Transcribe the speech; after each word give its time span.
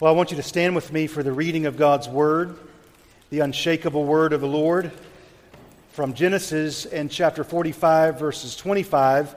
Well, 0.00 0.10
I 0.10 0.16
want 0.16 0.30
you 0.30 0.38
to 0.38 0.42
stand 0.42 0.74
with 0.74 0.90
me 0.94 1.06
for 1.08 1.22
the 1.22 1.30
reading 1.30 1.66
of 1.66 1.76
God's 1.76 2.08
Word, 2.08 2.56
the 3.28 3.40
unshakable 3.40 4.06
Word 4.06 4.32
of 4.32 4.40
the 4.40 4.46
Lord, 4.46 4.92
from 5.90 6.14
Genesis 6.14 6.86
and 6.86 7.10
chapter 7.10 7.44
45, 7.44 8.18
verses 8.18 8.56
25 8.56 9.36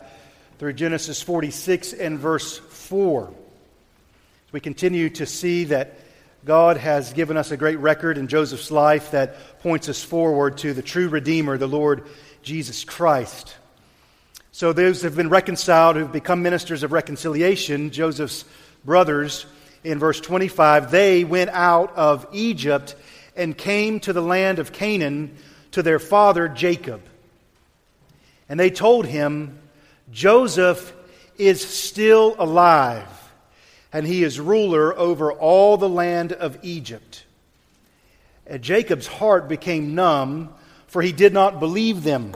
through 0.60 0.72
Genesis 0.72 1.22
46 1.22 1.92
and 1.92 2.18
verse 2.18 2.60
4. 2.60 3.34
We 4.54 4.62
continue 4.62 5.10
to 5.10 5.26
see 5.26 5.66
that 5.66 5.96
God 6.46 6.78
has 6.78 7.12
given 7.12 7.36
us 7.36 7.52
a 7.52 7.58
great 7.58 7.80
record 7.80 8.18
in 8.18 8.30
Joseph's 8.30 8.72
life 8.72 9.12
that 9.12 9.60
points 9.60 9.90
us 9.90 10.02
forward 10.02 10.60
to 10.60 10.74
the 10.74 10.82
true 10.82 11.10
Redeemer, 11.10 11.58
the 11.58 11.68
Lord 11.68 12.08
Jesus 12.42 12.86
Christ. 12.86 13.54
So, 14.54 14.72
those 14.72 15.02
who 15.02 15.08
have 15.08 15.18
been 15.18 15.28
reconciled, 15.28 15.98
who've 15.98 16.10
become 16.10 16.42
ministers 16.42 16.84
of 16.84 16.94
reconciliation, 16.94 17.92
Joseph's 17.92 18.46
brothers, 18.86 19.46
in 19.84 20.00
verse 20.00 20.20
25, 20.20 20.92
they 20.92 21.24
went 21.24 21.50
out 21.50 21.96
of 21.96 22.26
Egypt 22.32 22.96
and 23.36 23.58
came 23.58 24.00
to 24.02 24.14
the 24.14 24.22
land 24.22 24.60
of 24.60 24.72
Canaan 24.72 25.36
to 25.72 25.84
their 25.84 26.00
father 26.00 26.48
Jacob. 26.48 27.02
And 28.48 28.60
they 28.60 28.70
told 28.70 29.06
him, 29.06 29.60
Joseph 30.12 30.94
is 31.38 31.66
still 31.66 32.36
alive, 32.38 33.08
and 33.92 34.06
he 34.06 34.24
is 34.24 34.40
ruler 34.40 34.98
over 34.98 35.32
all 35.34 35.78
the 35.78 35.90
land 35.90 36.32
of 36.32 36.58
Egypt. 36.62 37.24
And 38.46 38.62
Jacob's 38.62 39.08
heart 39.08 39.48
became 39.48 39.96
numb, 39.96 40.54
for 40.88 41.02
he 41.02 41.12
did 41.12 41.34
not 41.34 41.60
believe 41.60 42.04
them. 42.04 42.34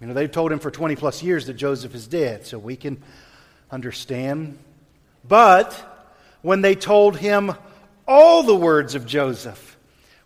You 0.00 0.06
know, 0.06 0.14
they've 0.14 0.30
told 0.30 0.52
him 0.52 0.58
for 0.58 0.70
20 0.70 0.96
plus 0.96 1.22
years 1.22 1.46
that 1.46 1.54
Joseph 1.54 1.94
is 1.94 2.06
dead, 2.06 2.46
so 2.46 2.58
we 2.58 2.76
can 2.76 3.02
understand. 3.70 4.58
But 5.26 5.93
when 6.44 6.60
they 6.60 6.74
told 6.74 7.16
him 7.16 7.54
all 8.06 8.42
the 8.42 8.54
words 8.54 8.94
of 8.94 9.06
Joseph, 9.06 9.78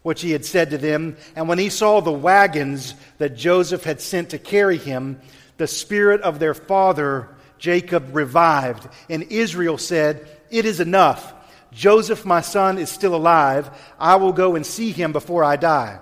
which 0.03 0.21
he 0.21 0.33
had 0.33 0.45
said 0.45 0.71
to 0.71 0.79
them. 0.79 1.17
And 1.37 1.49
when 1.49 1.59
he 1.59 1.69
saw 1.69 2.01
the 2.01 2.13
wagons 2.13 2.95
that 3.19 3.37
Joseph 3.37 3.85
had 3.85 4.01
sent 4.01 4.31
to 4.31 4.39
carry 4.39 4.79
him, 4.79 5.21
the 5.59 5.69
spirit 5.69 6.21
of 6.23 6.41
their 6.41 6.55
father 6.55 7.29
Jacob 7.59 8.17
revived. 8.17 8.89
And 9.09 9.23
Israel 9.31 9.79
said, 9.79 10.29
It 10.51 10.65
is 10.65 10.81
enough. 10.81 11.35
Joseph, 11.71 12.27
my 12.27 12.41
son, 12.41 12.79
is 12.79 12.91
still 12.91 13.15
alive. 13.15 13.71
I 13.97 14.17
will 14.17 14.33
go 14.33 14.57
and 14.57 14.67
see 14.67 14.91
him 14.91 15.13
before 15.13 15.45
I 15.45 15.55
die. 15.55 16.01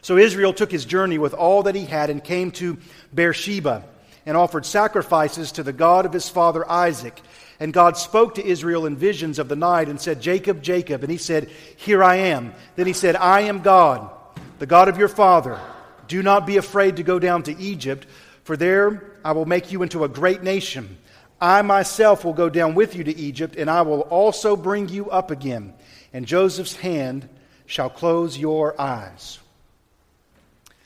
So 0.00 0.16
Israel 0.16 0.52
took 0.52 0.72
his 0.72 0.84
journey 0.84 1.18
with 1.18 1.34
all 1.34 1.62
that 1.64 1.76
he 1.76 1.84
had 1.84 2.10
and 2.10 2.22
came 2.22 2.50
to 2.52 2.78
Beersheba 3.14 3.84
and 4.26 4.36
offered 4.36 4.66
sacrifices 4.66 5.52
to 5.52 5.62
the 5.62 5.72
God 5.72 6.06
of 6.06 6.12
his 6.12 6.28
father 6.28 6.68
Isaac. 6.70 7.20
And 7.60 7.72
God 7.72 7.96
spoke 7.96 8.34
to 8.34 8.44
Israel 8.44 8.86
in 8.86 8.96
visions 8.96 9.38
of 9.38 9.48
the 9.48 9.56
night 9.56 9.88
and 9.88 10.00
said, 10.00 10.20
Jacob, 10.20 10.62
Jacob. 10.62 11.02
And 11.02 11.10
he 11.10 11.18
said, 11.18 11.50
Here 11.76 12.02
I 12.02 12.16
am. 12.16 12.54
Then 12.76 12.86
he 12.86 12.92
said, 12.92 13.16
I 13.16 13.42
am 13.42 13.62
God, 13.62 14.10
the 14.58 14.66
God 14.66 14.88
of 14.88 14.98
your 14.98 15.08
father. 15.08 15.60
Do 16.08 16.22
not 16.22 16.46
be 16.46 16.56
afraid 16.56 16.96
to 16.96 17.02
go 17.02 17.18
down 17.18 17.44
to 17.44 17.58
Egypt, 17.58 18.06
for 18.42 18.56
there 18.56 19.12
I 19.24 19.32
will 19.32 19.46
make 19.46 19.72
you 19.72 19.82
into 19.82 20.04
a 20.04 20.08
great 20.08 20.42
nation. 20.42 20.98
I 21.40 21.62
myself 21.62 22.24
will 22.24 22.32
go 22.32 22.48
down 22.48 22.74
with 22.74 22.94
you 22.94 23.04
to 23.04 23.16
Egypt, 23.16 23.56
and 23.56 23.70
I 23.70 23.82
will 23.82 24.02
also 24.02 24.56
bring 24.56 24.88
you 24.88 25.10
up 25.10 25.30
again. 25.30 25.74
And 26.12 26.26
Joseph's 26.26 26.76
hand 26.76 27.28
shall 27.66 27.90
close 27.90 28.38
your 28.38 28.80
eyes. 28.80 29.38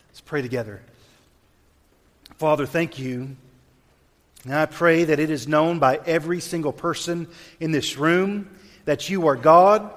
Let's 0.09 0.21
pray 0.21 0.43
together. 0.43 0.81
Father, 2.39 2.67
thank 2.67 3.01
you 3.01 3.37
and 4.45 4.55
I 4.55 4.67
pray 4.67 5.03
that 5.03 5.19
it 5.19 5.29
is 5.29 5.49
known 5.49 5.81
by 5.81 5.99
every 6.07 6.39
single 6.39 6.73
person 6.73 7.27
in 7.59 7.73
this 7.73 7.99
room 7.99 8.49
that 8.85 9.11
you 9.11 9.27
are 9.27 9.35
God, 9.35 9.91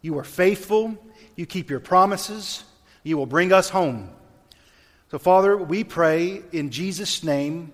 you 0.00 0.16
are 0.18 0.24
faithful, 0.24 0.96
you 1.34 1.46
keep 1.46 1.68
your 1.68 1.80
promises, 1.80 2.62
you 3.02 3.16
will 3.16 3.26
bring 3.26 3.52
us 3.52 3.68
home. 3.70 4.08
So, 5.10 5.18
Father, 5.18 5.56
we 5.56 5.82
pray 5.82 6.42
in 6.52 6.70
Jesus' 6.70 7.24
name 7.24 7.72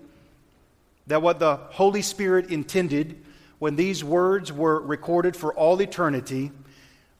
that 1.05 1.21
what 1.21 1.37
the 1.37 1.55
Holy 1.55 2.01
Spirit 2.01 2.49
intended 2.49 3.23
when 3.59 3.75
these 3.75 4.03
words 4.03 4.51
were 4.51 4.81
recorded 4.81 5.37
for 5.37 5.53
all 5.53 5.79
eternity 5.79 6.51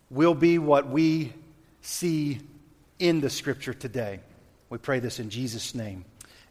will 0.10 0.34
be 0.34 0.58
what 0.58 0.90
we 0.90 1.32
see 1.82 2.40
in 2.98 3.22
the 3.22 3.30
Scripture 3.30 3.76
today. 3.76 4.20
We 4.72 4.80
pray 4.80 5.00
this 5.00 5.20
in 5.20 5.30
Jesus' 5.30 5.76
name. 5.76 6.06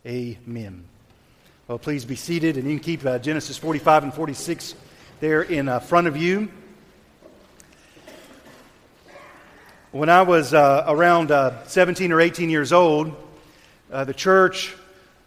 Amen. 0.06 0.84
Well, 1.66 1.78
please 1.78 2.04
be 2.04 2.15
seated, 2.15 2.59
and 2.59 2.69
you 2.69 2.76
can 2.76 2.84
keep 2.84 3.06
uh, 3.06 3.19
Genesis 3.19 3.56
45 3.56 4.03
and 4.03 4.12
46 4.12 4.75
there 5.20 5.41
in 5.41 5.66
uh, 5.66 5.81
front 5.81 6.06
of 6.06 6.15
you. 6.15 6.50
When 9.93 10.10
I 10.10 10.20
was 10.20 10.53
uh, 10.53 10.84
around 10.87 11.31
uh, 11.31 11.64
17 11.64 12.12
or 12.12 12.20
18 12.20 12.50
years 12.50 12.70
old, 12.70 13.16
uh, 13.91 14.04
the 14.04 14.12
church 14.12 14.76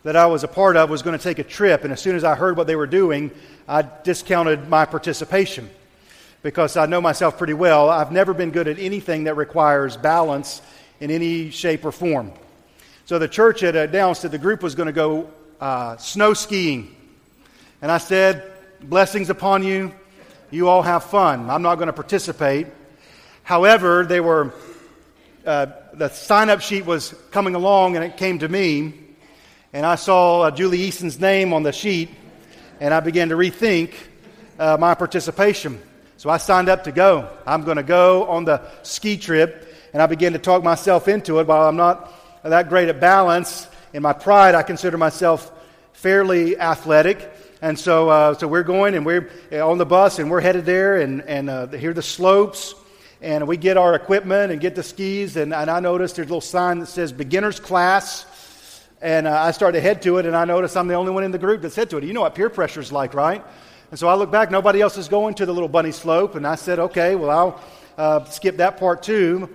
that 0.03 0.15
I 0.15 0.27
was 0.27 0.43
a 0.43 0.47
part 0.47 0.77
of 0.77 0.91
was 0.91 1.01
going 1.01 1.17
to 1.17 1.23
take 1.23 1.39
a 1.39 1.43
trip, 1.43 1.83
and 1.83 1.91
as 1.91 1.99
soon 1.99 2.15
as 2.15 2.23
I 2.23 2.35
heard 2.35 2.55
what 2.55 2.67
they 2.67 2.75
were 2.75 2.85
doing, 2.85 3.31
I 3.67 3.83
discounted 4.03 4.69
my 4.69 4.85
participation 4.85 5.71
because 6.43 6.77
I 6.77 6.85
know 6.85 7.01
myself 7.01 7.39
pretty 7.39 7.55
well. 7.55 7.89
I've 7.89 8.11
never 8.11 8.31
been 8.31 8.51
good 8.51 8.67
at 8.67 8.77
anything 8.77 9.23
that 9.23 9.37
requires 9.37 9.97
balance 9.97 10.61
in 10.99 11.09
any 11.09 11.49
shape 11.49 11.83
or 11.83 11.91
form. 11.91 12.31
So 13.07 13.17
the 13.19 13.29
church 13.29 13.61
had 13.61 13.77
announced 13.77 14.23
that 14.23 14.31
the 14.31 14.37
group 14.37 14.61
was 14.61 14.75
going 14.75 14.87
to 14.87 14.91
go 14.91 15.29
uh, 15.61 15.95
snow 15.95 16.33
skiing. 16.33 16.93
And 17.81 17.89
I 17.89 17.99
said, 17.99 18.51
Blessings 18.81 19.29
upon 19.29 19.63
you. 19.63 19.93
You 20.51 20.67
all 20.67 20.81
have 20.81 21.05
fun. 21.05 21.49
I'm 21.49 21.61
not 21.61 21.75
going 21.75 21.87
to 21.87 21.93
participate. 21.93 22.67
However, 23.43 24.03
they 24.03 24.19
were, 24.19 24.53
uh, 25.45 25.67
the 25.93 26.09
sign 26.09 26.49
up 26.49 26.59
sheet 26.59 26.85
was 26.85 27.15
coming 27.31 27.55
along 27.55 27.95
and 27.95 28.03
it 28.03 28.17
came 28.17 28.39
to 28.39 28.49
me. 28.49 28.93
And 29.71 29.85
I 29.85 29.95
saw 29.95 30.41
uh, 30.41 30.51
Julie 30.51 30.81
Easton's 30.81 31.17
name 31.17 31.53
on 31.53 31.63
the 31.63 31.71
sheet. 31.71 32.09
And 32.81 32.93
I 32.93 32.99
began 32.99 33.29
to 33.29 33.35
rethink 33.35 33.93
uh, 34.59 34.75
my 34.77 34.95
participation. 34.95 35.81
So 36.17 36.29
I 36.29 36.35
signed 36.35 36.67
up 36.67 36.83
to 36.83 36.91
go. 36.91 37.29
I'm 37.45 37.63
going 37.63 37.77
to 37.77 37.83
go 37.83 38.27
on 38.27 38.43
the 38.43 38.63
ski 38.83 39.15
trip. 39.15 39.73
And 39.93 40.01
I 40.01 40.07
began 40.07 40.33
to 40.33 40.39
talk 40.39 40.61
myself 40.61 41.07
into 41.07 41.39
it. 41.39 41.47
While 41.47 41.69
I'm 41.69 41.77
not 41.77 42.13
that 42.43 42.69
great 42.69 42.89
at 42.89 42.99
balance, 42.99 43.67
in 43.93 44.03
my 44.03 44.13
pride, 44.13 44.55
I 44.55 44.63
consider 44.63 44.97
myself 44.97 45.51
fairly 45.93 46.57
athletic. 46.57 47.31
And 47.61 47.77
so, 47.77 48.09
uh, 48.09 48.33
so 48.35 48.47
we're 48.47 48.63
going 48.63 48.93
and 48.93 49.05
we're 49.05 49.29
on 49.51 49.77
the 49.77 49.85
bus 49.85 50.19
and 50.19 50.29
we're 50.29 50.41
headed 50.41 50.65
there 50.65 50.97
and, 50.97 51.21
and 51.23 51.49
uh, 51.49 51.67
here 51.67 51.91
are 51.91 51.93
the 51.93 52.01
slopes. 52.01 52.75
And 53.19 53.47
we 53.47 53.57
get 53.57 53.77
our 53.77 53.95
equipment 53.95 54.51
and 54.51 54.61
get 54.61 54.75
the 54.75 54.83
skis. 54.83 55.37
And, 55.37 55.53
and 55.53 55.71
I 55.71 55.79
noticed 55.79 56.17
there's 56.17 56.27
a 56.27 56.29
little 56.29 56.41
sign 56.41 56.79
that 56.79 56.85
says 56.85 57.11
beginner's 57.11 57.59
class. 57.59 58.25
And 59.01 59.25
uh, 59.25 59.41
I 59.41 59.51
start 59.51 59.73
to 59.73 59.81
head 59.81 60.03
to 60.03 60.17
it 60.17 60.27
and 60.27 60.35
I 60.35 60.45
notice 60.45 60.75
I'm 60.75 60.87
the 60.87 60.93
only 60.93 61.11
one 61.11 61.23
in 61.23 61.31
the 61.31 61.39
group 61.39 61.63
that 61.63 61.71
said 61.71 61.89
to 61.89 61.97
it. 61.97 62.03
You 62.03 62.13
know 62.13 62.21
what 62.21 62.35
peer 62.35 62.49
pressure 62.49 62.81
is 62.81 62.91
like, 62.91 63.15
right? 63.15 63.43
And 63.89 63.99
so 63.99 64.07
I 64.07 64.15
look 64.15 64.29
back, 64.31 64.51
nobody 64.51 64.81
else 64.81 64.97
is 64.97 65.07
going 65.07 65.33
to 65.35 65.45
the 65.45 65.53
little 65.53 65.69
bunny 65.69 65.91
slope. 65.91 66.35
And 66.35 66.45
I 66.45 66.55
said, 66.55 66.77
okay, 66.77 67.15
well, 67.15 67.29
I'll 67.31 67.61
uh, 67.97 68.25
skip 68.25 68.57
that 68.57 68.77
part 68.77 69.01
too. 69.01 69.49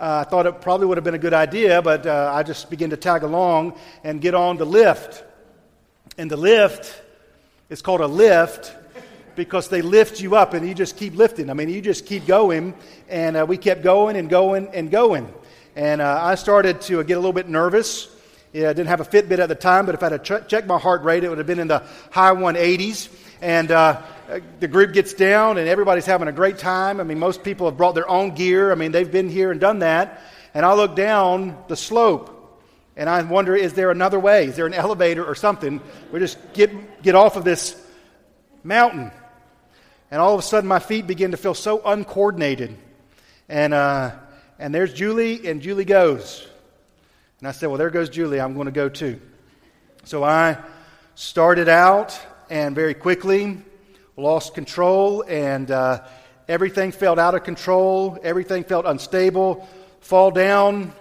Uh, 0.00 0.24
I 0.26 0.30
thought 0.30 0.46
it 0.46 0.62
probably 0.62 0.86
would 0.86 0.96
have 0.96 1.04
been 1.04 1.14
a 1.14 1.18
good 1.18 1.34
idea, 1.34 1.82
but 1.82 2.06
uh, 2.06 2.32
I 2.34 2.42
just 2.42 2.70
began 2.70 2.88
to 2.88 2.96
tag 2.96 3.22
along 3.22 3.78
and 4.02 4.18
get 4.18 4.34
on 4.34 4.56
the 4.56 4.64
lift. 4.64 5.22
And 6.16 6.30
the 6.30 6.38
lift 6.38 7.02
is 7.68 7.82
called 7.82 8.00
a 8.00 8.06
lift 8.06 8.74
because 9.36 9.68
they 9.68 9.82
lift 9.82 10.18
you 10.18 10.36
up 10.36 10.54
and 10.54 10.66
you 10.66 10.74
just 10.74 10.96
keep 10.96 11.14
lifting. 11.16 11.50
I 11.50 11.52
mean, 11.52 11.68
you 11.68 11.82
just 11.82 12.06
keep 12.06 12.24
going. 12.24 12.72
And 13.10 13.36
uh, 13.36 13.44
we 13.46 13.58
kept 13.58 13.82
going 13.82 14.16
and 14.16 14.30
going 14.30 14.68
and 14.68 14.90
going. 14.90 15.30
And 15.76 16.00
uh, 16.00 16.18
I 16.22 16.34
started 16.36 16.80
to 16.82 17.04
get 17.04 17.18
a 17.18 17.20
little 17.20 17.34
bit 17.34 17.50
nervous. 17.50 18.08
Yeah, 18.54 18.70
I 18.70 18.72
didn't 18.72 18.88
have 18.88 19.02
a 19.02 19.04
Fitbit 19.04 19.38
at 19.38 19.50
the 19.50 19.54
time, 19.54 19.84
but 19.84 19.94
if 19.94 20.02
I 20.02 20.08
had 20.08 20.24
ch- 20.24 20.48
checked 20.48 20.66
my 20.66 20.78
heart 20.78 21.02
rate, 21.02 21.24
it 21.24 21.28
would 21.28 21.36
have 21.36 21.46
been 21.46 21.60
in 21.60 21.68
the 21.68 21.84
high 22.10 22.34
180s. 22.34 23.10
And 23.42 23.70
uh, 23.70 24.00
the 24.60 24.68
group 24.68 24.92
gets 24.92 25.14
down 25.14 25.58
and 25.58 25.68
everybody's 25.68 26.06
having 26.06 26.28
a 26.28 26.32
great 26.32 26.58
time. 26.58 27.00
I 27.00 27.04
mean, 27.04 27.18
most 27.18 27.42
people 27.42 27.66
have 27.66 27.76
brought 27.76 27.94
their 27.94 28.08
own 28.08 28.34
gear. 28.34 28.70
I 28.70 28.74
mean, 28.74 28.92
they've 28.92 29.10
been 29.10 29.28
here 29.28 29.50
and 29.50 29.60
done 29.60 29.80
that. 29.80 30.22
And 30.54 30.64
I 30.64 30.74
look 30.74 30.94
down 30.94 31.56
the 31.68 31.76
slope 31.76 32.36
and 32.96 33.08
I 33.08 33.22
wonder, 33.22 33.56
is 33.56 33.72
there 33.72 33.90
another 33.90 34.20
way? 34.20 34.46
Is 34.46 34.56
there 34.56 34.66
an 34.66 34.74
elevator 34.74 35.24
or 35.24 35.34
something? 35.34 35.80
We 36.12 36.20
just 36.20 36.38
get, 36.52 37.02
get 37.02 37.14
off 37.14 37.36
of 37.36 37.44
this 37.44 37.80
mountain. 38.62 39.10
And 40.10 40.20
all 40.20 40.34
of 40.34 40.40
a 40.40 40.42
sudden, 40.42 40.68
my 40.68 40.80
feet 40.80 41.06
begin 41.06 41.30
to 41.30 41.36
feel 41.36 41.54
so 41.54 41.80
uncoordinated. 41.84 42.76
And, 43.48 43.72
uh, 43.72 44.12
and 44.58 44.74
there's 44.74 44.92
Julie, 44.92 45.48
and 45.48 45.62
Julie 45.62 45.84
goes. 45.84 46.46
And 47.38 47.48
I 47.48 47.52
said, 47.52 47.68
Well, 47.68 47.78
there 47.78 47.90
goes 47.90 48.10
Julie. 48.10 48.40
I'm 48.40 48.54
going 48.54 48.66
to 48.66 48.72
go 48.72 48.88
too. 48.88 49.20
So 50.04 50.24
I 50.24 50.58
started 51.14 51.68
out, 51.68 52.18
and 52.50 52.74
very 52.74 52.94
quickly, 52.94 53.62
lost 54.20 54.54
control, 54.54 55.24
and 55.26 55.70
uh, 55.70 56.02
everything 56.48 56.92
felt 56.92 57.18
out 57.18 57.34
of 57.34 57.42
control. 57.44 58.18
Everything 58.22 58.64
felt 58.64 58.86
unstable. 58.86 59.66
Fall 60.00 60.30
down, 60.30 60.92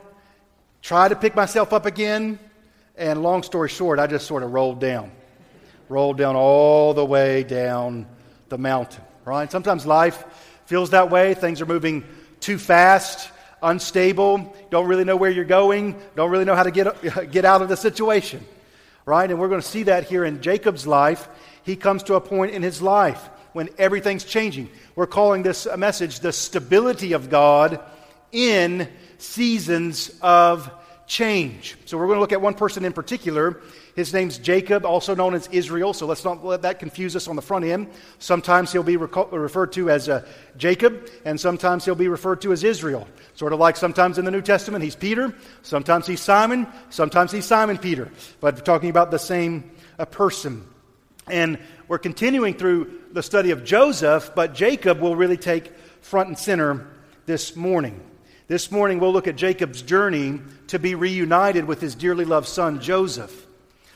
try 0.81 1.07
to 1.07 1.16
pick 1.16 1.36
myself 1.36 1.74
up 1.74 1.86
again, 1.86 2.39
and 2.98 3.24
long 3.24 3.44
story 3.44 3.69
short, 3.69 4.00
I 4.00 4.07
just 4.07 4.27
sort 4.27 4.44
of 4.44 4.51
rolled 4.51 4.80
down. 4.80 5.12
Rolled 5.88 6.18
down 6.18 6.36
all 6.36 6.94
the 6.94 7.06
way 7.06 7.44
down 7.44 8.06
the 8.50 8.57
mountain, 8.57 9.04
right? 9.25 9.51
Sometimes 9.51 9.86
life 9.86 10.24
feels 10.66 10.92
that 10.92 11.10
way. 11.10 11.33
Things 11.33 11.62
are 11.62 11.66
moving 11.66 12.04
too 12.39 12.57
fast, 12.57 13.31
unstable, 13.62 14.56
don't 14.69 14.88
really 14.88 15.04
know 15.04 15.16
where 15.16 15.31
you're 15.31 15.45
going, 15.45 16.00
don't 16.16 16.30
really 16.30 16.45
know 16.45 16.56
how 16.56 16.63
to 16.63 16.71
get, 16.71 17.31
get 17.31 17.45
out 17.45 17.62
of 17.62 17.69
the 17.69 17.77
situation, 17.77 18.45
right? 19.06 19.30
And 19.30 19.39
we're 19.39 19.50
going 19.50 19.62
to 19.62 19.68
see 19.68 19.83
that 19.83 20.06
here 20.06 20.24
in 20.24 20.42
Jacob's 20.42 20.86
life. 20.86 21.27
He 21.64 21.76
comes 21.76 22.04
to 22.04 22.16
a 22.16 22.22
point 22.22 22.54
in 22.54 22.62
his 22.62 22.82
life 22.82 23.30
when 23.54 23.70
everything's 23.78 24.24
changing. 24.24 24.70
We're 24.96 25.08
calling 25.08 25.44
this 25.44 25.66
a 25.66 25.78
message 25.78 26.20
the 26.20 26.32
stability 26.32 27.14
of 27.14 27.30
God 27.30 27.80
in 28.32 28.88
seasons 29.18 30.12
of 30.22 30.72
change. 31.10 31.76
So 31.86 31.98
we're 31.98 32.06
going 32.06 32.18
to 32.18 32.22
look 32.22 32.32
at 32.32 32.42
one 32.42 32.54
person 32.54 32.86
in 32.86 32.94
particular. 32.94 33.60
His 33.96 34.14
name's 34.14 34.38
Jacob, 34.38 34.86
also 34.86 35.16
known 35.16 35.34
as 35.34 35.48
Israel. 35.48 35.92
So 35.94 36.06
let's 36.06 36.24
not 36.24 36.46
let 36.46 36.62
that 36.62 36.78
confuse 36.78 37.16
us 37.16 37.28
on 37.28 37.36
the 37.36 37.42
front 37.42 37.66
end. 37.66 37.90
Sometimes 38.20 38.72
he'll 38.72 38.84
be 38.84 38.96
referred 38.96 39.74
to 39.74 39.90
as 39.90 40.08
uh, 40.08 40.26
Jacob, 40.56 41.10
and 41.26 41.40
sometimes 41.40 41.84
he'll 41.84 41.96
be 41.96 42.08
referred 42.08 42.42
to 42.42 42.54
as 42.54 42.64
Israel. 42.64 43.08
Sort 43.34 43.54
of 43.54 43.60
like 43.60 43.76
sometimes 43.76 44.20
in 44.20 44.26
the 44.26 44.32
New 44.32 44.42
Testament 44.42 44.84
he's 44.84 44.96
Peter, 44.96 45.34
sometimes 45.64 46.06
he's 46.06 46.22
Simon, 46.22 46.68
sometimes 46.92 47.32
he's 47.32 47.46
Simon 47.46 47.80
Peter. 47.80 48.12
But 48.40 48.56
we're 48.56 48.62
talking 48.62 48.92
about 48.92 49.10
the 49.10 49.20
same 49.20 49.72
uh, 49.98 50.06
person. 50.06 50.64
And 51.30 51.60
we're 51.88 52.00
continuing 52.00 52.54
through 52.54 52.92
the 53.12 53.24
study 53.24 53.52
of 53.52 53.64
Joseph, 53.64 54.31
but 54.36 54.54
Jacob 54.54 55.00
will 55.00 55.16
really 55.16 55.38
take 55.38 55.76
front 56.02 56.30
and 56.30 56.38
center 56.38 56.88
this 57.26 57.56
morning. 57.56 58.02
This 58.48 58.72
morning, 58.72 59.00
we'll 59.00 59.14
look 59.14 59.28
at 59.28 59.36
Jacob's 59.36 59.81
journey 59.84 60.42
to 60.68 60.80
be 60.80 60.96
reunited 60.96 61.66
with 61.66 61.81
his 61.81 61.94
dearly 61.94 62.26
loved 62.26 62.48
son, 62.48 62.81
Joseph. 62.81 63.46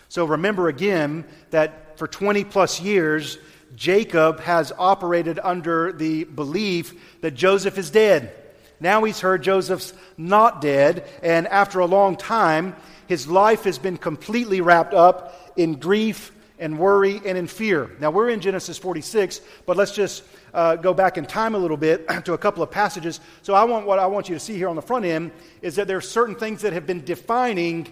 So 0.10 0.26
remember 0.26 0.68
again 0.68 1.26
that 1.50 1.98
for 1.98 2.08
20 2.08 2.44
plus 2.44 2.80
years, 2.80 3.40
Jacob 3.76 4.40
has 4.42 4.72
operated 4.78 5.40
under 5.42 5.92
the 5.92 6.26
belief 6.26 7.20
that 7.22 7.32
Joseph 7.32 7.80
is 7.80 7.90
dead. 7.90 8.32
Now 8.80 9.04
he's 9.04 9.22
heard 9.22 9.42
Joseph's 9.42 9.94
not 10.18 10.62
dead, 10.62 11.08
and 11.24 11.48
after 11.48 11.80
a 11.80 11.86
long 11.86 12.16
time, 12.16 12.76
his 13.08 13.28
life 13.28 13.64
has 13.64 13.80
been 13.80 13.98
completely 13.98 14.62
wrapped 14.62 14.94
up 14.94 15.54
in 15.56 15.76
grief 15.76 16.32
and 16.64 16.80
worry 16.80 17.22
and 17.26 17.38
in 17.38 17.46
fear. 17.46 17.92
Now 18.00 18.10
we're 18.10 18.30
in 18.30 18.40
Genesis 18.40 18.78
46, 18.78 19.42
but 19.66 19.76
let's 19.76 19.92
just 19.92 20.24
uh, 20.54 20.78
go 20.78 20.94
back 20.94 21.18
in 21.18 21.26
time 21.26 21.56
a 21.56 21.58
little 21.58 21.76
bit 21.76 22.08
to 22.26 22.34
a 22.34 22.38
couple 22.38 22.64
of 22.64 22.72
passages. 22.72 23.20
So 23.42 23.54
I 23.54 23.66
want 23.66 23.86
what 23.86 24.00
I 24.00 24.06
want 24.08 24.30
you 24.30 24.36
to 24.36 24.40
see 24.40 24.56
here 24.56 24.70
on 24.70 24.78
the 24.78 24.82
front 24.82 25.04
end 25.04 25.32
is 25.62 25.76
that 25.76 25.88
there 25.88 25.98
are 25.98 26.02
certain 26.02 26.36
things 26.36 26.62
that 26.62 26.72
have 26.72 26.88
been 26.88 27.04
defining 27.04 27.92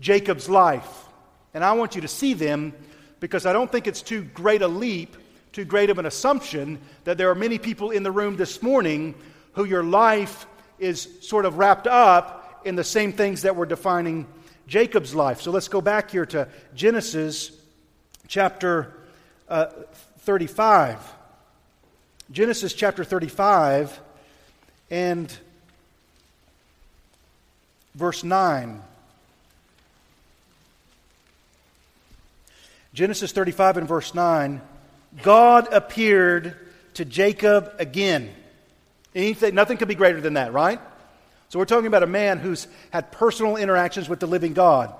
Jacob's 0.00 0.50
life, 0.50 1.06
and 1.54 1.64
I 1.64 1.72
want 1.72 1.94
you 1.94 2.02
to 2.02 2.08
see 2.08 2.34
them 2.34 2.74
because 3.20 3.46
I 3.46 3.54
don't 3.54 3.72
think 3.72 3.86
it's 3.86 4.02
too 4.02 4.22
great 4.22 4.60
a 4.60 4.68
leap, 4.68 5.16
too 5.52 5.64
great 5.64 5.88
of 5.88 5.98
an 5.98 6.04
assumption 6.04 6.78
that 7.04 7.16
there 7.16 7.30
are 7.30 7.34
many 7.34 7.56
people 7.56 7.90
in 7.90 8.02
the 8.02 8.12
room 8.12 8.36
this 8.36 8.62
morning 8.62 9.14
who 9.54 9.64
your 9.64 9.82
life 9.82 10.46
is 10.78 11.08
sort 11.22 11.46
of 11.46 11.56
wrapped 11.56 11.86
up 11.86 12.60
in 12.66 12.76
the 12.76 12.84
same 12.84 13.14
things 13.14 13.42
that 13.42 13.56
were 13.56 13.66
defining 13.66 14.26
Jacob's 14.66 15.14
life. 15.14 15.40
So 15.40 15.50
let's 15.50 15.68
go 15.68 15.80
back 15.80 16.10
here 16.10 16.26
to 16.26 16.48
Genesis 16.74 17.59
chapter 18.30 18.94
uh, 19.48 19.66
35. 20.20 20.98
Genesis 22.30 22.72
chapter 22.72 23.02
35 23.02 24.00
and 24.88 25.36
verse 27.96 28.22
9. 28.22 28.82
Genesis 32.94 33.32
35 33.32 33.78
and 33.78 33.88
verse 33.88 34.14
9 34.14 34.60
God 35.22 35.72
appeared 35.72 36.54
to 36.94 37.04
Jacob 37.04 37.72
again. 37.80 38.30
Anything, 39.12 39.56
nothing 39.56 39.76
could 39.76 39.88
be 39.88 39.96
greater 39.96 40.20
than 40.20 40.34
that, 40.34 40.52
right? 40.52 40.80
So 41.48 41.58
we're 41.58 41.64
talking 41.64 41.88
about 41.88 42.04
a 42.04 42.08
man 42.08 42.38
who's 42.38 42.68
had 42.92 43.10
personal 43.10 43.56
interactions 43.56 44.08
with 44.08 44.20
the 44.20 44.28
living 44.28 44.52
God. 44.52 44.94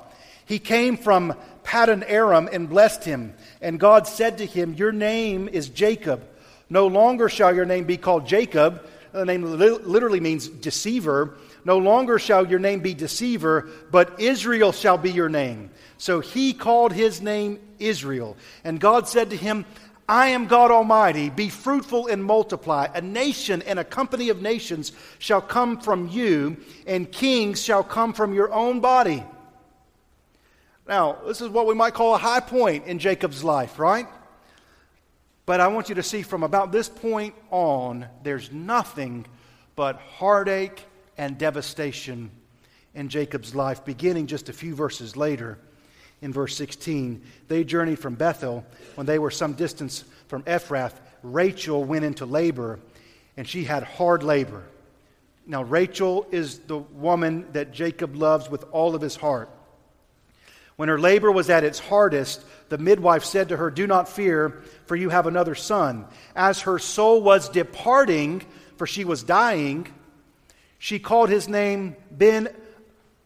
He 0.50 0.58
came 0.58 0.96
from 0.96 1.36
Paddan 1.62 2.02
Aram 2.08 2.48
and 2.52 2.68
blessed 2.68 3.04
him. 3.04 3.34
And 3.62 3.78
God 3.78 4.08
said 4.08 4.38
to 4.38 4.44
him, 4.44 4.74
Your 4.74 4.90
name 4.90 5.48
is 5.48 5.68
Jacob. 5.68 6.24
No 6.68 6.88
longer 6.88 7.28
shall 7.28 7.54
your 7.54 7.66
name 7.66 7.84
be 7.84 7.96
called 7.96 8.26
Jacob. 8.26 8.84
The 9.12 9.24
name 9.24 9.44
literally 9.44 10.18
means 10.18 10.48
deceiver. 10.48 11.36
No 11.64 11.78
longer 11.78 12.18
shall 12.18 12.48
your 12.48 12.58
name 12.58 12.80
be 12.80 12.94
deceiver, 12.94 13.68
but 13.92 14.18
Israel 14.18 14.72
shall 14.72 14.98
be 14.98 15.12
your 15.12 15.28
name. 15.28 15.70
So 15.98 16.18
he 16.18 16.52
called 16.52 16.92
his 16.92 17.22
name 17.22 17.60
Israel. 17.78 18.36
And 18.64 18.80
God 18.80 19.06
said 19.06 19.30
to 19.30 19.36
him, 19.36 19.64
I 20.08 20.30
am 20.30 20.48
God 20.48 20.72
Almighty. 20.72 21.30
Be 21.30 21.48
fruitful 21.48 22.08
and 22.08 22.24
multiply. 22.24 22.88
A 22.92 23.00
nation 23.00 23.62
and 23.62 23.78
a 23.78 23.84
company 23.84 24.30
of 24.30 24.42
nations 24.42 24.90
shall 25.20 25.42
come 25.42 25.78
from 25.78 26.08
you, 26.08 26.56
and 26.88 27.12
kings 27.12 27.62
shall 27.62 27.84
come 27.84 28.12
from 28.14 28.34
your 28.34 28.52
own 28.52 28.80
body. 28.80 29.22
Now, 30.90 31.18
this 31.24 31.40
is 31.40 31.48
what 31.48 31.68
we 31.68 31.74
might 31.74 31.94
call 31.94 32.16
a 32.16 32.18
high 32.18 32.40
point 32.40 32.86
in 32.86 32.98
Jacob's 32.98 33.44
life, 33.44 33.78
right? 33.78 34.08
But 35.46 35.60
I 35.60 35.68
want 35.68 35.88
you 35.88 35.94
to 35.94 36.02
see 36.02 36.22
from 36.22 36.42
about 36.42 36.72
this 36.72 36.88
point 36.88 37.36
on, 37.52 38.06
there's 38.24 38.50
nothing 38.50 39.24
but 39.76 40.00
heartache 40.00 40.84
and 41.16 41.38
devastation 41.38 42.32
in 42.96 43.08
Jacob's 43.08 43.54
life, 43.54 43.84
beginning 43.84 44.26
just 44.26 44.48
a 44.48 44.52
few 44.52 44.74
verses 44.74 45.16
later. 45.16 45.58
In 46.22 46.32
verse 46.32 46.56
16, 46.56 47.22
they 47.46 47.62
journeyed 47.62 48.00
from 48.00 48.16
Bethel. 48.16 48.66
When 48.96 49.06
they 49.06 49.20
were 49.20 49.30
some 49.30 49.52
distance 49.52 50.02
from 50.26 50.42
Ephrath, 50.42 50.94
Rachel 51.22 51.84
went 51.84 52.04
into 52.04 52.26
labor, 52.26 52.80
and 53.36 53.46
she 53.46 53.62
had 53.62 53.84
hard 53.84 54.24
labor. 54.24 54.64
Now, 55.46 55.62
Rachel 55.62 56.26
is 56.32 56.58
the 56.58 56.78
woman 56.78 57.46
that 57.52 57.70
Jacob 57.70 58.16
loves 58.16 58.50
with 58.50 58.64
all 58.72 58.96
of 58.96 59.02
his 59.02 59.14
heart. 59.14 59.50
When 60.80 60.88
her 60.88 60.98
labor 60.98 61.30
was 61.30 61.50
at 61.50 61.62
its 61.62 61.78
hardest, 61.78 62.42
the 62.70 62.78
midwife 62.78 63.22
said 63.22 63.50
to 63.50 63.56
her, 63.58 63.70
Do 63.70 63.86
not 63.86 64.08
fear, 64.08 64.62
for 64.86 64.96
you 64.96 65.10
have 65.10 65.26
another 65.26 65.54
son. 65.54 66.06
As 66.34 66.62
her 66.62 66.78
soul 66.78 67.20
was 67.20 67.50
departing, 67.50 68.42
for 68.78 68.86
she 68.86 69.04
was 69.04 69.22
dying, 69.22 69.88
she 70.78 70.98
called 70.98 71.28
his 71.28 71.50
name 71.50 71.96
Ben 72.10 72.48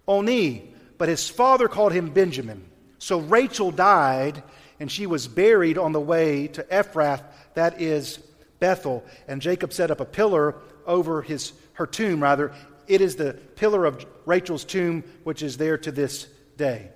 Oni, 0.08 0.74
but 0.98 1.08
his 1.08 1.28
father 1.28 1.68
called 1.68 1.92
him 1.92 2.10
Benjamin. 2.10 2.64
So 2.98 3.20
Rachel 3.20 3.70
died, 3.70 4.42
and 4.80 4.90
she 4.90 5.06
was 5.06 5.28
buried 5.28 5.78
on 5.78 5.92
the 5.92 6.00
way 6.00 6.48
to 6.48 6.64
Ephrath, 6.64 7.22
that 7.54 7.80
is 7.80 8.18
Bethel. 8.58 9.04
And 9.28 9.40
Jacob 9.40 9.72
set 9.72 9.92
up 9.92 10.00
a 10.00 10.04
pillar 10.04 10.56
over 10.88 11.22
his, 11.22 11.52
her 11.74 11.86
tomb, 11.86 12.20
rather. 12.20 12.52
It 12.88 13.00
is 13.00 13.14
the 13.14 13.34
pillar 13.54 13.84
of 13.84 14.04
Rachel's 14.26 14.64
tomb, 14.64 15.04
which 15.22 15.40
is 15.40 15.56
there 15.56 15.78
to 15.78 15.92
this 15.92 16.26
day. 16.56 16.90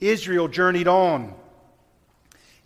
Israel 0.00 0.48
journeyed 0.48 0.88
on 0.88 1.34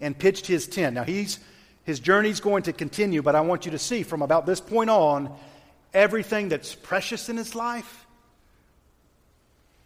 and 0.00 0.18
pitched 0.18 0.46
his 0.46 0.66
tent. 0.66 0.94
Now, 0.94 1.04
he's, 1.04 1.38
his 1.84 2.00
journey's 2.00 2.40
going 2.40 2.64
to 2.64 2.72
continue, 2.72 3.22
but 3.22 3.34
I 3.34 3.40
want 3.40 3.64
you 3.64 3.72
to 3.72 3.78
see 3.78 4.02
from 4.02 4.22
about 4.22 4.46
this 4.46 4.60
point 4.60 4.90
on, 4.90 5.34
everything 5.92 6.48
that's 6.48 6.74
precious 6.74 7.28
in 7.28 7.36
his 7.36 7.54
life 7.54 8.06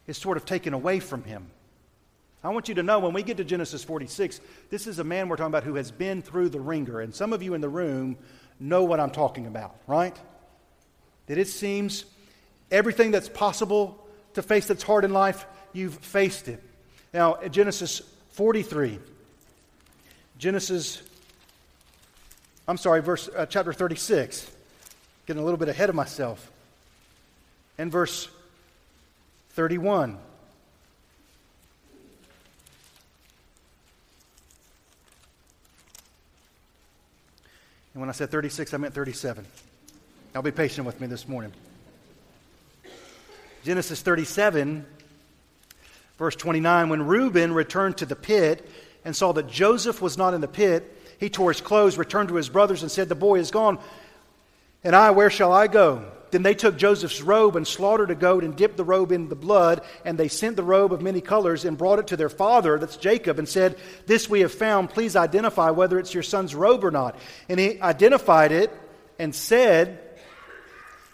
is 0.07 0.19
sort 0.19 0.37
of 0.37 0.45
taken 0.45 0.75
away 0.75 1.01
from 1.01 1.25
him. 1.25 1.47
I 2.45 2.49
want 2.49 2.69
you 2.69 2.75
to 2.75 2.83
know 2.83 2.99
when 2.99 3.13
we 3.13 3.23
get 3.23 3.37
to 3.37 3.45
Genesis 3.45 3.85
46, 3.85 4.41
this 4.69 4.89
is 4.89 4.99
a 4.99 5.05
man 5.05 5.29
we're 5.29 5.37
talking 5.37 5.53
about 5.53 5.63
who 5.63 5.77
has 5.77 5.93
been 5.93 6.23
through 6.23 6.49
the 6.49 6.61
wringer. 6.61 7.01
And 7.01 7.15
some 7.15 7.33
of 7.33 7.43
you 7.43 7.55
in 7.55 7.61
the 7.61 7.69
room 7.69 8.17
know 8.59 8.83
what 8.83 8.99
I'm 8.99 9.13
talking 9.13 9.47
about, 9.47 9.77
right? 9.87 10.17
That 11.27 11.39
it 11.39 11.47
seems 11.47 12.05
everything 12.71 13.13
that's 13.13 13.29
possible 13.29 14.05
to 14.35 14.43
face 14.43 14.67
that's 14.67 14.83
hard 14.83 15.05
in 15.05 15.13
life, 15.13 15.47
you've 15.73 15.95
faced 15.95 16.49
it. 16.49 16.61
Now, 17.13 17.37
Genesis 17.51 18.01
43. 18.31 18.99
Genesis, 20.39 21.03
I'm 22.67 22.79
sorry, 22.79 23.03
verse, 23.03 23.29
uh, 23.37 23.45
chapter 23.47 23.73
36. 23.73 24.51
Getting 25.27 25.43
a 25.43 25.45
little 25.45 25.59
bit 25.59 25.69
ahead 25.69 25.89
of 25.91 25.95
myself. 25.95 26.51
And 27.77 27.93
verse 27.93 28.29
31. 29.51 30.19
And 37.93 38.01
when 38.01 38.09
I 38.09 38.13
said 38.13 38.31
36, 38.31 38.73
I 38.73 38.79
meant 38.79 38.95
37. 38.95 39.45
I'll 40.35 40.41
be 40.41 40.51
patient 40.51 40.87
with 40.87 40.99
me 40.99 41.07
this 41.07 41.29
morning. 41.29 41.53
Genesis 43.65 44.01
37 44.01 44.87
Verse 46.23 46.37
29 46.37 46.89
When 46.89 47.09
Reuben 47.09 47.53
returned 47.53 47.97
to 47.97 48.07
the 48.07 48.15
pit 48.15 48.65
and 49.05 49.17
saw 49.17 49.33
that 49.33 49.49
Joseph 49.49 50.01
was 50.01 50.17
not 50.17 50.35
in 50.35 50.41
the 50.41 50.47
pit, 50.47 50.97
he 51.19 51.29
tore 51.29 51.51
his 51.51 51.61
clothes, 51.61 51.99
returned 51.99 52.29
to 52.29 52.37
his 52.37 52.49
brothers, 52.49 52.83
and 52.83 52.93
said, 52.93 53.09
The 53.09 53.17
boy 53.17 53.41
is 53.41 53.51
gone. 53.51 53.81
And 54.85 54.95
I, 54.95 55.11
where 55.11 55.31
shall 55.31 55.53
I 55.53 55.67
go? 55.67 56.05
Then 56.31 56.45
they 56.45 56.55
took 56.55 56.77
Joseph's 56.77 57.21
robe 57.21 57.57
and 57.57 57.67
slaughtered 57.67 58.13
a 58.13 58.15
goat 58.15 58.45
and 58.45 58.55
dipped 58.55 58.77
the 58.77 58.85
robe 58.85 59.11
in 59.11 59.31
the 59.31 59.35
blood, 59.35 59.81
and 60.05 60.17
they 60.17 60.29
sent 60.29 60.55
the 60.55 60.63
robe 60.63 60.93
of 60.93 61.03
many 61.03 61.21
colors 61.21 61.65
and 61.65 61.77
brought 61.77 61.99
it 61.99 62.07
to 62.07 62.17
their 62.17 62.29
father, 62.29 62.79
that's 62.79 62.97
Jacob, 62.97 63.41
and 63.41 63.49
said, 63.49 63.77
This 64.07 64.31
we 64.31 64.43
have 64.43 64.53
found. 64.53 64.91
Please 64.91 65.17
identify 65.17 65.71
whether 65.71 65.99
it's 65.99 66.15
your 66.15 66.23
son's 66.23 66.55
robe 66.55 66.85
or 66.85 66.93
not. 66.93 67.19
And 67.49 67.59
he 67.59 67.81
identified 67.81 68.53
it 68.53 68.71
and 69.19 69.35
said, 69.35 69.99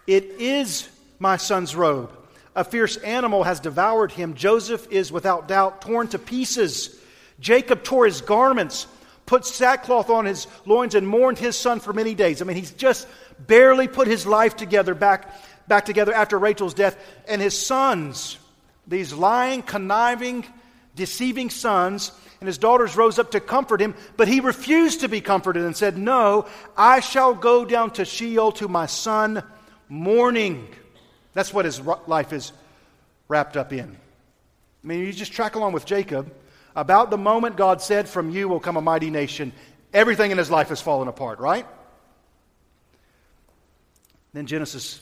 It 0.07 0.25
is 0.38 0.87
my 1.19 1.38
son's 1.38 1.75
robe. 1.75 2.12
A 2.59 2.65
fierce 2.65 2.97
animal 2.97 3.45
has 3.45 3.61
devoured 3.61 4.11
him. 4.11 4.35
Joseph 4.35 4.91
is 4.91 5.12
without 5.12 5.47
doubt 5.47 5.81
torn 5.81 6.09
to 6.09 6.19
pieces. 6.19 6.99
Jacob 7.38 7.85
tore 7.85 8.05
his 8.05 8.21
garments, 8.21 8.88
put 9.27 9.47
sackcloth 9.47 10.11
on 10.11 10.25
his 10.25 10.49
loins, 10.67 10.97
and 10.97 11.07
mourned 11.07 11.38
his 11.38 11.57
son 11.57 11.79
for 11.79 11.93
many 11.93 12.17
days. 12.17 12.43
I 12.43 12.47
mean, 12.47 12.57
he's 12.57 12.73
just 12.73 13.07
barely 13.38 13.87
put 13.87 14.09
his 14.09 14.27
life 14.27 14.57
together 14.57 14.97
back, 14.97 15.33
back 15.69 15.85
together 15.85 16.12
after 16.12 16.37
Rachel's 16.37 16.75
death. 16.75 16.99
And 17.29 17.41
his 17.41 17.57
sons, 17.57 18.38
these 18.88 19.12
lying, 19.12 19.62
conniving, 19.62 20.45
deceiving 20.97 21.50
sons, 21.50 22.11
and 22.41 22.49
his 22.49 22.59
daughters 22.59 22.97
rose 22.97 23.21
up 23.21 23.31
to 23.31 23.41
comfort 23.41 23.81
him, 23.81 23.95
but 24.17 24.27
he 24.27 24.41
refused 24.41 25.03
to 25.03 25.09
be 25.09 25.21
comforted 25.21 25.62
and 25.62 25.77
said, 25.77 25.97
No, 25.97 26.49
I 26.77 26.99
shall 26.99 27.35
go 27.35 27.65
down 27.65 27.93
to 27.93 28.05
Sheol 28.05 28.50
to 28.55 28.67
my 28.67 28.87
son 28.87 29.45
mourning. 29.88 30.75
That's 31.35 31.53
what 31.53 31.65
his 31.65 31.81
life 31.81 32.33
is 32.33 32.53
wrapped 33.29 33.57
up 33.57 33.73
in. 33.73 33.97
I 34.83 34.87
mean, 34.87 35.01
you 35.01 35.13
just 35.13 35.33
track 35.33 35.55
along 35.55 35.73
with 35.73 35.85
Jacob. 35.85 36.33
About 36.75 37.11
the 37.11 37.19
moment 37.19 37.57
God 37.57 37.83
said, 37.83 38.09
From 38.09 38.31
you 38.31 38.49
will 38.49 38.61
come 38.61 38.77
a 38.77 38.81
mighty 38.81 39.11
nation, 39.11 39.53
everything 39.93 40.31
in 40.31 40.39
his 40.39 40.51
life 40.51 40.69
has 40.69 40.81
fallen 40.81 41.09
apart, 41.09 41.39
right? 41.39 41.67
Then 44.33 44.47
Genesis 44.47 45.01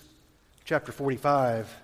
chapter 0.65 0.93
45. 0.93 1.75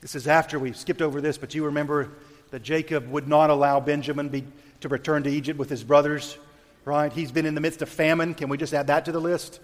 This 0.00 0.14
is 0.14 0.28
after 0.28 0.58
we 0.58 0.72
skipped 0.72 1.02
over 1.02 1.20
this, 1.20 1.36
but 1.36 1.54
you 1.54 1.64
remember 1.64 2.10
that 2.50 2.62
Jacob 2.62 3.10
would 3.10 3.26
not 3.26 3.50
allow 3.50 3.80
Benjamin 3.80 4.28
be, 4.28 4.44
to 4.80 4.88
return 4.88 5.24
to 5.24 5.30
Egypt 5.30 5.58
with 5.58 5.68
his 5.68 5.82
brothers, 5.82 6.38
right? 6.86 7.12
He's 7.12 7.32
been 7.32 7.44
in 7.44 7.54
the 7.54 7.60
midst 7.60 7.82
of 7.82 7.88
famine. 7.90 8.32
Can 8.32 8.48
we 8.48 8.56
just 8.56 8.72
add 8.72 8.86
that 8.86 9.04
to 9.06 9.12
the 9.12 9.20
list? 9.20 9.60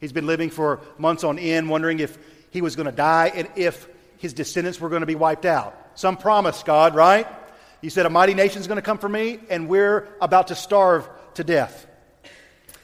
He's 0.00 0.12
been 0.12 0.26
living 0.26 0.50
for 0.50 0.80
months 0.98 1.24
on 1.24 1.38
end, 1.38 1.70
wondering 1.70 2.00
if 2.00 2.18
he 2.50 2.60
was 2.60 2.76
going 2.76 2.86
to 2.86 2.92
die 2.92 3.32
and 3.34 3.48
if 3.56 3.88
his 4.18 4.34
descendants 4.34 4.80
were 4.80 4.88
going 4.88 5.00
to 5.00 5.06
be 5.06 5.14
wiped 5.14 5.46
out. 5.46 5.78
Some 5.94 6.16
promise, 6.16 6.62
God, 6.64 6.94
right? 6.96 7.28
You 7.80 7.90
said 7.90 8.06
a 8.06 8.10
mighty 8.10 8.34
nation 8.34 8.60
is 8.60 8.66
going 8.66 8.76
to 8.76 8.82
come 8.82 8.98
for 8.98 9.08
me, 9.08 9.38
and 9.48 9.68
we're 9.68 10.08
about 10.20 10.48
to 10.48 10.56
starve 10.56 11.08
to 11.34 11.44
death. 11.44 11.86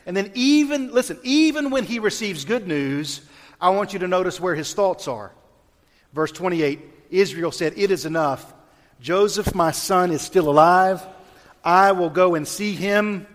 And 0.06 0.16
then, 0.16 0.30
even, 0.34 0.92
listen, 0.92 1.18
even 1.24 1.70
when 1.70 1.84
he 1.84 1.98
receives 1.98 2.44
good 2.44 2.68
news, 2.68 3.20
I 3.60 3.70
want 3.70 3.92
you 3.92 3.98
to 4.00 4.08
notice 4.08 4.40
where 4.40 4.54
his 4.54 4.72
thoughts 4.72 5.08
are. 5.08 5.32
Verse 6.12 6.32
28 6.32 6.80
Israel 7.10 7.50
said, 7.50 7.74
It 7.76 7.90
is 7.90 8.06
enough. 8.06 8.54
Joseph, 9.00 9.52
my 9.54 9.72
son, 9.72 10.12
is 10.12 10.22
still 10.22 10.48
alive. 10.48 11.04
I 11.64 11.92
will 11.92 12.10
go 12.10 12.36
and 12.36 12.46
see 12.46 12.74
him 12.74 13.26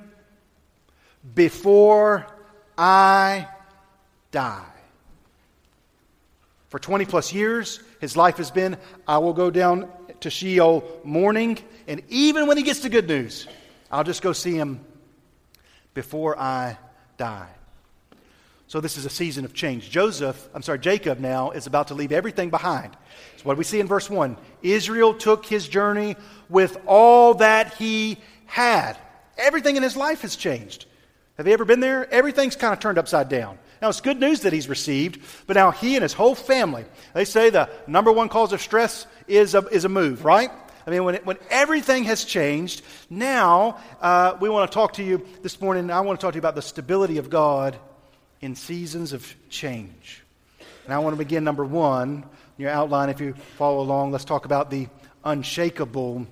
before 1.33 2.27
I 2.77 3.47
die. 4.31 4.65
For 6.69 6.79
20 6.79 7.05
plus 7.05 7.33
years, 7.33 7.79
his 8.01 8.17
life 8.17 8.37
has 8.37 8.51
been 8.51 8.77
I 9.07 9.17
will 9.19 9.33
go 9.33 9.49
down 9.49 9.89
to 10.21 10.29
Sheol 10.29 10.83
mourning, 11.03 11.57
and 11.87 12.01
even 12.09 12.47
when 12.47 12.57
he 12.57 12.63
gets 12.63 12.81
the 12.81 12.89
good 12.89 13.07
news, 13.07 13.47
I'll 13.91 14.03
just 14.03 14.21
go 14.21 14.33
see 14.33 14.55
him 14.55 14.83
before 15.93 16.37
I 16.37 16.77
die. 17.17 17.49
So 18.67 18.81
this 18.81 18.97
is 18.97 19.05
a 19.05 19.09
season 19.09 19.45
of 19.45 19.53
change. 19.53 19.89
Joseph, 19.89 20.49
I'm 20.53 20.63
sorry, 20.63 20.79
Jacob 20.79 21.19
now 21.19 21.51
is 21.51 21.67
about 21.67 21.89
to 21.89 21.93
leave 21.93 22.11
everything 22.11 22.49
behind. 22.49 22.97
So 23.37 23.43
what 23.43 23.57
we 23.57 23.63
see 23.63 23.79
in 23.79 23.87
verse 23.87 24.09
1 24.09 24.37
Israel 24.63 25.13
took 25.13 25.45
his 25.45 25.67
journey 25.67 26.15
with 26.49 26.77
all 26.87 27.35
that 27.35 27.75
he 27.75 28.17
had. 28.47 28.97
Everything 29.37 29.75
in 29.75 29.83
his 29.83 29.95
life 29.95 30.21
has 30.21 30.35
changed. 30.35 30.87
Have 31.37 31.47
you 31.47 31.53
ever 31.53 31.65
been 31.65 31.81
there? 31.81 32.11
Everything's 32.13 32.55
kind 32.55 32.73
of 32.73 32.79
turned 32.79 32.97
upside 32.97 33.27
down. 33.27 33.57
Now, 33.81 33.89
it's 33.89 33.99
good 33.99 34.19
news 34.19 34.41
that 34.41 34.53
he's 34.53 34.69
received, 34.69 35.21
but 35.47 35.55
now 35.55 35.71
he 35.71 35.95
and 35.95 36.03
his 36.03 36.13
whole 36.13 36.33
family, 36.33 36.85
they 37.13 37.25
say 37.25 37.49
the 37.49 37.69
number 37.87 38.11
one 38.11 38.29
cause 38.29 38.53
of 38.53 38.61
stress 38.61 39.05
is 39.27 39.53
a, 39.53 39.59
is 39.67 39.83
a 39.83 39.89
move, 39.89 40.23
right? 40.23 40.49
I 40.87 40.91
mean, 40.91 41.03
when, 41.03 41.15
it, 41.15 41.25
when 41.25 41.37
everything 41.49 42.05
has 42.05 42.23
changed, 42.23 42.83
now 43.09 43.79
uh, 44.01 44.37
we 44.39 44.49
want 44.49 44.71
to 44.71 44.73
talk 44.73 44.93
to 44.93 45.03
you 45.03 45.25
this 45.41 45.59
morning. 45.59 45.91
I 45.91 46.01
want 46.01 46.19
to 46.19 46.25
talk 46.25 46.33
to 46.33 46.37
you 46.37 46.41
about 46.41 46.55
the 46.55 46.61
stability 46.61 47.17
of 47.17 47.29
God 47.29 47.77
in 48.39 48.55
seasons 48.55 49.11
of 49.11 49.35
change. 49.49 50.23
And 50.85 50.93
I 50.93 50.99
want 50.99 51.15
to 51.15 51.17
begin 51.17 51.43
number 51.43 51.65
one, 51.65 52.23
in 52.57 52.61
your 52.61 52.71
outline, 52.71 53.09
if 53.09 53.19
you 53.19 53.33
follow 53.57 53.81
along, 53.81 54.11
let's 54.11 54.25
talk 54.25 54.45
about 54.45 54.69
the 54.69 54.87
unshakable 55.25 56.27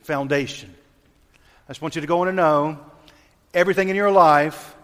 foundation. 0.00 0.74
I 1.68 1.72
just 1.72 1.82
want 1.82 1.94
you 1.94 2.00
to 2.00 2.06
go 2.06 2.22
on 2.22 2.28
and 2.28 2.36
know 2.36 2.78
everything 3.56 3.88
in 3.88 3.96
your 3.96 4.10
life 4.10 4.76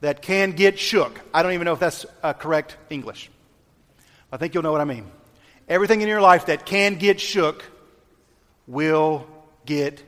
that 0.00 0.22
can 0.22 0.52
get 0.52 0.78
shook. 0.78 1.20
I 1.34 1.42
don't 1.42 1.52
even 1.52 1.64
know 1.64 1.72
if 1.72 1.80
that's 1.80 2.06
uh, 2.22 2.32
correct 2.32 2.76
English. 2.88 3.28
I 4.32 4.36
think 4.36 4.54
you'll 4.54 4.62
know 4.62 4.72
what 4.72 4.80
I 4.80 4.84
mean. 4.84 5.04
Everything 5.68 6.00
in 6.00 6.08
your 6.08 6.20
life 6.20 6.46
that 6.46 6.64
can 6.64 6.94
get 6.94 7.20
shook 7.20 7.64
will 8.68 9.26
get 9.66 10.02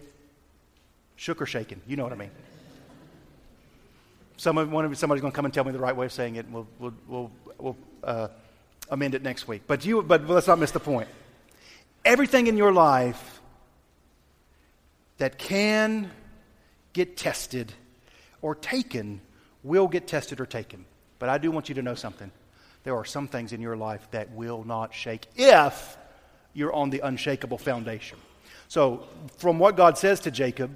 shook 1.17 1.43
or 1.43 1.47
shaken. 1.47 1.83
You 1.87 1.97
know 1.97 2.05
what 2.05 2.13
I 2.13 2.17
mean. 2.17 2.31
One 4.43 4.85
of, 4.87 4.97
somebody's 4.97 5.21
going 5.21 5.33
to 5.33 5.37
come 5.37 5.45
and 5.45 5.53
tell 5.53 5.65
me 5.65 5.73
the 5.73 5.79
right 5.79 5.95
way 5.95 6.07
of 6.07 6.13
saying 6.13 6.37
it, 6.37 6.47
and 6.47 6.55
we'll, 6.55 6.67
we'll, 6.79 6.95
we'll, 7.09 7.31
we'll 7.59 7.77
uh, 8.05 8.29
amend 8.89 9.15
it 9.15 9.23
next 9.23 9.47
week. 9.47 9.63
But, 9.67 9.85
you, 9.85 10.03
but 10.03 10.27
let's 10.27 10.47
not 10.47 10.59
miss 10.59 10.71
the 10.71 10.81
point. 10.81 11.09
Everything 12.07 12.47
in 12.47 12.57
your 12.57 12.73
life 12.73 13.41
that 15.19 15.37
can 15.37 16.11
get 16.93 17.17
tested 17.17 17.73
or 18.43 18.55
taken 18.55 19.21
will 19.63 19.89
get 19.89 20.07
tested 20.07 20.41
or 20.41 20.47
taken. 20.47 20.85
But 21.19 21.29
I 21.29 21.39
do 21.39 21.51
want 21.51 21.69
you 21.69 21.75
to 21.77 21.83
know 21.83 21.95
something. 21.95 22.31
There 22.85 22.97
are 22.97 23.05
some 23.05 23.29
things 23.29 23.53
in 23.53 23.61
your 23.61 23.77
life 23.77 24.07
that 24.11 24.31
will 24.33 24.65
not 24.65 24.95
shake 24.95 25.27
if 25.37 25.97
you're 26.55 26.73
on 26.73 26.91
the 26.91 27.01
unshakable 27.01 27.59
foundation. 27.59 28.19
So, 28.69 29.07
from 29.39 29.59
what 29.59 29.77
God 29.77 29.99
says 29.99 30.21
to 30.21 30.31
Jacob, 30.31 30.75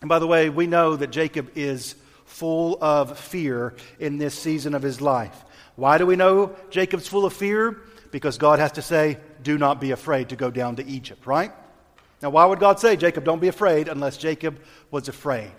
and 0.00 0.08
by 0.08 0.18
the 0.18 0.26
way, 0.26 0.50
we 0.50 0.66
know 0.66 0.96
that 0.96 1.08
Jacob 1.08 1.52
is 1.56 1.94
full 2.26 2.78
of 2.82 3.18
fear 3.18 3.74
in 3.98 4.18
this 4.18 4.34
season 4.34 4.74
of 4.74 4.82
his 4.82 5.00
life. 5.00 5.44
Why 5.76 5.98
do 5.98 6.06
we 6.06 6.16
know 6.16 6.54
Jacob's 6.70 7.08
full 7.08 7.24
of 7.24 7.32
fear? 7.32 7.80
Because 8.10 8.38
God 8.38 8.58
has 8.58 8.72
to 8.72 8.82
say, 8.82 9.18
Do 9.42 9.58
not 9.58 9.80
be 9.80 9.90
afraid 9.90 10.28
to 10.28 10.36
go 10.36 10.50
down 10.50 10.76
to 10.76 10.86
Egypt, 10.86 11.26
right? 11.26 11.52
Now, 12.22 12.30
why 12.30 12.44
would 12.46 12.60
God 12.60 12.80
say, 12.80 12.96
Jacob, 12.96 13.24
don't 13.24 13.40
be 13.40 13.48
afraid, 13.48 13.88
unless 13.88 14.16
Jacob 14.16 14.60
was 14.90 15.08
afraid? 15.08 15.52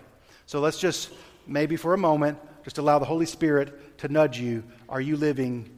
So 0.45 0.59
let's 0.59 0.79
just 0.79 1.11
maybe 1.47 1.75
for 1.75 1.93
a 1.93 1.97
moment, 1.97 2.37
just 2.63 2.77
allow 2.77 2.99
the 2.99 3.05
Holy 3.05 3.25
Spirit 3.25 3.97
to 3.99 4.07
nudge 4.07 4.39
you. 4.39 4.63
Are 4.89 5.01
you 5.01 5.17
living 5.17 5.69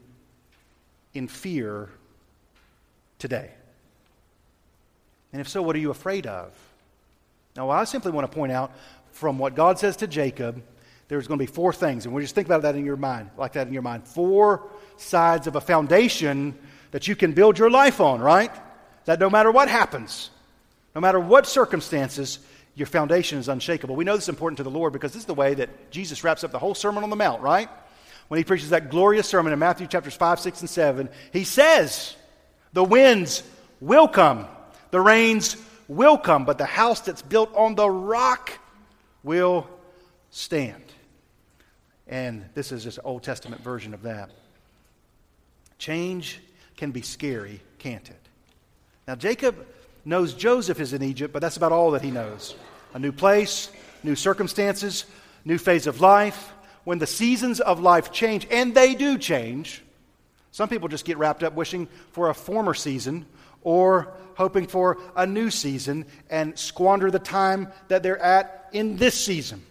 in 1.13 1.27
fear 1.27 1.89
today? 3.19 3.51
And 5.33 5.41
if 5.41 5.49
so, 5.49 5.61
what 5.61 5.75
are 5.75 5.79
you 5.79 5.91
afraid 5.91 6.25
of? 6.25 6.51
Now, 7.55 7.69
I 7.69 7.83
simply 7.83 8.11
want 8.11 8.29
to 8.29 8.35
point 8.35 8.51
out 8.51 8.71
from 9.11 9.39
what 9.39 9.55
God 9.55 9.79
says 9.79 9.97
to 9.97 10.07
Jacob, 10.07 10.63
there's 11.07 11.27
going 11.27 11.39
to 11.39 11.45
be 11.45 11.51
four 11.51 11.73
things. 11.73 12.05
And 12.05 12.13
we 12.13 12.21
just 12.21 12.35
think 12.35 12.47
about 12.47 12.61
that 12.63 12.75
in 12.75 12.85
your 12.85 12.97
mind, 12.97 13.29
like 13.37 13.53
that 13.53 13.67
in 13.67 13.73
your 13.73 13.81
mind. 13.81 14.07
Four 14.07 14.69
sides 14.97 15.47
of 15.47 15.55
a 15.55 15.61
foundation 15.61 16.57
that 16.91 17.07
you 17.07 17.15
can 17.15 17.33
build 17.33 17.57
your 17.57 17.69
life 17.69 17.99
on, 17.99 18.19
right? 18.19 18.51
That 19.05 19.19
no 19.19 19.29
matter 19.29 19.51
what 19.51 19.69
happens, 19.69 20.29
no 20.97 21.01
matter 21.01 21.19
what 21.19 21.45
circumstances, 21.45 22.39
your 22.73 22.87
foundation 22.87 23.37
is 23.37 23.49
unshakable. 23.49 23.95
We 23.95 24.03
know 24.03 24.15
this 24.15 24.23
is 24.23 24.29
important 24.29 24.57
to 24.57 24.63
the 24.63 24.71
Lord 24.71 24.93
because 24.93 25.13
this 25.13 25.21
is 25.21 25.25
the 25.27 25.35
way 25.35 25.53
that 25.53 25.91
Jesus 25.91 26.23
wraps 26.23 26.43
up 26.43 26.51
the 26.51 26.57
whole 26.57 26.73
Sermon 26.73 27.03
on 27.03 27.11
the 27.11 27.15
Mount, 27.15 27.43
right? 27.43 27.69
When 28.29 28.39
he 28.39 28.43
preaches 28.43 28.71
that 28.71 28.89
glorious 28.89 29.29
sermon 29.29 29.53
in 29.53 29.59
Matthew 29.59 29.85
chapters 29.85 30.15
5, 30.15 30.39
6, 30.39 30.61
and 30.61 30.67
7, 30.67 31.09
he 31.31 31.43
says, 31.43 32.15
The 32.73 32.83
winds 32.83 33.43
will 33.79 34.07
come, 34.07 34.47
the 34.89 34.99
rains 34.99 35.55
will 35.87 36.17
come, 36.17 36.45
but 36.45 36.57
the 36.57 36.65
house 36.65 37.01
that's 37.01 37.21
built 37.21 37.53
on 37.53 37.75
the 37.75 37.87
rock 37.87 38.53
will 39.21 39.69
stand. 40.31 40.83
And 42.07 42.43
this 42.55 42.71
is 42.71 42.83
just 42.83 42.97
an 42.97 43.03
Old 43.05 43.21
Testament 43.21 43.61
version 43.61 43.93
of 43.93 44.01
that. 44.01 44.31
Change 45.77 46.39
can 46.75 46.89
be 46.89 47.03
scary, 47.03 47.61
can't 47.77 48.09
it? 48.09 48.29
Now, 49.07 49.13
Jacob 49.13 49.63
knows 50.07 50.33
Joseph 50.33 50.79
is 50.79 50.93
in 50.93 51.03
Egypt, 51.03 51.33
but 51.33 51.41
that's 51.41 51.57
about 51.57 51.73
all 51.73 51.91
that 51.91 52.01
he 52.01 52.11
knows. 52.11 52.55
A 52.93 52.99
new 52.99 53.11
place, 53.11 53.69
new 54.03 54.15
circumstances, 54.15 55.05
new 55.43 55.57
phase 55.57 55.85
of 55.85 55.99
life. 55.99 56.53
When 56.85 56.97
the 56.97 57.05
seasons 57.05 57.59
of 57.59 57.81
life 57.81 58.13
change, 58.13 58.47
and 58.49 58.73
they 58.73 58.95
do 58.95 59.17
change, 59.17 59.83
some 60.51 60.69
people 60.69 60.87
just 60.87 61.03
get 61.03 61.17
wrapped 61.17 61.43
up 61.43 61.53
wishing 61.53 61.89
for 62.13 62.29
a 62.29 62.33
former 62.33 62.73
season 62.73 63.25
or 63.63 64.13
hoping 64.35 64.65
for 64.65 64.97
a 65.15 65.27
new 65.27 65.49
season 65.49 66.05
and 66.29 66.57
squander 66.57 67.11
the 67.11 67.19
time 67.19 67.67
that 67.89 68.01
they're 68.01 68.17
at 68.17 68.69
in 68.71 68.95
this 68.95 69.13
season. 69.13 69.61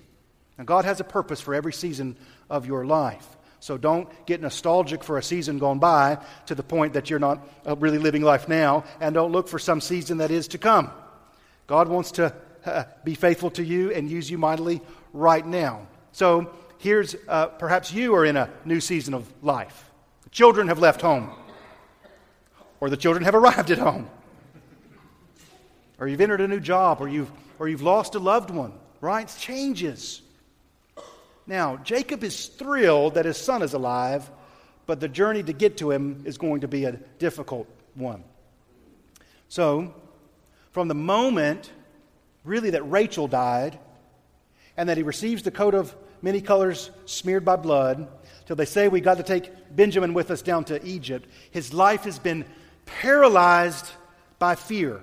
Now, 0.59 0.65
God 0.65 0.85
has 0.85 1.01
a 1.01 1.05
purpose 1.05 1.41
for 1.41 1.55
every 1.55 1.73
season 1.73 2.17
of 2.51 2.67
your 2.67 2.85
life. 2.85 3.27
So 3.61 3.79
don't 3.79 4.09
get 4.27 4.41
nostalgic 4.41 5.03
for 5.03 5.19
a 5.19 5.23
season 5.23 5.59
gone 5.59 5.79
by 5.79 6.19
to 6.47 6.55
the 6.55 6.63
point 6.63 6.93
that 6.93 7.11
you're 7.11 7.19
not 7.19 7.47
uh, 7.67 7.77
really 7.77 7.99
living 7.99 8.23
life 8.23 8.49
now, 8.49 8.85
and 9.01 9.15
don't 9.15 9.33
look 9.33 9.49
for 9.49 9.59
some 9.59 9.81
season 9.81 10.19
that 10.19 10.31
is 10.31 10.49
to 10.49 10.59
come. 10.59 10.91
God 11.67 11.89
wants 11.89 12.13
to 12.13 12.35
uh, 12.65 12.85
be 13.05 13.15
faithful 13.15 13.51
to 13.53 13.65
you 13.65 13.93
and 13.93 14.11
use 14.11 14.31
you 14.31 14.39
mightily 14.39 14.81
right 15.13 15.45
now. 15.45 15.87
So 16.13 16.55
here's 16.79 17.17
uh, 17.29 17.47
perhaps 17.47 17.93
you 17.93 18.15
are 18.15 18.25
in 18.25 18.37
a 18.37 18.51
new 18.65 18.81
season 18.81 19.15
of 19.15 19.31
life. 19.43 19.91
The 20.25 20.31
children 20.31 20.69
have 20.69 20.79
left 20.79 21.01
home, 21.01 21.31
or 22.81 22.91
the 22.91 22.97
children 22.97 23.25
have 23.25 23.35
arrived 23.35 23.71
at 23.71 23.79
home, 23.79 24.09
or 25.99 26.07
you've 26.07 26.21
entered 26.21 26.41
a 26.41 26.49
new 26.49 26.61
job, 26.61 27.01
or 27.01 27.09
you've, 27.09 27.31
or 27.59 27.69
you've 27.69 27.83
lost 27.83 28.15
a 28.15 28.19
loved 28.19 28.51
one, 28.51 28.73
right? 29.01 29.35
Changes. 29.39 30.23
Now, 31.47 31.77
Jacob 31.77 32.25
is 32.25 32.47
thrilled 32.47 33.15
that 33.15 33.25
his 33.25 33.37
son 33.37 33.63
is 33.63 33.73
alive, 33.73 34.29
but 34.87 35.01
the 35.01 35.09
journey 35.09 35.43
to 35.43 35.53
get 35.53 35.79
to 35.79 35.91
him 35.91 36.23
is 36.25 36.39
going 36.39 36.63
to 36.63 36.69
be 36.69 36.85
a 36.85 36.93
difficult 37.19 37.69
one. 37.95 38.25
So, 39.49 39.95
from 40.73 40.89
the 40.89 40.95
moment, 40.95 41.71
really, 42.45 42.71
that 42.71 42.83
Rachel 42.91 43.29
died 43.29 43.79
and 44.77 44.89
that 44.89 44.97
he 44.97 45.03
receives 45.03 45.43
the 45.43 45.51
coat 45.51 45.75
of 45.75 45.95
many 46.21 46.41
colors 46.41 46.91
smeared 47.05 47.45
by 47.45 47.57
blood, 47.57 48.09
till 48.47 48.57
they 48.57 48.65
say 48.65 48.89
we 48.89 49.01
got 49.01 49.17
to 49.19 49.23
take 49.23 49.51
Benjamin 49.75 50.15
with 50.15 50.31
us 50.31 50.43
down 50.43 50.65
to 50.65 50.85
Egypt, 50.85 51.29
his 51.51 51.73
life 51.73 52.05
has 52.05 52.19
been 52.19 52.45
paralyzed 52.85 53.87
by 54.39 54.55
fear. 54.55 55.01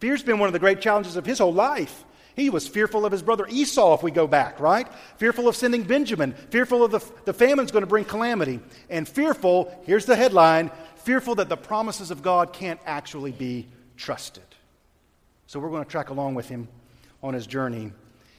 Fear's 0.00 0.22
been 0.22 0.38
one 0.38 0.48
of 0.48 0.52
the 0.52 0.58
great 0.58 0.80
challenges 0.80 1.16
of 1.16 1.24
his 1.24 1.38
whole 1.38 1.54
life. 1.54 2.04
He 2.36 2.50
was 2.50 2.68
fearful 2.68 3.06
of 3.06 3.12
his 3.12 3.22
brother 3.22 3.46
Esau, 3.48 3.94
if 3.94 4.02
we 4.02 4.10
go 4.10 4.26
back, 4.26 4.60
right? 4.60 4.86
Fearful 5.16 5.48
of 5.48 5.56
sending 5.56 5.84
Benjamin, 5.84 6.34
fearful 6.50 6.84
of 6.84 6.90
the, 6.90 7.02
the 7.24 7.32
famine's 7.32 7.72
going 7.72 7.82
to 7.82 7.88
bring 7.88 8.04
calamity, 8.04 8.60
and 8.90 9.08
fearful, 9.08 9.74
here's 9.86 10.04
the 10.04 10.14
headline 10.14 10.70
fearful 10.96 11.36
that 11.36 11.48
the 11.48 11.56
promises 11.56 12.10
of 12.10 12.20
God 12.20 12.52
can't 12.52 12.80
actually 12.84 13.32
be 13.32 13.68
trusted. 13.96 14.42
So 15.46 15.58
we're 15.58 15.70
going 15.70 15.84
to 15.84 15.90
track 15.90 16.10
along 16.10 16.34
with 16.34 16.48
him 16.48 16.68
on 17.22 17.32
his 17.32 17.46
journey 17.46 17.92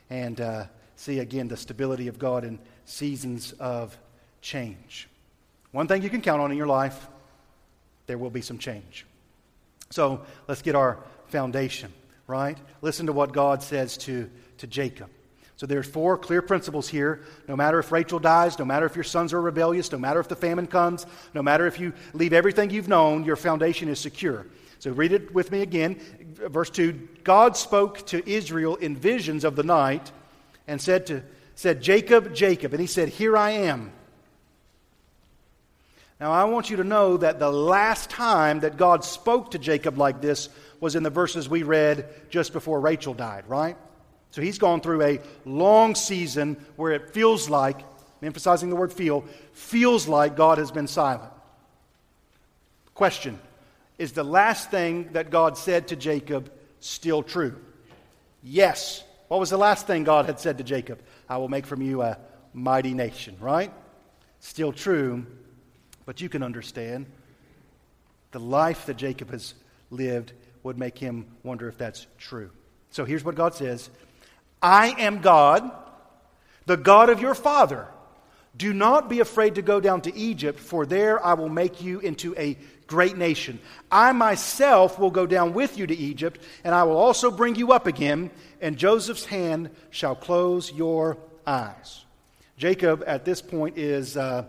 and 0.09 0.39
uh, 0.39 0.65
see 0.95 1.19
again 1.19 1.47
the 1.47 1.57
stability 1.57 2.07
of 2.07 2.19
God 2.19 2.43
in 2.43 2.59
seasons 2.85 3.53
of 3.53 3.97
change. 4.41 5.07
One 5.71 5.87
thing 5.87 6.03
you 6.03 6.09
can 6.09 6.21
count 6.21 6.41
on 6.41 6.51
in 6.51 6.57
your 6.57 6.67
life 6.67 7.07
there 8.05 8.17
will 8.17 8.29
be 8.29 8.41
some 8.41 8.57
change. 8.57 9.05
So 9.89 10.21
let's 10.47 10.61
get 10.61 10.75
our 10.75 10.99
foundation 11.27 11.91
right? 12.27 12.57
Listen 12.81 13.07
to 13.07 13.13
what 13.13 13.33
God 13.33 13.63
says 13.63 13.97
to, 13.99 14.29
to 14.57 14.67
Jacob. 14.67 15.09
So 15.55 15.65
there's 15.65 15.87
four 15.87 16.17
clear 16.17 16.43
principles 16.43 16.87
here. 16.87 17.21
No 17.47 17.55
matter 17.55 17.79
if 17.79 17.91
Rachel 17.91 18.19
dies, 18.19 18.59
no 18.59 18.65
matter 18.65 18.85
if 18.85 18.95
your 18.95 19.03
sons 19.03 19.33
are 19.33 19.41
rebellious, 19.41 19.91
no 19.91 19.97
matter 19.97 20.19
if 20.19 20.27
the 20.27 20.35
famine 20.35 20.67
comes, 20.67 21.07
no 21.33 21.41
matter 21.41 21.65
if 21.65 21.79
you 21.79 21.93
leave 22.13 22.33
everything 22.33 22.69
you've 22.69 22.87
known, 22.87 23.23
your 23.23 23.35
foundation 23.35 23.89
is 23.89 23.99
secure. 23.99 24.45
So 24.77 24.91
read 24.91 25.11
it 25.11 25.33
with 25.33 25.51
me 25.51 25.61
again. 25.63 25.99
Verse 26.33 26.69
2 26.69 26.93
God 27.23 27.57
spoke 27.57 28.05
to 28.07 28.29
Israel 28.29 28.75
in 28.75 28.95
visions 28.95 29.43
of 29.43 29.55
the 29.55 29.63
night 29.63 30.11
and 30.67 30.79
said 30.79 31.07
to 31.07 31.23
said, 31.57 31.81
Jacob, 31.81 32.35
Jacob. 32.35 32.73
And 32.73 32.79
he 32.79 32.87
said, 32.87 33.09
Here 33.09 33.35
I 33.35 33.51
am. 33.51 33.91
Now 36.19 36.31
I 36.31 36.45
want 36.45 36.69
you 36.69 36.77
to 36.77 36.83
know 36.83 37.17
that 37.17 37.39
the 37.39 37.51
last 37.51 38.09
time 38.09 38.61
that 38.61 38.77
God 38.77 39.03
spoke 39.03 39.51
to 39.51 39.59
Jacob 39.59 39.97
like 39.97 40.21
this 40.21 40.49
was 40.79 40.95
in 40.95 41.03
the 41.03 41.09
verses 41.09 41.49
we 41.49 41.63
read 41.63 42.07
just 42.29 42.53
before 42.53 42.79
Rachel 42.79 43.13
died, 43.13 43.45
right? 43.47 43.77
So 44.31 44.41
he's 44.41 44.57
gone 44.57 44.81
through 44.81 45.01
a 45.03 45.19
long 45.45 45.95
season 45.95 46.57
where 46.75 46.91
it 46.91 47.11
feels 47.11 47.49
like, 47.49 47.79
emphasizing 48.21 48.69
the 48.69 48.75
word 48.75 48.93
feel, 48.93 49.25
feels 49.53 50.07
like 50.07 50.35
God 50.35 50.57
has 50.57 50.71
been 50.71 50.87
silent. 50.87 51.31
Question 52.93 53.39
Is 53.97 54.11
the 54.11 54.23
last 54.23 54.69
thing 54.71 55.09
that 55.13 55.29
God 55.29 55.57
said 55.57 55.87
to 55.89 55.95
Jacob 55.95 56.51
still 56.79 57.23
true? 57.23 57.55
Yes. 58.43 59.03
What 59.27 59.39
was 59.39 59.49
the 59.49 59.57
last 59.57 59.87
thing 59.87 60.03
God 60.03 60.25
had 60.25 60.39
said 60.39 60.57
to 60.59 60.63
Jacob? 60.63 61.01
I 61.27 61.37
will 61.37 61.49
make 61.49 61.65
from 61.65 61.81
you 61.81 62.01
a 62.01 62.17
mighty 62.53 62.93
nation, 62.93 63.35
right? 63.41 63.73
Still 64.39 64.71
true, 64.71 65.25
but 66.05 66.21
you 66.21 66.29
can 66.29 66.43
understand 66.43 67.07
the 68.31 68.39
life 68.39 68.85
that 68.85 68.97
Jacob 68.97 69.31
has 69.31 69.53
lived 69.89 70.33
would 70.67 70.77
make 70.77 70.97
him 70.97 71.25
wonder 71.43 71.67
if 71.67 71.77
that's 71.77 72.05
true. 72.17 72.51
So 72.91 73.05
here's 73.05 73.23
what 73.23 73.35
God 73.35 73.55
says 73.55 73.89
I 74.61 74.95
am 74.99 75.21
God, 75.21 75.69
the 76.65 76.77
God 76.77 77.09
of 77.09 77.19
your 77.19 77.33
father. 77.33 77.87
Do 78.55 78.73
not 78.73 79.07
be 79.07 79.19
afraid 79.19 79.55
to 79.55 79.61
go 79.61 79.79
down 79.79 80.01
to 80.01 80.15
Egypt, 80.15 80.59
for 80.59 80.85
there 80.85 81.23
I 81.23 81.33
will 81.33 81.49
make 81.49 81.81
you 81.81 81.99
into 81.99 82.35
a 82.37 82.57
great 82.87 83.15
nation. 83.15 83.59
I 83.91 84.11
myself 84.13 84.97
will 84.97 85.11
go 85.11 85.27
down 85.27 85.53
with 85.53 85.77
you 85.77 85.85
to 85.85 85.95
Egypt, 85.95 86.41
and 86.63 86.73
I 86.73 86.83
will 86.83 86.97
also 86.97 87.29
bring 87.29 87.55
you 87.55 87.71
up 87.71 87.85
again, 87.85 88.31
and 88.59 88.77
Joseph's 88.77 89.25
hand 89.25 89.69
shall 89.91 90.15
close 90.15 90.71
your 90.71 91.17
eyes. 91.45 92.03
Jacob, 92.57 93.03
at 93.05 93.25
this 93.25 93.43
point, 93.43 93.77
is 93.77 94.17
uh, 94.17 94.45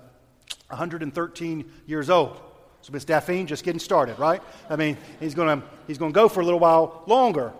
113 0.68 1.70
years 1.87 2.09
old. 2.09 2.40
So 2.88 2.92
Miss 2.94 3.05
Daphne 3.05 3.44
just 3.44 3.64
getting 3.64 3.81
started, 3.81 4.18
right? 4.18 4.42
I 4.70 4.77
mean, 4.77 4.96
he's 5.20 5.35
going 5.35 5.62
he's 5.87 5.98
to 5.98 6.11
go 6.11 6.27
for 6.27 6.40
a 6.40 6.42
little 6.42 6.59
while 6.59 7.03
longer. 7.07 7.53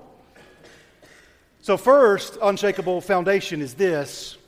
So 1.61 1.77
first, 1.77 2.39
unshakable 2.41 3.03
foundation 3.03 3.61
is 3.61 3.75
this. 3.75 4.39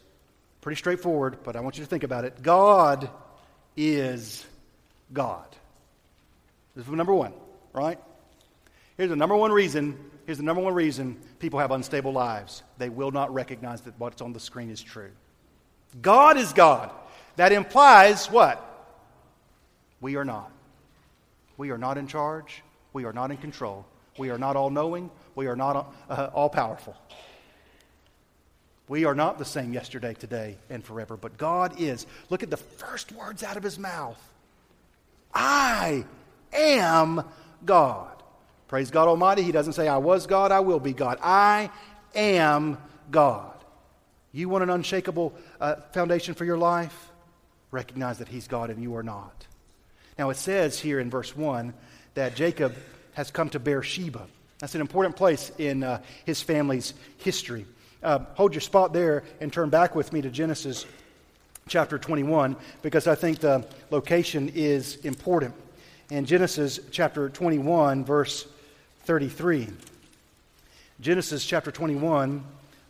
Pretty 0.62 0.78
straightforward, 0.78 1.40
but 1.44 1.54
I 1.54 1.60
want 1.60 1.76
you 1.76 1.84
to 1.84 1.90
think 1.90 2.02
about 2.02 2.24
it. 2.24 2.40
God 2.40 3.10
is 3.76 4.46
God. 5.12 5.44
This 6.74 6.86
is 6.86 6.90
number 6.90 7.12
one, 7.12 7.34
right? 7.74 7.98
Here's 8.96 9.10
the 9.10 9.16
number 9.16 9.36
one 9.36 9.52
reason. 9.52 9.98
Here's 10.24 10.38
the 10.38 10.44
number 10.44 10.62
one 10.62 10.72
reason 10.72 11.20
people 11.40 11.58
have 11.58 11.72
unstable 11.72 12.14
lives. 12.14 12.62
They 12.78 12.88
will 12.88 13.10
not 13.10 13.34
recognize 13.34 13.82
that 13.82 14.00
what's 14.00 14.22
on 14.22 14.32
the 14.32 14.40
screen 14.40 14.70
is 14.70 14.80
true. 14.80 15.10
God 16.00 16.38
is 16.38 16.54
God. 16.54 16.90
That 17.36 17.52
implies 17.52 18.30
what? 18.30 18.66
We 20.00 20.16
are 20.16 20.24
not. 20.24 20.50
We 21.60 21.72
are 21.72 21.76
not 21.76 21.98
in 21.98 22.06
charge. 22.06 22.62
We 22.94 23.04
are 23.04 23.12
not 23.12 23.30
in 23.30 23.36
control. 23.36 23.84
We 24.16 24.30
are 24.30 24.38
not 24.38 24.56
all 24.56 24.70
knowing. 24.70 25.10
We 25.34 25.46
are 25.46 25.56
not 25.56 25.92
uh, 26.08 26.30
all 26.32 26.48
powerful. 26.48 26.96
We 28.88 29.04
are 29.04 29.14
not 29.14 29.36
the 29.36 29.44
same 29.44 29.74
yesterday, 29.74 30.14
today, 30.14 30.56
and 30.70 30.82
forever, 30.82 31.18
but 31.18 31.36
God 31.36 31.78
is. 31.78 32.06
Look 32.30 32.42
at 32.42 32.48
the 32.48 32.56
first 32.56 33.12
words 33.12 33.42
out 33.42 33.58
of 33.58 33.62
his 33.62 33.78
mouth 33.78 34.18
I 35.34 36.06
am 36.54 37.24
God. 37.66 38.22
Praise 38.66 38.90
God 38.90 39.08
Almighty. 39.08 39.42
He 39.42 39.52
doesn't 39.52 39.74
say, 39.74 39.86
I 39.86 39.98
was 39.98 40.26
God, 40.26 40.52
I 40.52 40.60
will 40.60 40.80
be 40.80 40.94
God. 40.94 41.18
I 41.22 41.68
am 42.14 42.78
God. 43.10 43.52
You 44.32 44.48
want 44.48 44.64
an 44.64 44.70
unshakable 44.70 45.34
uh, 45.60 45.74
foundation 45.92 46.32
for 46.32 46.46
your 46.46 46.56
life? 46.56 47.10
Recognize 47.70 48.16
that 48.16 48.28
He's 48.28 48.48
God 48.48 48.70
and 48.70 48.82
you 48.82 48.96
are 48.96 49.02
not. 49.02 49.46
Now, 50.18 50.30
it 50.30 50.36
says 50.36 50.78
here 50.78 51.00
in 51.00 51.10
verse 51.10 51.36
1 51.36 51.72
that 52.14 52.34
Jacob 52.34 52.74
has 53.14 53.30
come 53.30 53.48
to 53.50 53.58
Beersheba. 53.58 54.26
That's 54.58 54.74
an 54.74 54.80
important 54.80 55.16
place 55.16 55.50
in 55.58 55.82
uh, 55.82 56.02
his 56.24 56.42
family's 56.42 56.94
history. 57.18 57.66
Uh, 58.02 58.20
hold 58.34 58.54
your 58.54 58.60
spot 58.60 58.92
there 58.92 59.24
and 59.40 59.52
turn 59.52 59.70
back 59.70 59.94
with 59.94 60.12
me 60.12 60.22
to 60.22 60.30
Genesis 60.30 60.86
chapter 61.68 61.98
21 61.98 62.56
because 62.82 63.06
I 63.06 63.14
think 63.14 63.38
the 63.38 63.66
location 63.90 64.50
is 64.54 64.96
important. 64.96 65.54
In 66.10 66.26
Genesis 66.26 66.80
chapter 66.90 67.28
21, 67.28 68.04
verse 68.04 68.46
33. 69.04 69.68
Genesis 71.00 71.44
chapter 71.44 71.70
21, 71.70 72.44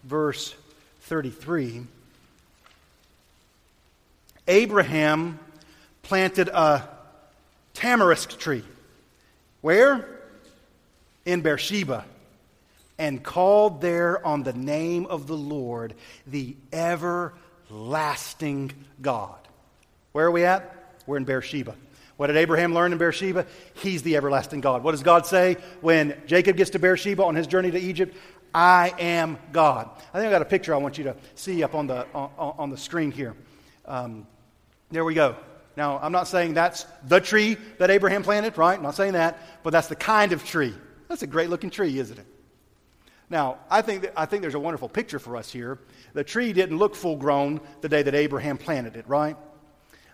verse 0.04 0.54
33. 1.02 1.82
Abraham 4.48 5.38
planted 6.02 6.48
a 6.48 6.88
tamarisk 7.74 8.38
tree. 8.38 8.64
Where? 9.60 10.08
In 11.24 11.42
Beersheba. 11.42 12.04
And 12.98 13.22
called 13.22 13.80
there 13.80 14.24
on 14.26 14.42
the 14.42 14.52
name 14.52 15.06
of 15.06 15.26
the 15.26 15.36
Lord, 15.36 15.94
the 16.26 16.56
everlasting 16.72 18.72
God. 19.00 19.38
Where 20.12 20.26
are 20.26 20.30
we 20.30 20.44
at? 20.44 20.94
We're 21.06 21.16
in 21.16 21.24
Beersheba. 21.24 21.74
What 22.16 22.26
did 22.26 22.36
Abraham 22.36 22.74
learn 22.74 22.92
in 22.92 22.98
Beersheba? 22.98 23.46
He's 23.74 24.02
the 24.02 24.16
everlasting 24.16 24.60
God. 24.60 24.82
What 24.82 24.90
does 24.90 25.02
God 25.02 25.24
say 25.24 25.56
when 25.80 26.20
Jacob 26.26 26.56
gets 26.56 26.70
to 26.70 26.78
Beersheba 26.78 27.24
on 27.24 27.34
his 27.34 27.46
journey 27.46 27.70
to 27.70 27.78
Egypt? 27.78 28.14
I 28.52 28.92
am 28.98 29.38
God. 29.52 29.88
I 30.12 30.18
think 30.18 30.28
I 30.28 30.30
got 30.30 30.42
a 30.42 30.46
picture 30.46 30.74
I 30.74 30.78
want 30.78 30.98
you 30.98 31.04
to 31.04 31.16
see 31.34 31.62
up 31.62 31.74
on 31.74 31.86
the, 31.86 32.06
on, 32.14 32.30
on 32.36 32.70
the 32.70 32.76
screen 32.76 33.10
here. 33.10 33.34
Um, 33.86 34.26
there 34.90 35.04
we 35.04 35.14
go. 35.14 35.36
Now, 35.76 35.98
I'm 36.02 36.12
not 36.12 36.26
saying 36.26 36.54
that's 36.54 36.84
the 37.06 37.20
tree 37.20 37.56
that 37.78 37.90
Abraham 37.90 38.22
planted, 38.22 38.58
right? 38.58 38.76
I'm 38.76 38.82
not 38.82 38.96
saying 38.96 39.12
that, 39.12 39.62
but 39.62 39.70
that's 39.70 39.88
the 39.88 39.96
kind 39.96 40.32
of 40.32 40.44
tree. 40.44 40.74
That's 41.08 41.22
a 41.22 41.26
great 41.26 41.48
looking 41.48 41.70
tree, 41.70 41.98
isn't 41.98 42.18
it? 42.18 42.26
Now, 43.30 43.58
I 43.70 43.80
think, 43.80 44.02
that, 44.02 44.12
I 44.16 44.26
think 44.26 44.42
there's 44.42 44.54
a 44.54 44.60
wonderful 44.60 44.88
picture 44.88 45.20
for 45.20 45.36
us 45.36 45.50
here. 45.50 45.78
The 46.14 46.24
tree 46.24 46.52
didn't 46.52 46.78
look 46.78 46.96
full 46.96 47.16
grown 47.16 47.60
the 47.80 47.88
day 47.88 48.02
that 48.02 48.14
Abraham 48.14 48.58
planted 48.58 48.96
it, 48.96 49.08
right? 49.08 49.36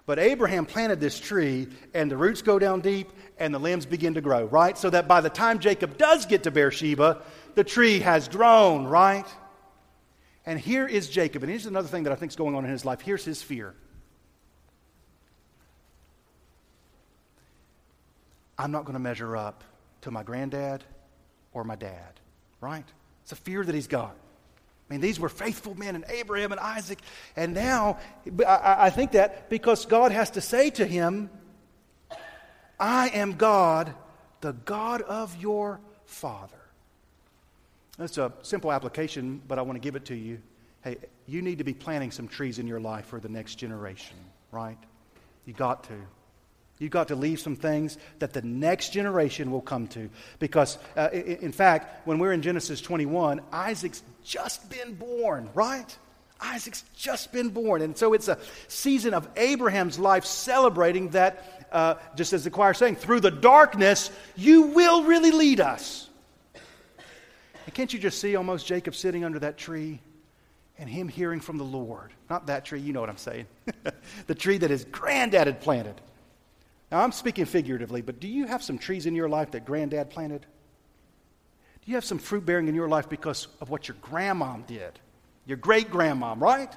But 0.05 0.19
Abraham 0.19 0.67
planted 0.67 1.01
this 1.01 1.19
tree, 1.19 1.67
and 1.95 2.11
the 2.11 2.17
roots 2.17 2.43
go 2.43 2.59
down 2.59 2.81
deep, 2.81 3.11
and 3.39 3.53
the 3.53 3.59
limbs 3.59 3.87
begin 3.87 4.15
to 4.15 4.21
grow, 4.21 4.45
right? 4.45 4.77
So 4.77 4.91
that 4.91 5.09
by 5.09 5.21
the 5.21 5.31
time 5.31 5.59
Jacob 5.59 5.97
does 5.97 6.27
get 6.27 6.45
to 6.45 6.51
Beersheba, 6.51 7.23
the 7.55 7.65
tree 7.65 7.99
has 8.01 8.29
grown, 8.29 8.85
right? 8.85 9.27
And 10.45 10.61
here 10.61 10.87
is 10.87 11.09
Jacob. 11.09 11.43
And 11.43 11.51
here's 11.51 11.67
another 11.67 11.89
thing 11.89 12.05
that 12.05 12.13
I 12.13 12.17
think 12.17 12.31
is 12.31 12.37
going 12.37 12.55
on 12.55 12.65
in 12.65 12.71
his 12.71 12.85
life. 12.85 13.01
Here's 13.01 13.25
his 13.25 13.43
fear. 13.43 13.75
I'm 18.59 18.71
not 18.71 18.85
going 18.85 18.95
to 18.95 19.01
measure 19.01 19.37
up 19.37 19.65
to 20.03 20.11
my 20.11 20.23
granddad 20.23 20.85
or 21.53 21.65
my 21.65 21.77
dad, 21.77 22.21
right? 22.61 22.85
It's 23.23 23.33
a 23.33 23.37
fear 23.37 23.65
that 23.65 23.75
he's 23.75 23.89
got. 23.89 24.15
I 24.89 24.93
mean, 24.93 25.01
these 25.01 25.19
were 25.19 25.29
faithful 25.29 25.75
men, 25.75 25.97
and 25.97 26.05
Abraham 26.09 26.53
and 26.53 26.61
Isaac. 26.61 27.01
And 27.35 27.55
now, 27.55 27.99
I, 28.47 28.87
I 28.87 28.91
think 28.91 29.13
that 29.13 29.51
because 29.51 29.85
God 29.85 30.13
has 30.13 30.31
to 30.33 30.41
say 30.41 30.71
to 30.71 30.87
him, 30.87 31.29
I 32.79 33.09
am 33.09 33.33
God, 33.33 33.95
the 34.43 34.53
God 34.53 35.03
of 35.03 35.37
your 35.41 35.81
father. 36.05 36.55
That's 37.99 38.19
a 38.19 38.33
simple 38.43 38.71
application, 38.71 39.41
but 39.49 39.59
I 39.59 39.63
want 39.63 39.77
to 39.77 39.81
give 39.81 39.97
it 39.97 40.05
to 40.07 40.15
you. 40.15 40.39
Hey, 40.83 40.99
you 41.27 41.43
need 41.43 41.59
to 41.59 41.65
be 41.65 41.75
planting 41.75 42.13
some 42.13 42.29
trees 42.29 42.59
in 42.59 42.67
your 42.67 42.79
life 42.79 43.07
for 43.07 43.19
the 43.19 43.29
next 43.29 43.57
generation, 43.57 44.17
right? 44.53 44.79
You 45.47 45.53
got 45.53 45.85
to. 45.85 45.95
You've 46.79 46.91
got 46.91 47.09
to 47.09 47.17
leave 47.17 47.41
some 47.41 47.57
things 47.57 47.97
that 48.19 48.33
the 48.35 48.43
next 48.43 48.93
generation 48.93 49.51
will 49.51 49.63
come 49.63 49.87
to. 49.89 50.11
Because, 50.39 50.79
uh, 50.97 51.09
in 51.11 51.53
fact, 51.53 52.07
when 52.07 52.19
we're 52.19 52.33
in 52.33 52.43
Genesis 52.43 52.81
21, 52.81 53.41
Isaac's 53.51 54.03
just 54.23 54.69
been 54.69 54.95
born, 54.95 55.49
right? 55.55 55.97
Isaac's 56.41 56.85
just 56.95 57.33
been 57.33 57.49
born. 57.49 57.81
And 57.81 57.97
so 57.97 58.13
it's 58.13 58.29
a 58.29 58.39
season 58.69 59.15
of 59.15 59.27
Abraham's 59.37 59.99
life 59.99 60.27
celebrating 60.27 61.11
that, 61.11 61.67
uh, 61.73 61.95
just 62.15 62.35
as 62.35 62.45
the 62.45 62.51
choir 62.51 62.75
saying, 62.75 62.97
through 62.97 63.21
the 63.21 63.31
darkness, 63.31 64.11
you 64.37 64.63
will 64.63 65.05
really 65.05 65.31
lead 65.31 65.61
us. 65.61 66.11
And 67.65 67.75
can't 67.75 67.91
you 67.93 67.99
just 67.99 68.21
see 68.21 68.37
almost 68.37 68.67
Jacob 68.67 68.95
sitting 68.95 69.25
under 69.25 69.39
that 69.39 69.57
tree 69.57 70.01
and 70.79 70.91
him 70.91 71.09
hearing 71.09 71.41
from 71.41 71.57
the 71.57 71.65
Lord? 71.65 72.13
Not 72.29 72.49
that 72.49 72.67
tree, 72.67 72.81
you 72.81 72.93
know 72.93 73.01
what 73.01 73.09
I'm 73.09 73.17
saying. 73.17 73.47
the 74.27 74.35
tree 74.35 74.59
that 74.59 74.69
his 74.69 74.85
granddad 74.85 75.47
had 75.47 75.63
planted. 75.63 76.01
Now, 76.91 77.01
I'm 77.01 77.13
speaking 77.13 77.47
figuratively, 77.47 78.01
but 78.01 78.21
do 78.21 78.29
you 78.29 78.47
have 78.47 78.63
some 78.63 78.79
trees 78.79 79.07
in 79.07 79.15
your 79.15 79.29
life 79.29 79.53
that 79.53 79.65
granddad 79.65 80.11
planted? 80.11 80.43
Do 80.43 81.91
you 81.91 81.97
have 81.97 82.05
some 82.05 82.19
fruit 82.19 82.47
bearing 82.47 82.69
in 82.69 82.75
your 82.75 82.89
life 82.89 83.09
because 83.09 83.49
of 83.61 83.71
what 83.71 83.89
your 83.89 83.97
grandmom 84.03 84.67
did? 84.67 84.99
Your 85.47 85.57
great 85.57 85.91
grandmom, 85.91 86.41
right? 86.41 86.73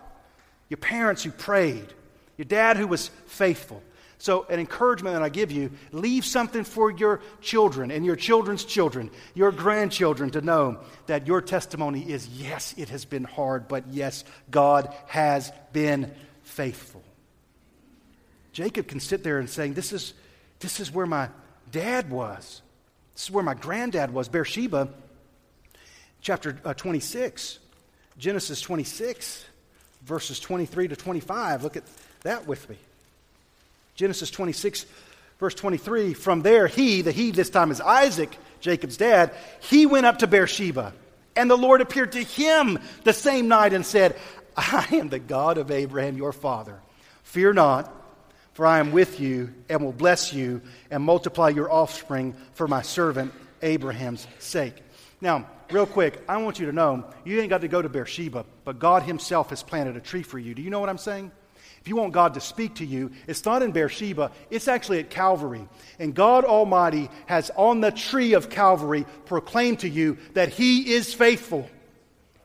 Your 0.68 0.78
parents 0.78 1.24
who 1.24 1.32
prayed, 1.32 1.94
your 2.38 2.46
dad 2.46 2.78
who 2.78 2.88
was 2.88 3.10
faithful. 3.26 3.84
So, 4.22 4.46
an 4.50 4.60
encouragement 4.60 5.16
that 5.16 5.24
I 5.24 5.30
give 5.30 5.50
you 5.50 5.72
leave 5.94 6.26
something 6.26 6.66
for 6.66 6.92
your 6.92 7.22
children 7.40 7.90
and 7.90 8.06
your 8.06 8.18
children's 8.18 8.66
children, 8.66 9.12
your 9.34 9.52
grandchildren 9.52 10.30
to 10.32 10.42
know 10.42 10.80
that 11.06 11.26
your 11.26 11.42
testimony 11.42 12.12
is 12.12 12.28
yes, 12.28 12.74
it 12.78 12.90
has 12.90 13.06
been 13.06 13.24
hard, 13.24 13.70
but 13.70 13.86
yes, 13.92 14.26
God 14.52 14.94
has 15.08 15.54
been 15.72 16.14
faithful. 16.44 17.02
Jacob 18.60 18.90
can 18.90 19.00
sit 19.00 19.24
there 19.24 19.40
and 19.40 19.50
saying, 19.50 19.74
This 19.74 19.94
is, 19.94 20.14
this 20.60 20.82
is 20.82 20.92
where 20.92 21.06
my 21.06 21.30
dad 21.72 22.12
was. 22.12 22.62
This 23.14 23.24
is 23.24 23.32
where 23.32 23.42
my 23.42 23.54
granddad 23.54 24.14
was. 24.14 24.28
Beersheba, 24.28 24.90
chapter 26.20 26.60
uh, 26.66 26.74
26, 26.74 27.60
Genesis 28.18 28.60
26, 28.60 29.46
verses 30.04 30.42
23 30.42 30.90
to 30.90 30.98
25. 30.98 31.64
Look 31.64 31.78
at 31.78 31.84
that 32.24 32.48
with 32.48 32.70
me. 32.70 32.76
Genesis 33.96 34.30
26, 34.30 34.86
verse 35.40 35.56
23. 35.56 36.14
From 36.14 36.42
there, 36.42 36.68
he, 36.68 37.02
the 37.02 37.14
he 37.14 37.32
this 37.32 37.50
time 37.50 37.72
is 37.72 37.80
Isaac, 37.80 38.38
Jacob's 38.60 38.98
dad, 38.98 39.32
he 39.62 39.86
went 39.86 40.06
up 40.06 40.18
to 40.18 40.28
Beersheba. 40.28 40.92
And 41.38 41.50
the 41.50 41.58
Lord 41.58 41.80
appeared 41.80 42.12
to 42.12 42.22
him 42.22 42.78
the 43.06 43.14
same 43.14 43.48
night 43.48 43.72
and 43.72 43.86
said, 43.86 44.18
I 44.58 44.86
am 44.92 45.08
the 45.08 45.18
God 45.20 45.58
of 45.58 45.72
Abraham, 45.72 46.18
your 46.18 46.34
father. 46.34 46.78
Fear 47.24 47.54
not 47.54 47.96
for 48.60 48.66
I 48.66 48.80
am 48.80 48.92
with 48.92 49.22
you 49.22 49.54
and 49.70 49.82
will 49.82 49.94
bless 49.94 50.34
you 50.34 50.62
and 50.92 51.02
multiply 51.02 51.48
your 51.48 51.72
offspring 51.72 52.36
for 52.52 52.68
my 52.68 52.82
servant 52.82 53.32
Abraham's 53.62 54.28
sake. 54.40 54.74
Now, 55.22 55.48
real 55.72 55.86
quick, 55.86 56.22
I 56.28 56.36
want 56.40 56.60
you 56.60 56.66
to 56.66 56.74
know 56.74 57.06
you 57.24 57.40
ain't 57.40 57.50
got 57.50 57.62
to 57.62 57.70
go 57.70 57.82
to 57.82 57.88
Beersheba, 57.88 58.46
but 58.66 58.78
God 58.78 59.04
Himself 59.04 59.52
has 59.52 59.64
planted 59.64 59.96
a 59.96 60.02
tree 60.02 60.24
for 60.24 60.38
you. 60.38 60.54
Do 60.54 60.62
you 60.62 60.70
know 60.70 60.82
what 60.82 60.90
I'm 60.90 60.98
saying? 60.98 61.32
If 61.80 61.88
you 61.88 61.96
want 61.96 62.12
God 62.12 62.34
to 62.34 62.42
speak 62.42 62.76
to 62.76 62.86
you, 62.86 63.12
it's 63.28 63.46
not 63.46 63.62
in 63.64 63.72
Beersheba, 63.72 64.30
it's 64.50 64.68
actually 64.68 65.00
at 65.00 65.10
Calvary. 65.10 65.66
And 65.98 66.14
God 66.14 66.44
Almighty 66.44 67.10
has 67.28 67.50
on 67.56 67.80
the 67.80 67.92
tree 67.92 68.34
of 68.34 68.50
Calvary 68.50 69.06
proclaimed 69.24 69.80
to 69.80 69.90
you 69.90 70.18
that 70.34 70.50
He 70.50 70.96
is 70.96 71.14
faithful. 71.14 71.70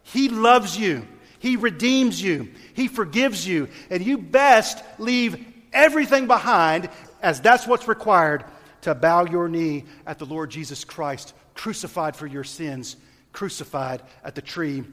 He 0.05 0.29
loves 0.29 0.79
you. 0.79 1.09
He 1.41 1.57
redeems 1.57 2.23
you. 2.23 2.51
He 2.75 2.87
forgives 2.87 3.45
you. 3.45 3.67
And 3.91 4.07
you 4.07 4.17
best 4.17 4.81
leave 5.01 5.45
everything 5.75 6.27
behind, 6.27 6.89
as 7.21 7.41
that's 7.41 7.67
what's 7.67 7.89
required 7.89 8.45
to 8.83 8.95
bow 8.95 9.27
your 9.27 9.49
knee 9.49 9.85
at 10.07 10.19
the 10.19 10.27
Lord 10.27 10.51
Jesus 10.51 10.85
Christ, 10.85 11.35
crucified 11.55 12.17
for 12.17 12.27
your 12.27 12.45
sins, 12.45 12.97
crucified 13.33 14.03
at 14.23 14.35
the 14.35 14.43
tree 14.43 14.85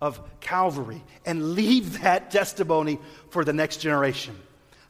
of 0.00 0.20
Calvary, 0.40 1.02
and 1.26 1.54
leave 1.54 2.00
that 2.00 2.30
testimony 2.30 2.98
for 3.30 3.44
the 3.44 3.52
next 3.52 3.78
generation. 3.78 4.36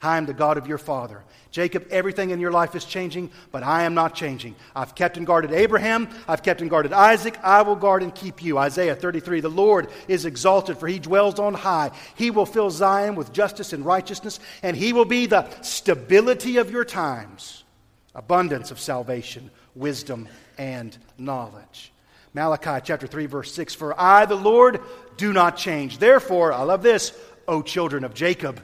I 0.03 0.17
am 0.17 0.27
the 0.27 0.33
God 0.33 0.57
of 0.57 0.67
your 0.67 0.79
father. 0.79 1.23
Jacob, 1.51 1.89
everything 1.91 2.31
in 2.31 2.41
your 2.41 2.53
life 2.53 2.75
is 2.75 2.85
changing, 2.85 3.31
but 3.51 3.63
I 3.63 3.83
am 3.83 3.93
not 3.93 4.15
changing. 4.15 4.55
I've 4.75 4.95
kept 4.95 5.17
and 5.17 5.27
guarded 5.27 5.53
Abraham. 5.53 6.09
I've 6.29 6.43
kept 6.43 6.61
and 6.61 6.71
guarded 6.71 6.93
Isaac. 6.93 7.37
I 7.43 7.63
will 7.63 7.77
guard 7.77 8.03
and 8.03 8.15
keep 8.15 8.43
you. 8.43 8.57
Isaiah 8.57 8.95
33 8.95 9.41
The 9.41 9.49
Lord 9.49 9.89
is 10.09 10.25
exalted, 10.25 10.79
for 10.79 10.87
he 10.87 10.99
dwells 10.99 11.39
on 11.39 11.55
high. 11.55 11.91
He 12.15 12.31
will 12.31 12.47
fill 12.47 12.71
Zion 12.71 13.15
with 13.15 13.33
justice 13.33 13.73
and 13.73 13.85
righteousness, 13.85 14.39
and 14.63 14.77
he 14.77 14.93
will 14.93 15.05
be 15.05 15.27
the 15.27 15.49
stability 15.63 16.59
of 16.59 16.71
your 16.71 16.85
times, 16.85 17.65
abundance 18.15 18.71
of 18.71 18.81
salvation, 18.81 19.51
wisdom, 19.75 20.29
and 20.57 20.97
knowledge. 21.19 21.93
Malachi 22.33 22.81
chapter 22.85 23.09
3, 23.09 23.27
verse 23.27 23.53
6 23.53 23.75
For 23.75 24.01
I, 24.01 24.25
the 24.25 24.37
Lord, 24.37 24.81
do 25.17 25.33
not 25.33 25.57
change. 25.57 25.99
Therefore, 25.99 26.53
I 26.53 26.63
love 26.63 26.83
this, 26.83 27.13
O 27.49 27.61
children 27.63 28.05
of 28.05 28.15
Jacob, 28.15 28.63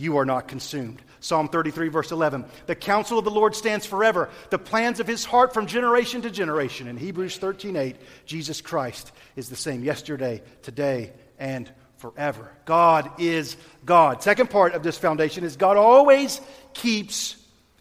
you 0.00 0.16
are 0.16 0.24
not 0.24 0.48
consumed. 0.48 1.02
Psalm 1.20 1.48
33, 1.48 1.88
verse 1.88 2.10
11. 2.10 2.46
The 2.66 2.74
counsel 2.74 3.18
of 3.18 3.24
the 3.24 3.30
Lord 3.30 3.54
stands 3.54 3.84
forever, 3.84 4.30
the 4.48 4.58
plans 4.58 4.98
of 4.98 5.06
his 5.06 5.24
heart 5.24 5.52
from 5.52 5.66
generation 5.66 6.22
to 6.22 6.30
generation. 6.30 6.88
In 6.88 6.96
Hebrews 6.96 7.36
13, 7.36 7.76
8, 7.76 7.96
Jesus 8.24 8.62
Christ 8.62 9.12
is 9.36 9.50
the 9.50 9.56
same 9.56 9.84
yesterday, 9.84 10.42
today, 10.62 11.12
and 11.38 11.70
forever. 11.98 12.50
God 12.64 13.10
is 13.20 13.58
God. 13.84 14.22
Second 14.22 14.48
part 14.48 14.72
of 14.72 14.82
this 14.82 14.96
foundation 14.96 15.44
is 15.44 15.56
God 15.56 15.76
always 15.76 16.40
keeps 16.72 17.36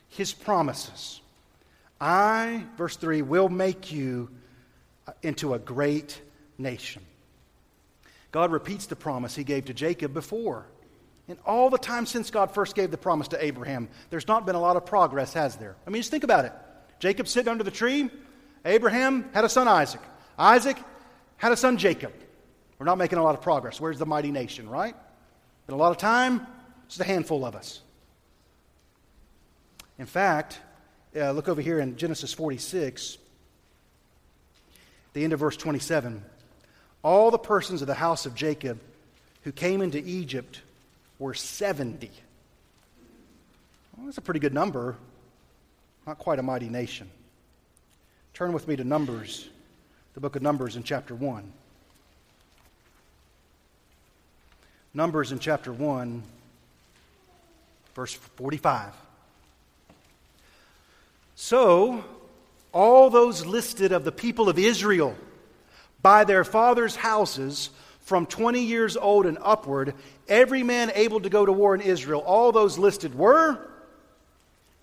his 0.10 0.34
promises. 0.34 1.21
I, 2.01 2.65
verse 2.77 2.97
3, 2.97 3.21
will 3.21 3.49
make 3.49 3.93
you 3.93 4.29
into 5.23 5.53
a 5.53 5.60
great 5.60 6.19
nation. 6.58 7.01
God 8.32 8.51
repeats 8.51 8.88
the 8.88 8.95
promise 8.97 9.36
he 9.36 9.45
gave 9.45 9.65
to 9.65 9.73
Jacob 9.73 10.13
before. 10.13 10.65
In 11.29 11.37
all 11.45 11.69
the 11.69 11.77
time 11.77 12.07
since 12.07 12.31
God 12.31 12.55
first 12.55 12.75
gave 12.75 12.89
the 12.89 12.97
promise 12.97 13.27
to 13.29 13.43
Abraham, 13.43 13.87
there's 14.09 14.27
not 14.27 14.47
been 14.47 14.55
a 14.55 14.59
lot 14.59 14.75
of 14.75 14.85
progress, 14.87 15.31
has 15.33 15.55
there? 15.57 15.75
I 15.85 15.91
mean, 15.91 16.01
just 16.01 16.09
think 16.09 16.23
about 16.23 16.45
it. 16.45 16.53
Jacob 16.97 17.27
sitting 17.27 17.49
under 17.49 17.63
the 17.63 17.71
tree. 17.71 18.09
Abraham 18.65 19.29
had 19.31 19.45
a 19.45 19.49
son 19.49 19.67
Isaac. 19.67 20.01
Isaac 20.39 20.75
had 21.37 21.51
a 21.51 21.57
son 21.57 21.77
Jacob. 21.77 22.13
We're 22.79 22.87
not 22.87 22.97
making 22.97 23.19
a 23.19 23.23
lot 23.23 23.35
of 23.35 23.43
progress. 23.43 23.79
Where's 23.79 23.99
the 23.99 24.07
mighty 24.07 24.31
nation, 24.31 24.67
right? 24.67 24.95
Been 25.67 25.75
a 25.75 25.77
lot 25.77 25.91
of 25.91 25.97
time, 25.97 26.47
just 26.87 26.99
a 26.99 27.03
handful 27.03 27.45
of 27.45 27.55
us. 27.55 27.81
In 29.99 30.07
fact, 30.07 30.59
uh, 31.15 31.31
look 31.31 31.47
over 31.47 31.61
here 31.61 31.79
in 31.79 31.95
Genesis 31.95 32.33
46, 32.33 33.19
the 35.13 35.23
end 35.23 35.33
of 35.33 35.39
verse 35.39 35.57
27. 35.57 36.23
All 37.03 37.29
the 37.29 37.37
persons 37.37 37.81
of 37.81 37.87
the 37.87 37.93
house 37.93 38.25
of 38.25 38.33
Jacob 38.33 38.79
who 39.43 39.51
came 39.51 39.83
into 39.83 39.99
Egypt 39.99 40.61
were 41.19 41.34
70. 41.34 42.10
Well, 43.95 44.05
that's 44.05 44.17
a 44.17 44.21
pretty 44.21 44.39
good 44.39 44.53
number. 44.53 44.95
Not 46.08 46.17
quite 46.17 46.39
a 46.39 46.43
mighty 46.43 46.69
nation. 46.69 47.10
Turn 48.34 48.53
with 48.53 48.67
me 48.67 48.75
to 48.77 48.84
Numbers, 48.84 49.49
the 50.15 50.19
book 50.19 50.36
of 50.36 50.41
Numbers 50.41 50.75
in 50.75 50.84
chapter 50.84 51.13
1. 51.13 51.51
Numbers 54.93 55.32
in 55.32 55.39
chapter 55.39 55.71
1, 55.71 56.23
Verse 57.99 58.13
45. 58.13 58.93
So, 61.36 62.05
all 62.71 63.10
those 63.10 63.45
listed 63.45 63.91
of 63.91 64.05
the 64.05 64.12
people 64.13 64.47
of 64.47 64.58
Israel 64.58 65.17
by 66.01 66.23
their 66.23 66.45
fathers' 66.45 66.95
houses 66.95 67.71
from 68.09 68.25
20 68.25 68.63
years 68.63 68.97
old 68.97 69.25
and 69.27 69.37
upward, 69.39 69.93
every 70.27 70.63
man 70.63 70.91
able 70.95 71.21
to 71.21 71.29
go 71.29 71.45
to 71.45 71.51
war 71.51 71.75
in 71.75 71.81
Israel, 71.81 72.23
all 72.25 72.51
those 72.51 72.79
listed 72.79 73.13
were 73.13 73.59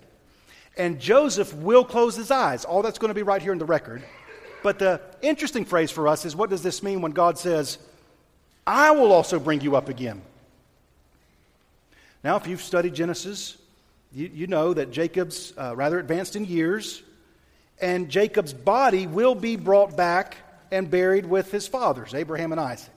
And 0.77 1.01
Joseph 1.01 1.55
will 1.55 1.83
close 1.83 2.15
his 2.15 2.31
eyes. 2.31 2.67
All 2.67 2.83
that's 2.83 2.99
going 2.99 3.09
to 3.09 3.15
be 3.15 3.23
right 3.23 3.41
here 3.41 3.53
in 3.53 3.59
the 3.59 3.65
record. 3.65 4.03
But 4.62 4.79
the 4.79 5.01
interesting 5.23 5.65
phrase 5.65 5.91
for 5.91 6.09
us 6.09 6.27
is 6.27 6.37
what 6.37 6.51
does 6.51 6.62
this 6.62 6.83
mean 6.83 7.01
when 7.01 7.12
God 7.12 7.39
says, 7.39 7.79
I 8.67 8.91
will 8.91 9.12
also 9.12 9.39
bring 9.41 9.62
you 9.62 9.77
up 9.77 9.89
again? 9.89 10.21
Now, 12.27 12.35
if 12.35 12.49
you've 12.49 12.61
studied 12.61 12.93
Genesis, 12.93 13.57
you, 14.12 14.29
you 14.35 14.47
know 14.49 14.75
that 14.75 14.91
Jacob's 14.91 15.53
uh, 15.57 15.77
rather 15.77 16.01
advanced 16.01 16.35
in 16.35 16.45
years, 16.45 17.01
and 17.81 18.09
Jacob's 18.09 18.53
body 18.53 19.07
will 19.07 19.37
be 19.37 19.55
brought 19.55 19.97
back 19.97 20.37
and 20.73 20.91
buried 20.91 21.25
with 21.25 21.53
his 21.53 21.69
fathers, 21.69 22.15
Abraham 22.15 22.51
and 22.51 22.61
Isaac. 22.61 22.93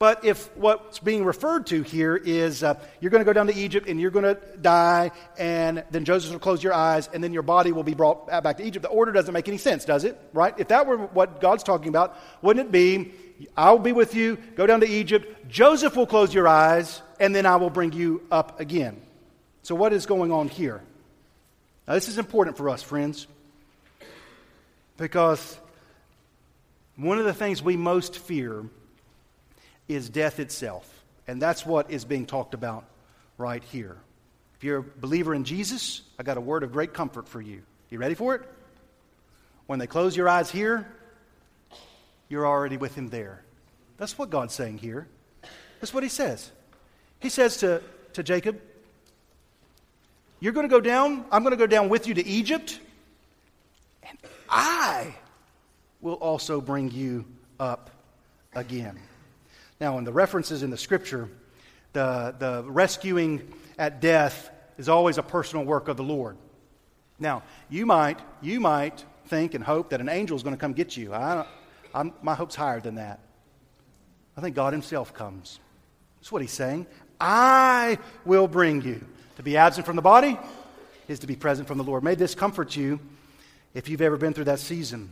But 0.00 0.24
if 0.24 0.50
what's 0.56 0.98
being 0.98 1.24
referred 1.24 1.68
to 1.68 1.82
here 1.82 2.16
is 2.16 2.64
uh, 2.64 2.74
you're 2.98 3.12
going 3.12 3.20
to 3.20 3.24
go 3.24 3.32
down 3.32 3.46
to 3.46 3.54
Egypt 3.54 3.88
and 3.88 4.00
you're 4.00 4.10
going 4.10 4.24
to 4.24 4.40
die, 4.60 5.12
and 5.38 5.84
then 5.92 6.04
Joseph 6.04 6.32
will 6.32 6.40
close 6.40 6.64
your 6.64 6.74
eyes, 6.74 7.08
and 7.14 7.22
then 7.22 7.32
your 7.32 7.44
body 7.44 7.70
will 7.70 7.84
be 7.84 7.94
brought 7.94 8.26
back 8.26 8.56
to 8.56 8.64
Egypt, 8.64 8.82
the 8.82 8.88
order 8.88 9.12
doesn't 9.12 9.34
make 9.34 9.46
any 9.46 9.56
sense, 9.56 9.84
does 9.84 10.02
it? 10.02 10.18
Right? 10.32 10.52
If 10.58 10.66
that 10.66 10.88
were 10.88 10.96
what 10.96 11.40
God's 11.40 11.62
talking 11.62 11.90
about, 11.90 12.18
wouldn't 12.42 12.66
it 12.66 12.72
be, 12.72 13.12
I'll 13.56 13.78
be 13.78 13.92
with 13.92 14.16
you, 14.16 14.36
go 14.56 14.66
down 14.66 14.80
to 14.80 14.88
Egypt, 14.88 15.48
Joseph 15.48 15.94
will 15.94 16.08
close 16.08 16.34
your 16.34 16.48
eyes, 16.48 17.02
and 17.18 17.34
then 17.34 17.46
I 17.46 17.56
will 17.56 17.70
bring 17.70 17.92
you 17.92 18.22
up 18.30 18.60
again? 18.60 19.00
So, 19.62 19.74
what 19.74 19.92
is 19.92 20.06
going 20.06 20.32
on 20.32 20.48
here? 20.48 20.80
Now, 21.86 21.94
this 21.94 22.08
is 22.08 22.18
important 22.18 22.56
for 22.56 22.68
us, 22.68 22.82
friends, 22.82 23.26
because 24.96 25.58
one 26.96 27.18
of 27.18 27.24
the 27.24 27.34
things 27.34 27.62
we 27.62 27.76
most 27.76 28.18
fear 28.18 28.64
is 29.88 30.08
death 30.08 30.40
itself. 30.40 30.92
And 31.28 31.40
that's 31.40 31.66
what 31.66 31.90
is 31.90 32.04
being 32.04 32.26
talked 32.26 32.54
about 32.54 32.84
right 33.38 33.62
here. 33.62 33.96
If 34.56 34.64
you're 34.64 34.78
a 34.78 34.82
believer 34.82 35.34
in 35.34 35.44
Jesus, 35.44 36.02
I 36.18 36.22
got 36.22 36.36
a 36.36 36.40
word 36.40 36.62
of 36.62 36.72
great 36.72 36.94
comfort 36.94 37.28
for 37.28 37.40
you. 37.40 37.62
You 37.90 37.98
ready 37.98 38.14
for 38.14 38.34
it? 38.34 38.42
When 39.66 39.78
they 39.78 39.86
close 39.86 40.16
your 40.16 40.28
eyes 40.28 40.50
here, 40.50 40.86
you're 42.28 42.46
already 42.46 42.76
with 42.76 42.94
him 42.94 43.08
there. 43.08 43.42
That's 43.98 44.16
what 44.16 44.30
God's 44.30 44.54
saying 44.54 44.78
here. 44.78 45.06
That's 45.80 45.92
what 45.92 46.02
he 46.02 46.08
says. 46.08 46.50
He 47.20 47.28
says 47.28 47.56
to, 47.58 47.82
to 48.12 48.22
Jacob, 48.22 48.60
You're 50.40 50.52
going 50.52 50.68
to 50.68 50.72
go 50.72 50.80
down, 50.80 51.24
I'm 51.30 51.42
going 51.42 51.52
to 51.52 51.56
go 51.56 51.66
down 51.66 51.88
with 51.88 52.06
you 52.06 52.14
to 52.14 52.26
Egypt, 52.26 52.80
and 54.02 54.18
I 54.48 55.14
will 56.00 56.14
also 56.14 56.60
bring 56.60 56.90
you 56.90 57.24
up 57.58 57.90
again. 58.54 58.98
Now, 59.80 59.98
in 59.98 60.04
the 60.04 60.12
references 60.12 60.62
in 60.62 60.70
the 60.70 60.78
scripture, 60.78 61.28
the, 61.92 62.34
the 62.38 62.64
rescuing 62.66 63.52
at 63.78 64.00
death 64.00 64.50
is 64.78 64.88
always 64.88 65.18
a 65.18 65.22
personal 65.22 65.64
work 65.64 65.88
of 65.88 65.96
the 65.96 66.02
Lord. 66.02 66.36
Now, 67.18 67.42
you 67.68 67.86
might, 67.86 68.20
you 68.40 68.60
might 68.60 69.04
think 69.26 69.54
and 69.54 69.64
hope 69.64 69.90
that 69.90 70.00
an 70.00 70.08
angel 70.08 70.36
is 70.36 70.42
going 70.42 70.54
to 70.54 70.60
come 70.60 70.72
get 70.72 70.96
you. 70.96 71.14
I, 71.14 71.46
I'm, 71.94 72.12
my 72.22 72.34
hope's 72.34 72.54
higher 72.54 72.80
than 72.80 72.96
that. 72.96 73.20
I 74.36 74.40
think 74.40 74.54
God 74.54 74.72
Himself 74.72 75.14
comes. 75.14 75.58
That's 76.18 76.30
what 76.30 76.42
He's 76.42 76.52
saying. 76.52 76.86
I 77.20 77.98
will 78.24 78.48
bring 78.48 78.82
you. 78.82 79.04
To 79.36 79.42
be 79.42 79.56
absent 79.56 79.84
from 79.84 79.96
the 79.96 80.02
body 80.02 80.38
is 81.08 81.18
to 81.20 81.26
be 81.26 81.36
present 81.36 81.68
from 81.68 81.78
the 81.78 81.84
Lord. 81.84 82.02
May 82.02 82.14
this 82.14 82.34
comfort 82.34 82.74
you 82.74 82.98
if 83.74 83.88
you've 83.88 84.00
ever 84.00 84.16
been 84.16 84.32
through 84.32 84.44
that 84.44 84.60
season. 84.60 85.10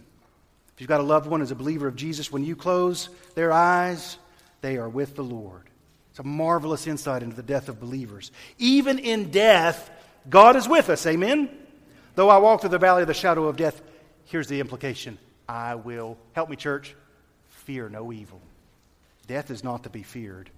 If 0.75 0.81
you've 0.81 0.89
got 0.89 1.01
a 1.01 1.05
loved 1.05 1.27
one 1.27 1.43
as 1.43 1.51
a 1.51 1.55
believer 1.55 1.87
of 1.87 1.95
Jesus, 1.95 2.33
when 2.33 2.45
you 2.45 2.57
close 2.57 3.09
their 3.35 3.53
eyes, 3.53 4.17
they 4.61 4.77
are 4.77 4.89
with 4.89 5.15
the 5.15 5.23
Lord. 5.23 5.63
It's 6.11 6.19
a 6.19 6.25
marvelous 6.25 6.87
insight 6.87 7.23
into 7.23 7.37
the 7.37 7.43
death 7.43 7.69
of 7.69 7.81
believers. 7.81 8.33
Even 8.59 8.99
in 8.99 9.31
death, 9.31 9.91
God 10.29 10.57
is 10.57 10.69
with 10.69 10.89
us. 10.89 11.07
Amen? 11.07 11.51
Though 12.15 12.31
I 12.31 12.39
walk 12.39 12.61
through 12.61 12.71
the 12.71 12.79
valley 12.79 13.03
of 13.03 13.09
the 13.09 13.15
shadow 13.15 13.47
of 13.47 13.57
death, 13.57 13.83
here's 14.25 14.49
the 14.49 14.61
implication 14.61 15.19
I 15.49 15.75
will, 15.75 16.17
help 16.33 16.49
me, 16.49 16.57
church, 16.57 16.95
fear 17.49 17.89
no 17.89 18.13
evil. 18.13 18.41
Death 19.27 19.51
is 19.51 19.63
not 19.63 19.85
to 19.85 19.91
be 19.91 20.03
feared. 20.03 20.51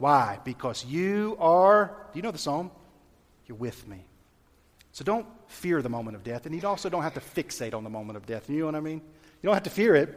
Why? 0.00 0.38
Because 0.44 0.82
you 0.82 1.36
are, 1.38 1.94
do 2.10 2.18
you 2.18 2.22
know 2.22 2.30
the 2.30 2.38
psalm? 2.38 2.70
You're 3.46 3.58
with 3.58 3.86
me. 3.86 4.02
So 4.92 5.04
don't 5.04 5.26
fear 5.46 5.82
the 5.82 5.90
moment 5.90 6.16
of 6.16 6.24
death, 6.24 6.46
and 6.46 6.54
you 6.54 6.66
also 6.66 6.88
don't 6.88 7.02
have 7.02 7.12
to 7.14 7.20
fixate 7.20 7.74
on 7.74 7.84
the 7.84 7.90
moment 7.90 8.16
of 8.16 8.24
death. 8.24 8.48
You 8.48 8.60
know 8.60 8.64
what 8.64 8.76
I 8.76 8.80
mean? 8.80 9.02
You 9.42 9.46
don't 9.46 9.54
have 9.54 9.64
to 9.64 9.70
fear 9.70 9.94
it. 9.94 10.08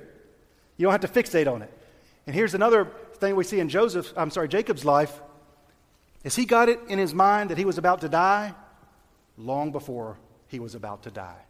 You 0.77 0.85
don't 0.85 0.93
have 0.93 1.01
to 1.01 1.21
fixate 1.21 1.51
on 1.51 1.61
it. 1.61 1.71
And 2.25 2.33
here's 2.33 2.53
another 2.53 2.89
thing 3.15 3.35
we 3.35 3.43
see 3.43 3.59
in 3.59 3.67
Joseph, 3.67 4.13
I'm 4.15 4.31
sorry, 4.31 4.47
Jacob's 4.47 4.85
life. 4.85 5.21
Is 6.23 6.33
he 6.33 6.45
got 6.45 6.69
it 6.69 6.79
in 6.87 6.97
his 6.97 7.13
mind 7.13 7.49
that 7.49 7.57
he 7.57 7.65
was 7.65 7.77
about 7.77 7.99
to 8.01 8.09
die 8.09 8.55
long 9.37 9.73
before 9.73 10.17
he 10.47 10.59
was 10.59 10.75
about 10.75 11.03
to 11.03 11.11
die. 11.11 11.41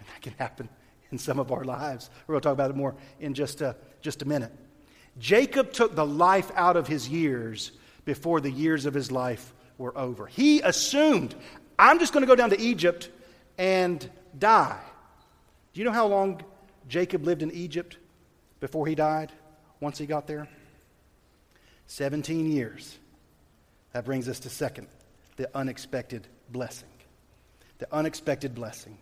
And 0.00 0.08
that 0.08 0.22
can 0.22 0.32
happen 0.38 0.68
in 1.12 1.18
some 1.18 1.38
of 1.38 1.52
our 1.52 1.62
lives. 1.62 2.10
We're 2.26 2.32
going 2.32 2.40
to 2.40 2.48
talk 2.48 2.54
about 2.54 2.70
it 2.70 2.76
more 2.76 2.96
in 3.20 3.34
just 3.34 3.60
a, 3.60 3.76
just 4.00 4.22
a 4.22 4.24
minute. 4.24 4.50
Jacob 5.18 5.72
took 5.72 5.94
the 5.94 6.06
life 6.06 6.50
out 6.54 6.76
of 6.76 6.86
his 6.86 7.08
years 7.08 7.72
before 8.04 8.40
the 8.40 8.50
years 8.50 8.86
of 8.86 8.94
his 8.94 9.10
life 9.10 9.52
were 9.78 9.96
over. 9.96 10.26
He 10.26 10.60
assumed, 10.60 11.34
I'm 11.78 11.98
just 11.98 12.12
going 12.12 12.22
to 12.22 12.26
go 12.26 12.36
down 12.36 12.50
to 12.50 12.60
Egypt 12.60 13.10
and 13.58 14.08
die. 14.38 14.80
Do 15.72 15.80
you 15.80 15.84
know 15.84 15.92
how 15.92 16.06
long 16.06 16.42
Jacob 16.88 17.24
lived 17.24 17.42
in 17.42 17.50
Egypt 17.50 17.98
before 18.60 18.86
he 18.86 18.94
died? 18.94 19.32
once 19.80 19.98
he 19.98 20.06
got 20.06 20.26
there? 20.26 20.46
17 21.86 22.50
years. 22.52 22.98
That 23.92 24.04
brings 24.04 24.28
us 24.28 24.38
to 24.40 24.50
second, 24.50 24.86
the 25.36 25.50
unexpected 25.54 26.28
blessing. 26.50 26.88
The 27.78 27.92
unexpected 27.92 28.54
blessing. 28.54 28.98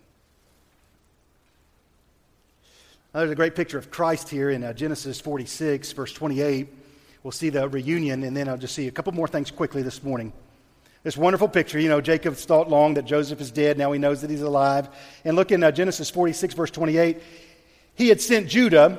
There's 3.15 3.31
a 3.31 3.35
great 3.35 3.57
picture 3.57 3.79
of 3.79 3.91
Christ 3.91 4.29
here 4.29 4.51
in 4.51 4.63
uh, 4.63 4.75
Genesis 4.75 5.19
46, 5.19 5.93
verse 5.93 6.13
28. 6.13 6.69
We'll 7.23 7.33
see 7.33 7.49
the 7.49 7.67
reunion, 7.67 8.23
and 8.23 8.37
then 8.37 8.51
I'll 8.51 8.59
just 8.59 8.75
see 8.75 8.87
a 8.87 8.91
couple 8.91 9.13
more 9.13 9.27
things 9.27 9.51
quickly 9.51 9.81
this 9.81 10.03
morning. 10.03 10.31
This 11.05 11.17
wonderful 11.17 11.49
picture. 11.49 11.81
You 11.81 11.89
know, 11.89 12.03
Jacob's 12.03 12.45
thought 12.45 12.69
long 12.69 12.95
that 12.95 13.07
Joseph 13.07 13.41
is 13.41 13.51
dead. 13.51 13.79
Now 13.79 13.93
he 13.93 13.99
knows 13.99 14.21
that 14.21 14.29
he's 14.29 14.43
alive. 14.43 14.91
And 15.25 15.37
look 15.37 15.53
in 15.53 15.65
uh, 15.65 15.71
Genesis 15.71 16.11
46, 16.11 16.53
verse 16.53 16.71
28. 16.71 17.17
He 17.95 18.09
had 18.09 18.21
sent 18.21 18.47
Judah 18.47 18.99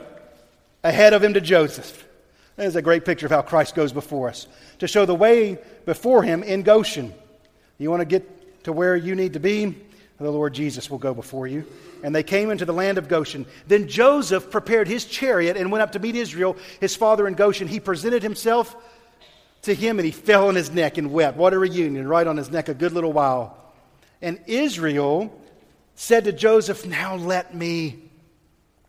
ahead 0.83 1.13
of 1.13 1.23
him 1.23 1.35
to 1.35 1.41
Joseph. 1.41 2.03
There's 2.55 2.75
a 2.75 2.81
great 2.81 3.05
picture 3.05 3.27
of 3.27 3.31
how 3.31 3.43
Christ 3.43 3.75
goes 3.75 3.93
before 3.93 4.29
us 4.29 4.47
to 4.79 4.87
show 4.87 5.05
the 5.05 5.13
way 5.13 5.59
before 5.85 6.23
him 6.23 6.41
in 6.41 6.63
Goshen. 6.63 7.13
You 7.77 7.91
want 7.91 8.01
to 8.01 8.05
get 8.05 8.63
to 8.63 8.73
where 8.73 8.95
you 8.95 9.13
need 9.13 9.33
to 9.33 9.39
be? 9.39 9.75
The 10.19 10.29
Lord 10.29 10.53
Jesus 10.53 10.89
will 10.89 10.97
go 10.97 11.13
before 11.13 11.47
you. 11.47 11.65
And 12.03 12.13
they 12.13 12.23
came 12.23 12.51
into 12.51 12.65
the 12.65 12.73
land 12.73 12.97
of 12.97 13.07
Goshen. 13.07 13.45
Then 13.67 13.87
Joseph 13.87 14.51
prepared 14.51 14.87
his 14.87 15.05
chariot 15.05 15.55
and 15.55 15.71
went 15.71 15.81
up 15.81 15.93
to 15.93 15.99
meet 15.99 16.15
Israel, 16.15 16.57
his 16.81 16.95
father 16.95 17.27
in 17.27 17.35
Goshen. 17.35 17.67
He 17.67 17.79
presented 17.79 18.21
himself 18.21 18.75
to 19.61 19.73
him 19.73 19.97
and 19.97 20.05
he 20.05 20.11
fell 20.11 20.49
on 20.49 20.55
his 20.55 20.71
neck 20.71 20.97
and 20.97 21.11
wept. 21.11 21.37
What 21.37 21.53
a 21.53 21.59
reunion, 21.59 22.07
right 22.07 22.27
on 22.27 22.35
his 22.35 22.51
neck 22.51 22.67
a 22.67 22.73
good 22.73 22.91
little 22.91 23.13
while. 23.13 23.57
And 24.21 24.39
Israel 24.45 25.33
said 25.95 26.25
to 26.25 26.33
Joseph, 26.33 26.85
Now 26.85 27.15
let 27.15 27.55
me, 27.55 27.99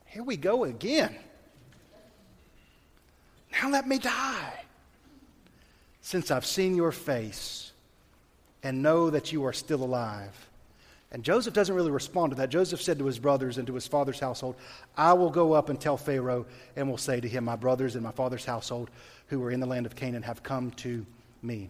here 0.06 0.24
we 0.24 0.36
go 0.36 0.64
again. 0.64 1.14
Now 3.52 3.70
let 3.70 3.86
me 3.86 3.98
die, 3.98 4.64
since 6.00 6.30
I've 6.30 6.46
seen 6.46 6.76
your 6.76 6.92
face 6.92 7.72
and 8.62 8.82
know 8.82 9.10
that 9.10 9.32
you 9.32 9.44
are 9.44 9.52
still 9.52 9.82
alive. 9.82 10.49
And 11.12 11.25
Joseph 11.25 11.55
doesn't 11.55 11.75
really 11.75 11.90
respond 11.90 12.31
to 12.31 12.37
that. 12.37 12.51
Joseph 12.51 12.81
said 12.81 12.99
to 13.01 13.07
his 13.07 13.18
brothers 13.18 13.59
and 13.59 13.66
to 13.66 13.75
his 13.75 13.87
father's 13.87 14.20
household, 14.20 14.55
I 14.96 15.12
will 15.14 15.31
go 15.31 15.53
up 15.55 15.68
and 15.68 15.81
tell 15.81 15.96
Pharaoh 15.96 16.46
and 16.77 16.88
will 16.88 16.99
say 16.99 17.20
to 17.20 17.29
him, 17.29 17.44
My 17.44 17.57
brothers 17.57 17.96
and 17.96 18.05
my 18.05 18.12
father's 18.12 18.44
household 18.44 18.90
who 19.27 19.42
are 19.42 19.51
in 19.51 19.59
the 19.59 19.66
land 19.66 19.87
of 19.87 19.96
Canaan 19.96 20.23
have 20.23 20.42
come 20.42 20.70
to 20.73 21.05
me. 21.42 21.68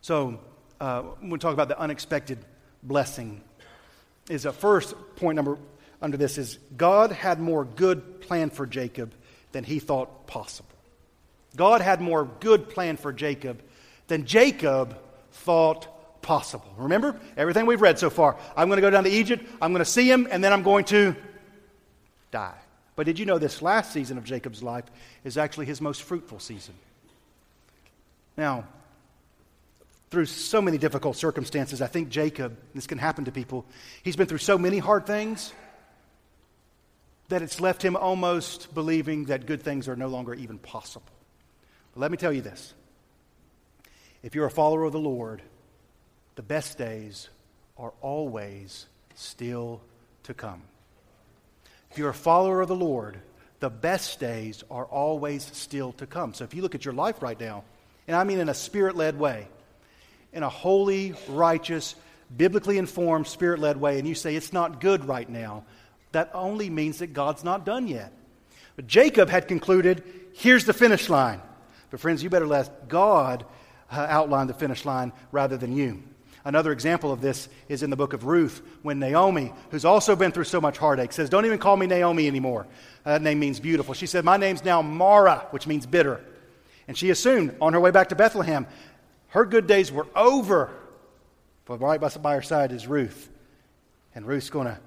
So, 0.00 0.38
uh, 0.80 1.02
when 1.02 1.30
we 1.30 1.38
talk 1.38 1.54
about 1.54 1.68
the 1.68 1.78
unexpected 1.78 2.38
blessing, 2.84 3.42
is 4.28 4.44
a 4.44 4.52
first 4.52 4.94
point 5.16 5.36
number 5.36 5.58
under 6.00 6.16
this 6.16 6.38
is 6.38 6.58
God 6.76 7.12
had 7.12 7.40
more 7.40 7.64
good 7.64 8.20
plan 8.20 8.50
for 8.50 8.66
Jacob 8.66 9.12
than 9.52 9.64
he 9.64 9.78
thought 9.78 10.26
possible. 10.26 10.68
God 11.56 11.80
had 11.80 12.00
more 12.00 12.24
good 12.24 12.68
plan 12.68 12.96
for 12.96 13.12
Jacob 13.12 13.62
than 14.06 14.26
Jacob 14.26 14.98
thought 15.32 15.88
possible. 16.22 16.72
Remember 16.76 17.18
everything 17.36 17.66
we've 17.66 17.80
read 17.80 17.98
so 17.98 18.10
far. 18.10 18.36
I'm 18.56 18.68
going 18.68 18.78
to 18.78 18.82
go 18.82 18.90
down 18.90 19.04
to 19.04 19.10
Egypt, 19.10 19.44
I'm 19.60 19.72
going 19.72 19.84
to 19.84 19.90
see 19.90 20.10
him, 20.10 20.28
and 20.30 20.42
then 20.42 20.52
I'm 20.52 20.62
going 20.62 20.84
to 20.86 21.14
die. 22.30 22.56
But 22.96 23.06
did 23.06 23.18
you 23.18 23.26
know 23.26 23.38
this 23.38 23.62
last 23.62 23.92
season 23.92 24.18
of 24.18 24.24
Jacob's 24.24 24.62
life 24.62 24.84
is 25.24 25.38
actually 25.38 25.66
his 25.66 25.80
most 25.80 26.02
fruitful 26.02 26.40
season? 26.40 26.74
Now, 28.36 28.64
through 30.10 30.26
so 30.26 30.62
many 30.62 30.78
difficult 30.78 31.16
circumstances, 31.16 31.82
I 31.82 31.86
think 31.86 32.08
Jacob, 32.08 32.56
this 32.74 32.86
can 32.86 32.98
happen 32.98 33.26
to 33.26 33.32
people, 33.32 33.66
he's 34.02 34.16
been 34.16 34.26
through 34.26 34.38
so 34.38 34.58
many 34.58 34.78
hard 34.78 35.06
things 35.06 35.52
that 37.28 37.42
it's 37.42 37.60
left 37.60 37.84
him 37.84 37.94
almost 37.94 38.72
believing 38.74 39.26
that 39.26 39.46
good 39.46 39.62
things 39.62 39.86
are 39.86 39.96
no 39.96 40.08
longer 40.08 40.34
even 40.34 40.58
possible. 40.58 41.06
But 41.92 42.00
let 42.00 42.10
me 42.10 42.16
tell 42.16 42.32
you 42.32 42.40
this 42.40 42.74
if 44.22 44.34
you're 44.34 44.46
a 44.46 44.50
follower 44.50 44.84
of 44.84 44.92
the 44.92 44.98
Lord, 44.98 45.42
the 46.38 46.42
best 46.42 46.78
days 46.78 47.28
are 47.76 47.92
always 48.00 48.86
still 49.16 49.80
to 50.22 50.32
come. 50.32 50.62
If 51.90 51.98
you're 51.98 52.10
a 52.10 52.14
follower 52.14 52.60
of 52.60 52.68
the 52.68 52.76
Lord, 52.76 53.18
the 53.58 53.68
best 53.68 54.20
days 54.20 54.62
are 54.70 54.84
always 54.84 55.42
still 55.42 55.90
to 55.94 56.06
come. 56.06 56.34
So 56.34 56.44
if 56.44 56.54
you 56.54 56.62
look 56.62 56.76
at 56.76 56.84
your 56.84 56.94
life 56.94 57.22
right 57.22 57.40
now, 57.40 57.64
and 58.06 58.14
I 58.16 58.22
mean 58.22 58.38
in 58.38 58.48
a 58.48 58.54
spirit 58.54 58.94
led 58.94 59.18
way, 59.18 59.48
in 60.32 60.44
a 60.44 60.48
holy, 60.48 61.16
righteous, 61.26 61.96
biblically 62.36 62.78
informed, 62.78 63.26
spirit 63.26 63.58
led 63.58 63.76
way, 63.76 63.98
and 63.98 64.06
you 64.06 64.14
say 64.14 64.36
it's 64.36 64.52
not 64.52 64.80
good 64.80 65.06
right 65.06 65.28
now, 65.28 65.64
that 66.12 66.30
only 66.32 66.70
means 66.70 67.00
that 67.00 67.08
God's 67.08 67.42
not 67.42 67.66
done 67.66 67.88
yet. 67.88 68.12
But 68.76 68.86
Jacob 68.86 69.28
had 69.28 69.48
concluded, 69.48 70.04
here's 70.34 70.66
the 70.66 70.72
finish 70.72 71.08
line. 71.08 71.42
But 71.90 71.98
friends, 71.98 72.22
you 72.22 72.30
better 72.30 72.46
let 72.46 72.88
God 72.88 73.44
uh, 73.90 74.06
outline 74.08 74.46
the 74.46 74.54
finish 74.54 74.84
line 74.84 75.12
rather 75.32 75.56
than 75.56 75.76
you. 75.76 76.04
Another 76.48 76.72
example 76.72 77.12
of 77.12 77.20
this 77.20 77.46
is 77.68 77.82
in 77.82 77.90
the 77.90 77.96
book 77.96 78.14
of 78.14 78.24
Ruth, 78.24 78.62
when 78.80 78.98
Naomi, 78.98 79.52
who's 79.70 79.84
also 79.84 80.16
been 80.16 80.32
through 80.32 80.44
so 80.44 80.62
much 80.62 80.78
heartache, 80.78 81.12
says, 81.12 81.28
Don't 81.28 81.44
even 81.44 81.58
call 81.58 81.76
me 81.76 81.86
Naomi 81.86 82.26
anymore. 82.26 82.66
That 83.04 83.20
name 83.20 83.38
means 83.38 83.60
beautiful. 83.60 83.92
She 83.92 84.06
said, 84.06 84.24
My 84.24 84.38
name's 84.38 84.64
now 84.64 84.80
Mara, 84.80 85.46
which 85.50 85.66
means 85.66 85.84
bitter. 85.84 86.24
And 86.88 86.96
she 86.96 87.10
assumed 87.10 87.54
on 87.60 87.74
her 87.74 87.80
way 87.80 87.90
back 87.90 88.08
to 88.08 88.16
Bethlehem, 88.16 88.66
her 89.28 89.44
good 89.44 89.66
days 89.66 89.92
were 89.92 90.06
over. 90.16 90.70
But 91.66 91.82
right 91.82 92.00
by 92.00 92.34
her 92.36 92.40
side 92.40 92.72
is 92.72 92.86
Ruth. 92.86 93.28
And 94.14 94.26
Ruth's 94.26 94.48
going 94.48 94.68
to 94.68 94.78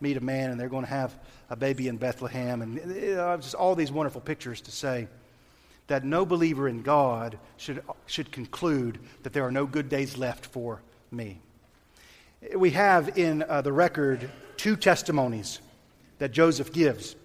meet 0.00 0.16
a 0.16 0.22
man 0.22 0.52
and 0.52 0.58
they're 0.58 0.70
going 0.70 0.86
to 0.86 0.90
have 0.90 1.14
a 1.50 1.56
baby 1.56 1.88
in 1.88 1.98
Bethlehem. 1.98 2.62
And 2.62 3.18
uh, 3.18 3.36
just 3.36 3.54
all 3.54 3.74
these 3.74 3.92
wonderful 3.92 4.22
pictures 4.22 4.62
to 4.62 4.70
say 4.70 5.08
that 5.86 6.02
no 6.02 6.24
believer 6.24 6.66
in 6.66 6.80
God 6.80 7.38
should, 7.58 7.84
should 8.06 8.32
conclude 8.32 9.00
that 9.22 9.34
there 9.34 9.44
are 9.44 9.52
no 9.52 9.66
good 9.66 9.90
days 9.90 10.16
left 10.16 10.46
for 10.46 10.80
me. 11.14 11.40
We 12.54 12.70
have 12.70 13.16
in 13.16 13.42
uh, 13.42 13.62
the 13.62 13.72
record 13.72 14.30
two 14.56 14.76
testimonies 14.76 15.60
that 16.18 16.32
Joseph 16.32 16.72
gives. 16.72 17.16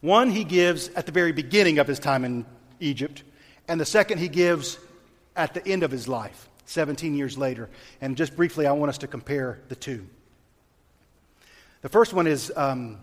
One 0.00 0.30
he 0.30 0.44
gives 0.44 0.88
at 0.90 1.06
the 1.06 1.12
very 1.12 1.32
beginning 1.32 1.78
of 1.78 1.86
his 1.86 1.98
time 1.98 2.24
in 2.24 2.46
Egypt, 2.80 3.24
and 3.66 3.80
the 3.80 3.84
second 3.84 4.18
he 4.18 4.28
gives 4.28 4.78
at 5.34 5.54
the 5.54 5.66
end 5.66 5.82
of 5.82 5.90
his 5.90 6.06
life, 6.06 6.48
17 6.66 7.14
years 7.14 7.36
later. 7.36 7.68
And 8.00 8.16
just 8.16 8.36
briefly, 8.36 8.66
I 8.66 8.72
want 8.72 8.90
us 8.90 8.98
to 8.98 9.06
compare 9.06 9.60
the 9.68 9.76
two. 9.76 10.06
The 11.82 11.88
first 11.88 12.12
one 12.12 12.26
is 12.26 12.52
um, 12.56 12.98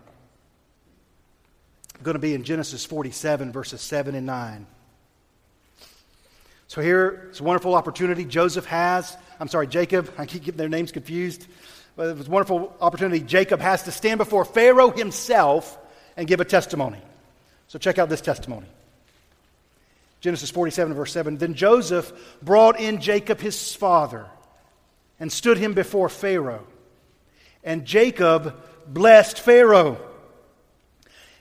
going 2.03 2.15
to 2.15 2.19
be 2.19 2.33
in 2.33 2.43
Genesis 2.43 2.85
47, 2.85 3.51
verses 3.51 3.81
7 3.81 4.15
and 4.15 4.25
9. 4.25 4.67
So 6.75 6.81
here, 6.81 7.27
it's 7.29 7.39
a 7.39 7.43
wonderful 7.43 7.73
opportunity 7.73 8.25
Joseph 8.25 8.65
has. 8.65 9.15
I'm 9.39 9.47
sorry, 9.47 9.65
Jacob. 9.65 10.13
I 10.17 10.25
keep 10.25 10.43
getting 10.43 10.57
their 10.57 10.67
names 10.67 10.91
confused. 10.91 11.47
But 11.95 12.09
it 12.09 12.17
was 12.17 12.27
a 12.27 12.29
wonderful 12.29 12.75
opportunity 12.81 13.21
Jacob 13.21 13.61
has 13.61 13.83
to 13.83 13.93
stand 13.93 14.17
before 14.17 14.43
Pharaoh 14.43 14.91
himself 14.91 15.77
and 16.17 16.27
give 16.27 16.41
a 16.41 16.43
testimony. 16.45 16.99
So 17.69 17.79
check 17.79 17.97
out 17.97 18.09
this 18.09 18.19
testimony. 18.19 18.65
Genesis 20.19 20.51
47, 20.51 20.93
verse 20.95 21.13
7. 21.13 21.37
Then 21.37 21.53
Joseph 21.53 22.11
brought 22.41 22.77
in 22.77 22.99
Jacob 22.99 23.39
his 23.39 23.73
father 23.73 24.25
and 25.17 25.31
stood 25.31 25.57
him 25.57 25.75
before 25.75 26.09
Pharaoh. 26.09 26.67
And 27.63 27.85
Jacob 27.85 28.53
blessed 28.85 29.39
Pharaoh. 29.39 29.97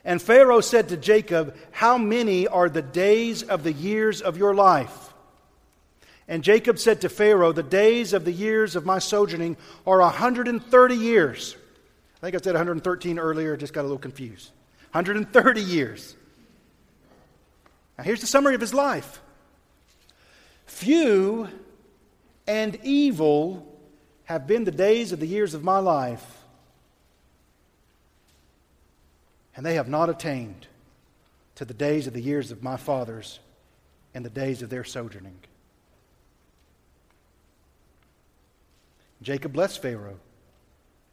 And 0.04 0.22
Pharaoh 0.22 0.60
said 0.60 0.90
to 0.90 0.96
Jacob, 0.96 1.56
How 1.72 1.98
many 1.98 2.46
are 2.46 2.68
the 2.68 2.82
days 2.82 3.42
of 3.42 3.64
the 3.64 3.72
years 3.72 4.22
of 4.22 4.38
your 4.38 4.54
life? 4.54 5.03
And 6.26 6.42
Jacob 6.42 6.78
said 6.78 7.02
to 7.02 7.08
Pharaoh, 7.08 7.52
The 7.52 7.62
days 7.62 8.12
of 8.12 8.24
the 8.24 8.32
years 8.32 8.76
of 8.76 8.86
my 8.86 8.98
sojourning 8.98 9.56
are 9.86 10.00
130 10.00 10.94
years. 10.94 11.56
I 12.16 12.20
think 12.20 12.34
I 12.34 12.38
said 12.38 12.54
113 12.54 13.18
earlier, 13.18 13.56
just 13.56 13.74
got 13.74 13.82
a 13.82 13.82
little 13.82 13.98
confused. 13.98 14.50
130 14.92 15.60
years. 15.60 16.16
Now, 17.98 18.04
here's 18.04 18.20
the 18.20 18.26
summary 18.26 18.54
of 18.54 18.60
his 18.60 18.74
life 18.74 19.20
Few 20.66 21.48
and 22.46 22.78
evil 22.82 23.70
have 24.24 24.46
been 24.46 24.64
the 24.64 24.70
days 24.70 25.12
of 25.12 25.20
the 25.20 25.26
years 25.26 25.52
of 25.52 25.62
my 25.62 25.78
life, 25.78 26.44
and 29.54 29.64
they 29.64 29.74
have 29.74 29.88
not 29.88 30.08
attained 30.08 30.66
to 31.56 31.64
the 31.64 31.74
days 31.74 32.06
of 32.06 32.14
the 32.14 32.20
years 32.20 32.50
of 32.50 32.62
my 32.62 32.76
fathers 32.76 33.38
and 34.14 34.24
the 34.24 34.30
days 34.30 34.62
of 34.62 34.70
their 34.70 34.84
sojourning. 34.84 35.38
Jacob 39.24 39.54
blessed 39.54 39.80
Pharaoh 39.80 40.18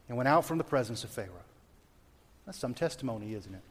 and 0.09 0.17
went 0.17 0.27
out 0.27 0.45
from 0.45 0.57
the 0.57 0.63
presence 0.63 1.03
of 1.05 1.09
Pharaoh. 1.09 1.29
That's 2.45 2.57
some 2.57 2.73
testimony, 2.73 3.33
isn't 3.33 3.53
it? 3.53 3.61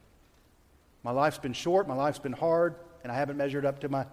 My 1.03 1.11
life's 1.11 1.39
been 1.39 1.53
short, 1.53 1.87
my 1.87 1.95
life's 1.95 2.19
been 2.19 2.33
hard, 2.33 2.75
and 3.03 3.13
I 3.13 3.17
haven't 3.17 3.37
measured 3.37 3.67
up 3.67 3.81
to 3.81 3.89
my 3.91 4.07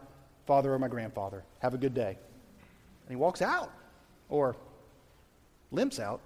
father 0.45 0.73
or 0.73 0.79
my 0.79 0.89
grandfather. 0.89 1.43
Have 1.59 1.73
a 1.73 1.77
good 1.77 1.93
day. 1.93 2.09
And 2.09 3.09
he 3.09 3.15
walks 3.15 3.41
out. 3.41 3.71
Or 4.29 4.57
limps 5.71 5.99
out. 5.99 6.19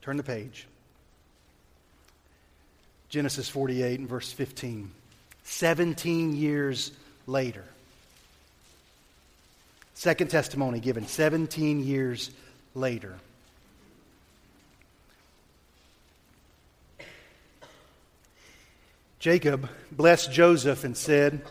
Turn 0.00 0.16
the 0.16 0.22
page. 0.22 0.66
Genesis 3.10 3.48
48 3.50 4.00
and 4.00 4.08
verse 4.08 4.32
15. 4.32 4.90
17 5.42 6.36
years 6.36 6.92
later. 7.26 7.64
Second 9.96 10.28
testimony 10.28 10.78
given 10.78 11.06
17 11.06 11.82
years 11.82 12.30
later. 12.74 13.16
Jacob 19.18 19.68
blessed 19.90 20.30
Joseph 20.30 20.84
and 20.84 20.96
said, 20.96 21.42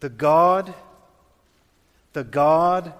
The 0.00 0.08
God 0.08 0.74
the 2.12 2.24
God 2.24 2.92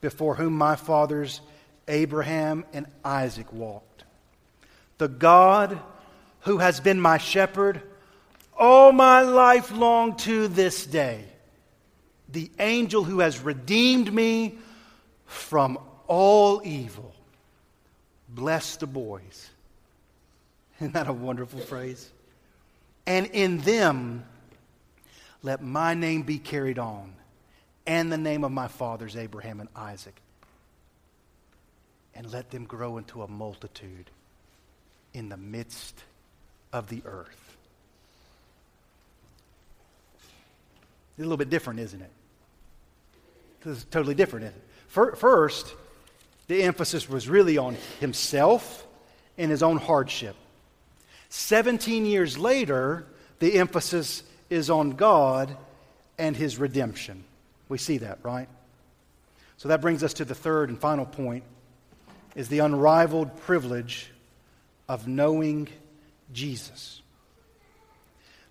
before 0.00 0.34
whom 0.34 0.54
my 0.54 0.76
fathers 0.76 1.40
Abraham 1.88 2.64
and 2.72 2.86
Isaac 3.04 3.52
walked, 3.52 4.04
the 4.98 5.08
God 5.08 5.78
who 6.40 6.58
has 6.58 6.80
been 6.80 7.00
my 7.00 7.18
shepherd 7.18 7.82
all 8.58 8.92
my 8.92 9.22
life 9.22 9.72
long 9.72 10.16
to 10.16 10.48
this 10.48 10.86
day, 10.86 11.24
the 12.32 12.50
angel 12.58 13.04
who 13.04 13.20
has 13.20 13.40
redeemed 13.40 14.12
me 14.12 14.58
from 15.26 15.78
all 16.06 16.62
evil. 16.64 17.14
Bless 18.28 18.76
the 18.76 18.86
boys. 18.86 19.50
Isn't 20.80 20.94
that 20.94 21.08
a 21.08 21.12
wonderful 21.12 21.60
phrase? 21.60 22.10
And 23.06 23.26
in 23.26 23.58
them, 23.58 24.24
let 25.42 25.62
my 25.62 25.94
name 25.94 26.22
be 26.22 26.38
carried 26.38 26.78
on, 26.78 27.12
and 27.86 28.12
the 28.12 28.18
name 28.18 28.44
of 28.44 28.52
my 28.52 28.68
fathers, 28.68 29.16
Abraham 29.16 29.60
and 29.60 29.68
Isaac. 29.74 30.14
And 32.14 32.30
let 32.30 32.50
them 32.50 32.64
grow 32.64 32.98
into 32.98 33.22
a 33.22 33.28
multitude 33.28 34.10
in 35.14 35.28
the 35.28 35.36
midst 35.36 36.04
of 36.72 36.88
the 36.88 37.02
earth. 37.04 37.56
It's 41.12 41.18
a 41.18 41.22
little 41.22 41.36
bit 41.36 41.50
different, 41.50 41.80
isn't 41.80 42.00
it? 42.00 42.10
It's 43.64 43.84
totally 43.84 44.14
different, 44.14 44.46
isn't 44.46 44.56
it? 44.56 45.18
First, 45.18 45.74
the 46.48 46.62
emphasis 46.62 47.08
was 47.08 47.28
really 47.28 47.58
on 47.58 47.76
himself 48.00 48.86
and 49.38 49.50
his 49.50 49.62
own 49.62 49.78
hardship. 49.78 50.36
17 51.30 52.04
years 52.04 52.36
later, 52.36 53.06
the 53.38 53.58
emphasis 53.58 54.22
is 54.50 54.68
on 54.68 54.90
God 54.90 55.56
and 56.18 56.36
his 56.36 56.58
redemption. 56.58 57.24
We 57.68 57.78
see 57.78 57.98
that, 57.98 58.18
right? 58.22 58.48
So 59.56 59.68
that 59.68 59.80
brings 59.80 60.02
us 60.02 60.12
to 60.14 60.24
the 60.24 60.34
third 60.34 60.68
and 60.68 60.78
final 60.78 61.06
point 61.06 61.44
is 62.34 62.48
the 62.48 62.58
unrivaled 62.58 63.36
privilege 63.42 64.10
of 64.88 65.08
knowing 65.08 65.68
Jesus. 66.32 67.00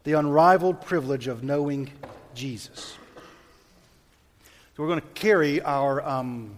The 0.03 0.14
unrivaled 0.14 0.82
privilege 0.82 1.28
of 1.28 1.43
knowing 1.43 1.91
Jesus. 2.34 2.97
So 4.76 4.84
we're 4.84 4.90
going 4.90 5.02
to 5.02 5.08
carry 5.08 5.62
our, 5.62 6.08
um, 6.08 6.56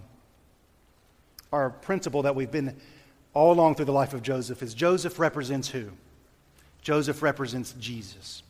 our 1.51 1.72
principle 1.72 2.24
that 2.24 2.36
we've 2.36 2.51
been 2.51 2.76
all 3.34 3.51
along 3.51 3.76
through 3.76 3.86
the 3.86 3.91
life 3.91 4.14
of 4.14 4.22
Joseph 4.22 4.61
is 4.61 4.74
Joseph 4.74 5.18
represents 5.18 5.70
who? 5.70 5.89
Joseph 6.82 7.24
represents 7.24 7.74
Jesus. 7.80 8.43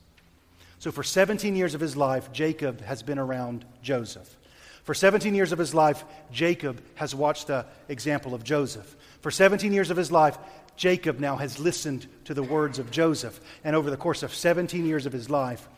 So 0.80 0.92
for 0.92 1.04
17 1.04 1.56
years 1.56 1.76
of 1.76 1.82
his 1.82 1.96
life, 1.96 2.32
Jacob 2.34 2.82
has 2.82 3.02
been 3.04 3.20
around 3.20 3.64
Joseph. 3.82 4.36
For 4.84 4.94
17 4.94 5.34
years 5.34 5.54
of 5.54 5.60
his 5.60 5.74
life, 5.74 6.04
Jacob 6.30 6.82
has 6.96 7.16
watched 7.16 7.48
the 7.48 7.66
example 7.88 8.34
of 8.34 8.44
Joseph. 8.44 8.98
For 9.22 9.32
17 9.32 9.72
years 9.72 9.92
of 9.92 9.96
his 9.96 10.12
life, 10.12 10.38
Jacob 10.76 11.20
now 11.22 11.38
has 11.38 11.58
listened 11.58 12.08
to 12.26 12.34
the 12.34 12.44
words 12.44 12.80
of 12.80 12.92
Joseph. 12.92 13.40
And 13.64 13.78
over 13.78 13.90
the 13.90 13.96
course 13.96 14.24
of 14.24 14.34
17 14.34 14.86
years 14.86 15.06
of 15.06 15.14
his 15.14 15.30
life, 15.30 15.70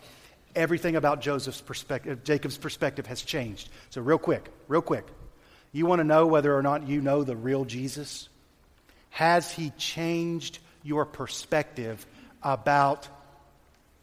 everything 0.56 0.96
about 0.96 1.20
Joseph's 1.20 1.60
perspective, 1.60 2.24
Jacob's 2.24 2.58
perspective 2.58 3.06
has 3.06 3.22
changed. 3.22 3.68
So, 3.90 4.00
real 4.00 4.18
quick, 4.18 4.50
real 4.66 4.82
quick. 4.82 5.06
You 5.72 5.86
want 5.86 6.00
to 6.00 6.04
know 6.04 6.26
whether 6.26 6.56
or 6.56 6.62
not 6.62 6.88
you 6.88 7.00
know 7.02 7.22
the 7.22 7.36
real 7.36 7.64
Jesus? 7.64 8.28
Has 9.10 9.52
he 9.52 9.70
changed 9.76 10.58
your 10.82 11.04
perspective 11.04 12.04
about 12.42 13.06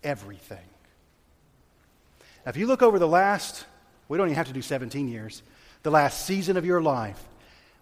everything? 0.04 0.58
Now, 2.46 2.50
if 2.50 2.58
you 2.58 2.68
look 2.68 2.84
over 2.84 3.00
the 3.00 3.08
last, 3.08 3.66
we 4.08 4.18
don't 4.18 4.28
even 4.28 4.36
have 4.36 4.48
to 4.48 4.54
do 4.54 4.62
17 4.62 5.08
years, 5.08 5.42
the 5.82 5.92
last 5.92 6.26
season 6.26 6.58
of 6.58 6.66
your 6.66 6.82
life, 6.82 7.22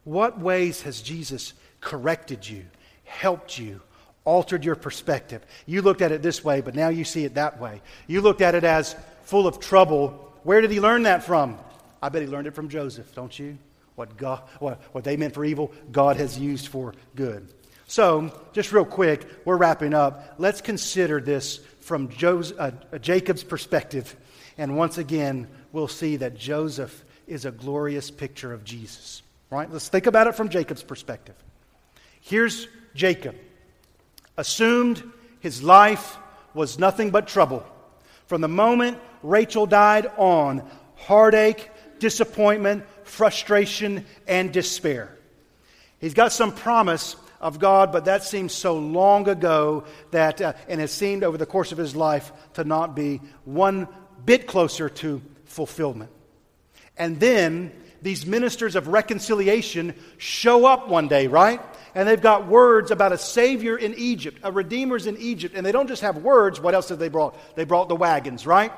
what 0.04 0.40
ways 0.40 0.82
has 0.84 1.02
Jesus 1.02 1.54
corrected 1.82 2.48
you, 2.48 2.66
helped 3.04 3.60
you, 3.60 3.82
altered 4.26 4.64
your 4.64 4.76
perspective. 4.76 5.44
You 5.66 5.82
looked 5.82 6.02
at 6.02 6.12
it 6.12 6.22
this 6.22 6.44
way, 6.44 6.62
but 6.62 6.76
now 6.76 6.90
you 6.90 7.04
see 7.04 7.26
it 7.26 7.36
that 7.36 7.60
way. 7.60 7.82
You 8.08 8.22
looked 8.22 8.42
at 8.42 8.56
it 8.56 8.64
as 8.64 8.96
full 9.24 9.48
of 9.48 9.60
trouble. 9.60 10.32
Where 10.44 10.62
did 10.62 10.72
he 10.72 10.80
learn 10.80 11.04
that 11.04 11.24
from? 11.24 11.58
I 12.02 12.10
bet 12.10 12.22
he 12.22 12.28
learned 12.28 12.48
it 12.48 12.56
from 12.56 12.70
Joseph, 12.70 13.14
don't 13.16 13.38
you? 13.38 13.58
What, 13.96 14.18
God, 14.18 14.42
what, 14.60 14.80
what 14.94 15.04
they 15.04 15.18
meant 15.18 15.34
for 15.34 15.46
evil, 15.46 15.72
God 15.92 16.18
has 16.18 16.38
used 16.38 16.68
for 16.68 16.94
good. 17.16 17.48
So, 17.88 18.32
just 18.54 18.72
real 18.72 18.86
quick, 18.86 19.26
we're 19.44 19.58
wrapping 19.58 19.94
up. 19.94 20.36
Let's 20.38 20.62
consider 20.62 21.20
this 21.20 21.58
from 21.82 22.10
Joseph, 22.10 22.58
uh, 22.60 22.98
Jacob's 23.00 23.44
perspective. 23.44 24.16
And 24.58 24.78
once 24.78 24.98
again, 24.98 25.48
we'll 25.74 25.90
see 25.90 26.16
that 26.18 26.38
Joseph 26.38 27.04
is 27.28 27.46
a 27.46 27.52
glorious 27.52 28.10
picture 28.10 28.54
of 28.54 28.64
Jesus. 28.64 29.22
Right? 29.50 29.70
Let's 29.70 29.90
think 29.90 30.06
about 30.06 30.28
it 30.28 30.36
from 30.36 30.48
Jacob's 30.50 30.84
perspective. 30.84 31.36
Here's 32.22 32.68
Jacob 32.96 33.36
assumed 34.38 35.04
his 35.40 35.62
life 35.62 36.18
was 36.54 36.80
nothing 36.80 37.12
but 37.12 37.28
trouble. 37.28 37.66
From 38.28 38.42
the 38.42 38.48
moment 38.48 38.98
Rachel 39.24 39.66
died 39.66 40.12
on, 40.18 40.68
heartache, 40.96 41.70
disappointment, 42.00 42.86
frustration, 43.04 44.06
and 44.28 44.52
despair. 44.52 45.18
He's 46.00 46.14
got 46.14 46.32
some 46.32 46.54
promise 46.54 47.16
of 47.40 47.60
God, 47.60 47.92
but 47.92 48.06
that 48.06 48.24
seems 48.24 48.54
so 48.54 48.78
long 48.78 49.28
ago 49.28 49.86
that, 50.12 50.42
uh, 50.42 50.54
and 50.68 50.80
has 50.80 50.92
seemed 50.92 51.24
over 51.24 51.38
the 51.38 51.46
course 51.46 51.72
of 51.72 51.78
his 51.78 51.96
life 51.96 52.32
to 52.54 52.64
not 52.64 52.96
be 52.96 53.22
one 53.46 53.88
bit 54.26 54.48
closer 54.48 54.90
to 54.90 55.22
fulfillment. 55.46 56.12
And 56.98 57.20
then 57.20 57.72
these 58.02 58.26
ministers 58.26 58.76
of 58.76 58.88
reconciliation 58.88 59.94
show 60.18 60.66
up 60.66 60.88
one 60.88 61.08
day, 61.08 61.28
right? 61.28 61.62
and 61.94 62.08
they've 62.08 62.22
got 62.22 62.48
words 62.48 62.92
about 62.92 63.12
a 63.12 63.18
Savior 63.18 63.78
in 63.78 63.94
Egypt, 63.96 64.40
a 64.44 64.52
Redeemer's 64.52 65.08
in 65.08 65.18
Egypt. 65.18 65.56
And 65.56 65.66
they 65.66 65.72
don't 65.72 65.88
just 65.88 66.02
have 66.02 66.18
words. 66.18 66.60
What 66.60 66.74
else 66.74 66.88
did 66.88 67.00
they 67.00 67.10
brought? 67.10 67.38
They 67.56 67.66
brought 67.66 67.90
the 67.90 67.96
wagons, 67.96 68.48
right? 68.48 68.72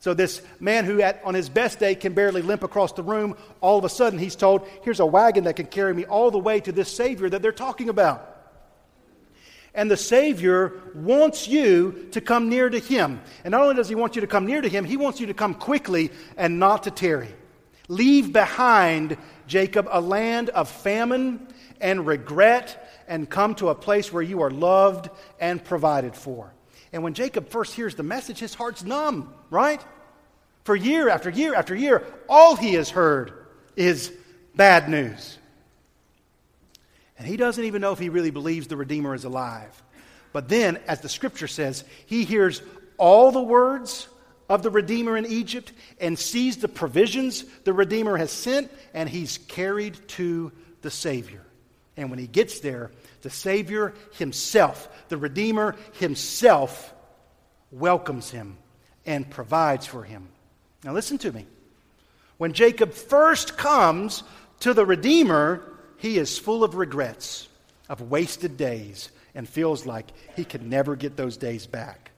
So 0.00 0.14
this 0.14 0.40
man 0.60 0.84
who 0.84 1.02
at, 1.02 1.20
on 1.24 1.34
his 1.34 1.48
best 1.48 1.80
day 1.80 1.96
can 1.96 2.12
barely 2.12 2.40
limp 2.42 2.62
across 2.62 2.92
the 2.92 3.02
room, 3.02 3.36
all 3.60 3.78
of 3.78 3.84
a 3.84 3.88
sudden 3.88 4.18
he's 4.18 4.36
told, 4.36 4.66
here's 4.82 5.00
a 5.00 5.06
wagon 5.06 5.44
that 5.44 5.56
can 5.56 5.66
carry 5.66 5.92
me 5.92 6.04
all 6.04 6.30
the 6.30 6.38
way 6.38 6.60
to 6.60 6.70
this 6.70 6.88
Savior 6.94 7.28
that 7.28 7.42
they're 7.42 7.50
talking 7.50 7.88
about. 7.88 8.36
And 9.74 9.90
the 9.90 9.96
Savior 9.96 10.80
wants 10.94 11.48
you 11.48 12.08
to 12.12 12.20
come 12.20 12.48
near 12.48 12.68
to 12.68 12.78
Him. 12.78 13.20
And 13.44 13.52
not 13.52 13.60
only 13.60 13.74
does 13.74 13.88
He 13.88 13.94
want 13.96 14.14
you 14.14 14.20
to 14.20 14.26
come 14.26 14.46
near 14.46 14.60
to 14.60 14.68
Him, 14.68 14.84
He 14.84 14.96
wants 14.96 15.20
you 15.20 15.26
to 15.26 15.34
come 15.34 15.54
quickly 15.54 16.10
and 16.36 16.58
not 16.58 16.84
to 16.84 16.90
tarry. 16.90 17.34
Leave 17.88 18.32
behind, 18.32 19.16
Jacob, 19.46 19.88
a 19.90 20.00
land 20.00 20.50
of 20.50 20.68
famine 20.68 21.48
and 21.80 22.06
regret 22.06 23.02
and 23.08 23.28
come 23.28 23.54
to 23.56 23.70
a 23.70 23.74
place 23.74 24.12
where 24.12 24.22
you 24.22 24.42
are 24.42 24.50
loved 24.50 25.08
and 25.40 25.64
provided 25.64 26.14
for. 26.14 26.52
And 26.92 27.02
when 27.02 27.14
Jacob 27.14 27.48
first 27.48 27.74
hears 27.74 27.94
the 27.94 28.02
message, 28.02 28.38
his 28.38 28.54
heart's 28.54 28.84
numb, 28.84 29.32
right? 29.50 29.82
For 30.64 30.76
year 30.76 31.08
after 31.08 31.30
year 31.30 31.54
after 31.54 31.74
year, 31.74 32.04
all 32.28 32.56
he 32.56 32.74
has 32.74 32.90
heard 32.90 33.32
is 33.76 34.12
bad 34.54 34.88
news. 34.88 35.38
And 37.18 37.26
he 37.26 37.36
doesn't 37.36 37.64
even 37.64 37.80
know 37.80 37.92
if 37.92 37.98
he 37.98 38.10
really 38.10 38.30
believes 38.30 38.68
the 38.68 38.76
Redeemer 38.76 39.14
is 39.14 39.24
alive. 39.24 39.82
But 40.32 40.48
then, 40.48 40.78
as 40.86 41.00
the 41.00 41.08
scripture 41.08 41.48
says, 41.48 41.84
he 42.06 42.24
hears 42.24 42.62
all 42.98 43.32
the 43.32 43.42
words 43.42 44.08
of 44.48 44.62
the 44.62 44.70
Redeemer 44.70 45.16
in 45.16 45.26
Egypt 45.26 45.72
and 46.00 46.18
sees 46.18 46.56
the 46.56 46.68
provisions 46.68 47.44
the 47.64 47.72
Redeemer 47.72 48.16
has 48.16 48.32
sent, 48.32 48.70
and 48.94 49.08
he's 49.08 49.38
carried 49.38 49.96
to 50.08 50.52
the 50.82 50.90
Savior. 50.90 51.42
And 51.96 52.10
when 52.10 52.18
he 52.18 52.26
gets 52.26 52.60
there, 52.60 52.90
the 53.22 53.30
Savior 53.30 53.94
himself, 54.12 54.88
the 55.08 55.16
Redeemer 55.16 55.76
himself, 55.94 56.94
welcomes 57.70 58.30
him 58.30 58.56
and 59.04 59.28
provides 59.28 59.86
for 59.86 60.04
him. 60.04 60.28
Now, 60.84 60.92
listen 60.92 61.18
to 61.18 61.32
me. 61.32 61.46
When 62.38 62.52
Jacob 62.52 62.92
first 62.92 63.56
comes 63.56 64.22
to 64.60 64.72
the 64.72 64.86
Redeemer, 64.86 65.62
he 65.96 66.18
is 66.18 66.38
full 66.38 66.62
of 66.62 66.76
regrets, 66.76 67.48
of 67.88 68.00
wasted 68.00 68.56
days, 68.56 69.10
and 69.34 69.48
feels 69.48 69.84
like 69.84 70.06
he 70.36 70.44
can 70.44 70.70
never 70.70 70.94
get 70.94 71.16
those 71.16 71.36
days 71.36 71.66
back. 71.66 72.12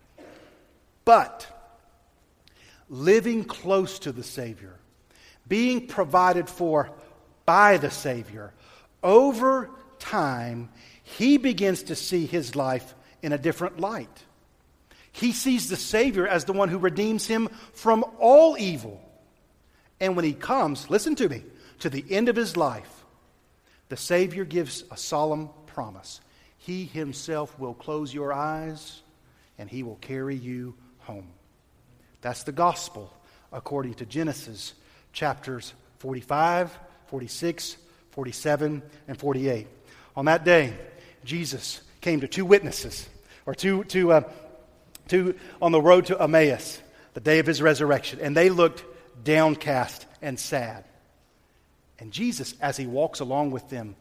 But 1.05 1.47
living 2.91 3.45
close 3.45 4.01
to 4.01 4.12
the 4.12 4.24
Savior, 4.24 4.74
being 5.49 5.86
provided 5.86 6.49
for 6.49 6.91
by 7.47 7.78
the 7.78 7.91
Savior, 7.91 8.53
over 9.03 9.70
time, 9.99 10.68
he 11.03 11.38
begins 11.38 11.84
to 11.84 11.97
see 11.97 12.26
his 12.26 12.55
life 12.55 12.95
in 13.22 13.32
a 13.32 13.38
different 13.38 13.80
light. 13.80 14.24
He 15.12 15.32
sees 15.32 15.68
the 15.68 15.76
Savior 15.76 16.26
as 16.26 16.45
the 16.45 16.53
one 16.53 16.68
who 16.68 16.78
redeems 16.78 17.26
him 17.26 17.49
from 17.72 18.05
all 18.18 18.57
evil. 18.59 19.01
And 19.99 20.16
when 20.16 20.24
he 20.24 20.32
comes, 20.32 20.91
listen 20.91 21.14
to 21.16 21.28
me, 21.28 21.45
to 21.80 21.91
the 21.91 22.05
end 22.11 22.28
of 22.28 22.36
his 22.36 22.57
life, 22.57 23.05
the 23.88 23.97
Savior 23.97 24.45
gives 24.45 24.84
a 24.91 24.97
solemn 24.97 25.51
promise. 25.66 26.20
He 26.59 26.84
himself 26.84 27.59
will 27.59 27.74
close 27.74 28.12
your 28.12 28.32
eyes 28.32 29.03
and 29.59 29.68
he 29.68 29.82
will 29.82 29.97
carry 29.97 30.36
you 30.36 30.74
home. 30.99 31.28
That's 32.20 32.42
the 32.42 32.52
gospel 32.52 33.12
according 33.52 33.94
to 33.94 34.06
Genesis 34.06 34.74
chapters 35.12 35.74
45, 35.98 36.76
46, 37.06 37.76
47, 38.10 38.82
and 39.08 39.18
48. 39.18 39.66
On 40.16 40.24
that 40.26 40.44
day, 40.44 40.74
Jesus 41.24 41.80
came 42.00 42.20
to 42.20 42.28
two 42.28 42.44
witnesses, 42.44 43.08
or 43.46 43.54
two, 43.54 43.84
two, 43.84 44.12
uh, 44.12 44.22
two 45.08 45.34
on 45.60 45.72
the 45.72 45.80
road 45.80 46.06
to 46.06 46.20
Emmaus, 46.20 46.80
the 47.14 47.20
day 47.20 47.38
of 47.38 47.46
his 47.46 47.60
resurrection, 47.60 48.20
and 48.20 48.36
they 48.36 48.48
looked 48.48 48.84
downcast, 49.24 50.06
and 50.22 50.38
sad. 50.38 50.84
And 51.98 52.12
Jesus, 52.12 52.54
as 52.60 52.76
he 52.76 52.86
walks 52.86 53.20
along 53.20 53.50
with 53.50 53.68
them, 53.68 53.96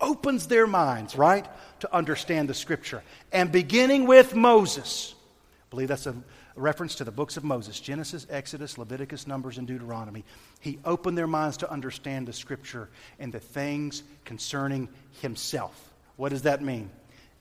opens 0.00 0.46
their 0.46 0.66
minds, 0.66 1.16
right, 1.16 1.46
to 1.80 1.94
understand 1.94 2.48
the 2.48 2.54
scripture. 2.54 3.02
And 3.32 3.50
beginning 3.52 4.06
with 4.06 4.34
Moses, 4.34 5.14
I 5.14 5.66
believe 5.70 5.88
that's 5.88 6.06
a 6.06 6.16
reference 6.56 6.96
to 6.96 7.04
the 7.04 7.12
books 7.12 7.36
of 7.36 7.44
Moses 7.44 7.78
Genesis, 7.78 8.26
Exodus, 8.30 8.78
Leviticus, 8.78 9.26
Numbers, 9.26 9.58
and 9.58 9.66
Deuteronomy. 9.66 10.24
He 10.60 10.78
opened 10.84 11.16
their 11.16 11.26
minds 11.26 11.58
to 11.58 11.70
understand 11.70 12.26
the 12.26 12.32
scripture 12.32 12.88
and 13.18 13.32
the 13.32 13.40
things 13.40 14.02
concerning 14.24 14.88
himself. 15.20 15.94
What 16.16 16.30
does 16.30 16.42
that 16.42 16.62
mean? 16.62 16.90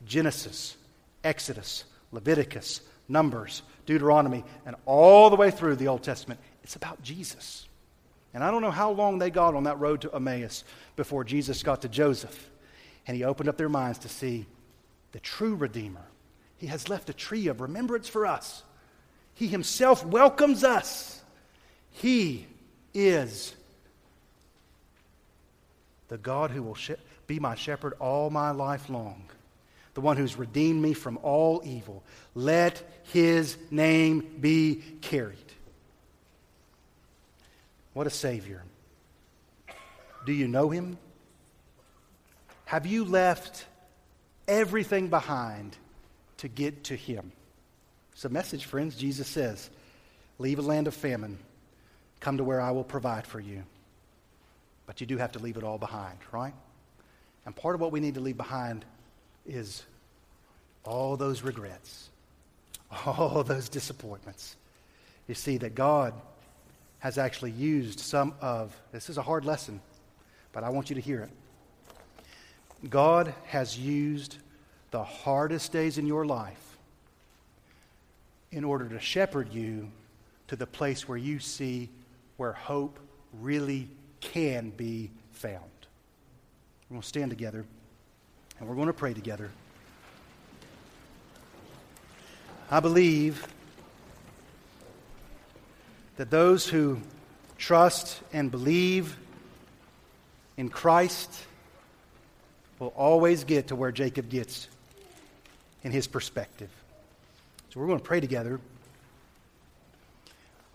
Genesis, 0.05 0.75
Exodus, 1.23 1.85
Leviticus, 2.11 2.81
Numbers, 3.07 3.61
Deuteronomy, 3.85 4.43
and 4.65 4.75
all 4.85 5.29
the 5.29 5.35
way 5.35 5.51
through 5.51 5.75
the 5.75 5.87
Old 5.87 6.03
Testament. 6.03 6.39
It's 6.63 6.75
about 6.75 7.01
Jesus. 7.01 7.67
And 8.33 8.43
I 8.43 8.51
don't 8.51 8.61
know 8.61 8.71
how 8.71 8.91
long 8.91 9.17
they 9.17 9.29
got 9.29 9.55
on 9.55 9.63
that 9.63 9.79
road 9.79 10.01
to 10.01 10.13
Emmaus 10.13 10.63
before 10.95 11.23
Jesus 11.23 11.63
got 11.63 11.83
to 11.83 11.89
Joseph. 11.89 12.49
And 13.07 13.15
he 13.15 13.23
opened 13.23 13.47
up 13.47 13.57
their 13.57 13.69
minds 13.69 13.99
to 13.99 14.09
see 14.09 14.45
the 15.13 15.19
true 15.19 15.55
Redeemer. 15.55 16.05
He 16.57 16.67
has 16.67 16.89
left 16.89 17.09
a 17.09 17.13
tree 17.13 17.47
of 17.47 17.61
remembrance 17.61 18.09
for 18.09 18.25
us. 18.25 18.63
He 19.35 19.47
himself 19.47 20.05
welcomes 20.05 20.63
us. 20.63 21.21
He 21.91 22.47
is 22.93 23.53
the 26.07 26.17
God 26.17 26.51
who 26.51 26.63
will 26.63 26.77
be 27.27 27.39
my 27.39 27.55
shepherd 27.55 27.93
all 27.99 28.29
my 28.29 28.51
life 28.51 28.89
long 28.89 29.25
the 29.95 30.01
one 30.01 30.17
who's 30.17 30.37
redeemed 30.37 30.81
me 30.81 30.93
from 30.93 31.17
all 31.23 31.61
evil. 31.65 32.03
Let 32.35 32.83
his 33.13 33.57
name 33.71 34.37
be 34.41 34.83
carried. 35.01 35.37
What 37.93 38.05
a 38.05 38.09
Savior. 38.09 38.61
Do 40.25 40.33
you 40.33 40.49
know 40.49 40.69
him? 40.69 40.97
Have 42.65 42.85
you 42.85 43.05
left 43.05 43.65
everything 44.49 45.07
behind 45.07 45.77
to 46.37 46.49
get 46.49 46.83
to 46.85 46.95
him? 46.95 47.31
It's 48.15 48.23
a 48.23 48.29
message, 48.29 48.63
friends. 48.63 48.95
Jesus 48.95 49.27
says, 49.27 49.69
Leave 50.39 50.57
a 50.57 50.61
land 50.61 50.87
of 50.87 50.93
famine, 50.93 51.37
come 52.21 52.37
to 52.37 52.45
where 52.45 52.61
I 52.61 52.71
will 52.71 52.85
provide 52.85 53.27
for 53.27 53.41
you. 53.41 53.63
But 54.85 55.01
you 55.01 55.07
do 55.07 55.17
have 55.17 55.33
to 55.33 55.39
leave 55.39 55.57
it 55.57 55.63
all 55.63 55.77
behind, 55.77 56.17
right? 56.31 56.53
And 57.45 57.53
part 57.53 57.75
of 57.75 57.81
what 57.81 57.91
we 57.91 57.99
need 57.99 58.13
to 58.13 58.21
leave 58.21 58.37
behind 58.37 58.85
is 59.45 59.83
all 60.85 61.17
those 61.17 61.41
regrets, 61.41 62.09
all 63.05 63.43
those 63.43 63.67
disappointments. 63.67 64.55
You 65.27 65.35
see 65.35 65.57
that 65.57 65.75
God 65.75 66.13
has 66.99 67.17
actually 67.17 67.51
used 67.51 67.99
some 67.99 68.33
of 68.39 68.75
this 68.93 69.09
is 69.09 69.17
a 69.17 69.21
hard 69.21 69.43
lesson, 69.43 69.81
but 70.53 70.63
I 70.63 70.69
want 70.69 70.89
you 70.89 70.95
to 70.95 71.01
hear 71.01 71.21
it. 71.21 72.89
God 72.89 73.33
has 73.47 73.77
used 73.77 74.37
the 74.91 75.03
hardest 75.03 75.73
days 75.73 75.97
in 75.97 76.07
your 76.07 76.25
life 76.25 76.64
in 78.55 78.63
order 78.63 78.87
to 78.87 78.99
shepherd 79.01 79.51
you 79.53 79.91
to 80.47 80.55
the 80.55 80.65
place 80.65 81.09
where 81.09 81.17
you 81.17 81.39
see 81.39 81.89
where 82.37 82.53
hope 82.53 82.97
really 83.41 83.89
can 84.21 84.69
be 84.69 85.11
found. 85.33 85.61
We're 86.89 86.95
going 86.95 87.01
to 87.01 87.07
stand 87.07 87.31
together 87.31 87.65
and 88.57 88.69
we're 88.69 88.75
going 88.75 88.87
to 88.87 88.93
pray 88.93 89.13
together. 89.13 89.51
I 92.71 92.79
believe 92.79 93.45
that 96.15 96.31
those 96.31 96.65
who 96.65 97.01
trust 97.57 98.21
and 98.31 98.49
believe 98.49 99.17
in 100.55 100.69
Christ 100.69 101.43
will 102.79 102.93
always 102.95 103.43
get 103.43 103.67
to 103.67 103.75
where 103.75 103.91
Jacob 103.91 104.29
gets 104.29 104.69
in 105.83 105.91
his 105.91 106.07
perspective. 106.07 106.69
So 107.75 107.81
we're 107.81 107.87
going 107.87 107.99
to 107.99 108.05
pray 108.05 108.21
together 108.21 108.61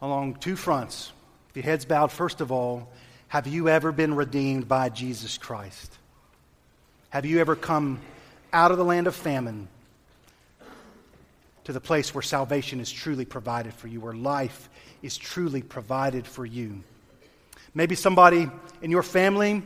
along 0.03 0.35
two 0.35 0.55
fronts. 0.55 1.13
If 1.49 1.57
your 1.57 1.65
head's 1.65 1.87
bowed, 1.87 2.13
first 2.13 2.43
of 2.43 2.53
all, 2.53 2.91
have 3.29 3.47
you 3.47 3.71
ever 3.71 3.91
been 3.91 4.13
redeemed 4.15 4.69
by 4.69 4.91
Jesus 4.91 5.39
Christ? 5.39 5.97
Have 7.09 7.25
you 7.25 7.41
ever 7.41 7.57
come 7.57 8.01
out 8.53 8.71
of 8.71 8.77
the 8.77 8.85
land 8.85 9.07
of 9.07 9.15
famine? 9.15 9.69
to 11.65 11.73
the 11.73 11.81
place 11.81 12.15
where 12.15 12.23
salvation 12.23 12.81
is 12.81 12.91
truly 12.91 13.25
provided 13.25 13.73
for 13.73 13.87
you, 13.87 14.01
where 14.01 14.15
life 14.15 14.69
is 15.03 15.17
truly 15.17 15.63
provided 15.63 16.27
for 16.27 16.45
you. 16.45 16.83
Maybe 17.75 17.95
somebody 17.95 18.51
in 18.83 18.91
your 18.91 19.03
family, 19.03 19.63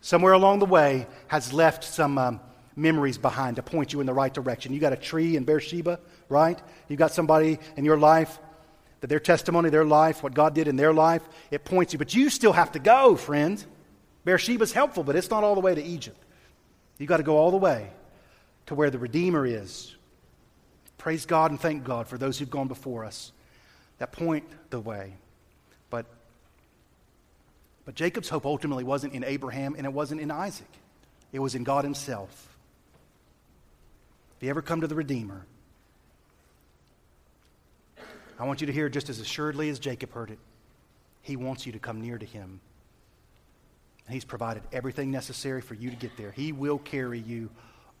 somewhere 0.00 0.32
along 0.32 0.58
the 0.58 0.66
way, 0.66 1.06
has 1.28 1.52
left 1.52 1.84
some 1.84 2.18
um, 2.18 2.40
memories 2.76 3.18
behind 3.18 3.56
to 3.56 3.62
point 3.62 3.92
you 3.92 4.00
in 4.00 4.06
the 4.06 4.12
right 4.12 4.32
direction. 4.32 4.72
You 4.72 4.80
got 4.80 4.92
a 4.92 4.96
tree 4.96 5.36
in 5.36 5.44
Beersheba, 5.44 6.00
right? 6.28 6.60
You 6.88 6.96
got 6.96 7.12
somebody 7.12 7.58
in 7.76 7.84
your 7.84 7.98
life 7.98 8.38
that 9.00 9.08
their 9.08 9.20
testimony, 9.20 9.70
their 9.70 9.84
life, 9.84 10.22
what 10.22 10.34
God 10.34 10.54
did 10.54 10.66
in 10.66 10.76
their 10.76 10.92
life, 10.92 11.22
it 11.50 11.64
points 11.64 11.92
you. 11.92 11.98
But 11.98 12.14
you 12.14 12.30
still 12.30 12.52
have 12.52 12.72
to 12.72 12.78
go, 12.78 13.16
friend. 13.16 13.62
Beersheba's 14.24 14.72
helpful, 14.72 15.04
but 15.04 15.16
it's 15.16 15.30
not 15.30 15.44
all 15.44 15.54
the 15.54 15.60
way 15.60 15.74
to 15.74 15.82
Egypt. 15.82 16.16
You 16.98 17.06
got 17.06 17.18
to 17.18 17.22
go 17.22 17.36
all 17.36 17.50
the 17.50 17.58
way 17.58 17.90
to 18.66 18.74
where 18.74 18.90
the 18.90 18.98
Redeemer 18.98 19.44
is, 19.44 19.94
Praise 21.04 21.26
God 21.26 21.50
and 21.50 21.60
thank 21.60 21.84
God 21.84 22.08
for 22.08 22.16
those 22.16 22.38
who've 22.38 22.48
gone 22.48 22.66
before 22.66 23.04
us 23.04 23.30
that 23.98 24.10
point 24.10 24.44
the 24.70 24.80
way. 24.80 25.12
But, 25.90 26.06
but 27.84 27.94
Jacob's 27.94 28.30
hope 28.30 28.46
ultimately 28.46 28.84
wasn't 28.84 29.12
in 29.12 29.22
Abraham 29.22 29.74
and 29.76 29.84
it 29.84 29.92
wasn't 29.92 30.22
in 30.22 30.30
Isaac, 30.30 30.70
it 31.30 31.40
was 31.40 31.54
in 31.54 31.62
God 31.62 31.84
Himself. 31.84 32.53
If 34.36 34.42
you 34.42 34.50
ever 34.50 34.62
come 34.62 34.80
to 34.80 34.86
the 34.86 34.94
Redeemer, 34.94 35.46
I 38.38 38.44
want 38.44 38.60
you 38.60 38.66
to 38.66 38.72
hear 38.72 38.88
just 38.88 39.08
as 39.08 39.20
assuredly 39.20 39.68
as 39.68 39.78
Jacob 39.78 40.12
heard 40.12 40.30
it. 40.30 40.38
He 41.22 41.36
wants 41.36 41.66
you 41.66 41.72
to 41.72 41.78
come 41.78 42.00
near 42.00 42.18
to 42.18 42.26
Him. 42.26 42.60
He's 44.08 44.24
provided 44.24 44.62
everything 44.72 45.10
necessary 45.10 45.62
for 45.62 45.74
you 45.74 45.90
to 45.90 45.96
get 45.96 46.16
there. 46.16 46.30
He 46.32 46.52
will 46.52 46.78
carry 46.78 47.20
you 47.20 47.48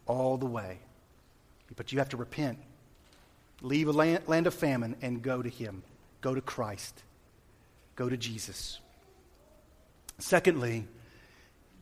all 0.06 0.36
the 0.36 0.46
way. 0.46 0.78
But 1.76 1.92
you 1.92 1.98
have 1.98 2.10
to 2.10 2.16
repent 2.16 2.58
Leave 3.64 3.88
a 3.88 3.92
land, 3.92 4.20
land 4.26 4.46
of 4.46 4.54
famine 4.54 4.94
and 5.00 5.22
go 5.22 5.42
to 5.42 5.48
Him. 5.48 5.82
Go 6.20 6.34
to 6.34 6.40
Christ. 6.40 7.02
Go 7.96 8.08
to 8.08 8.16
Jesus. 8.16 8.78
Secondly, 10.18 10.86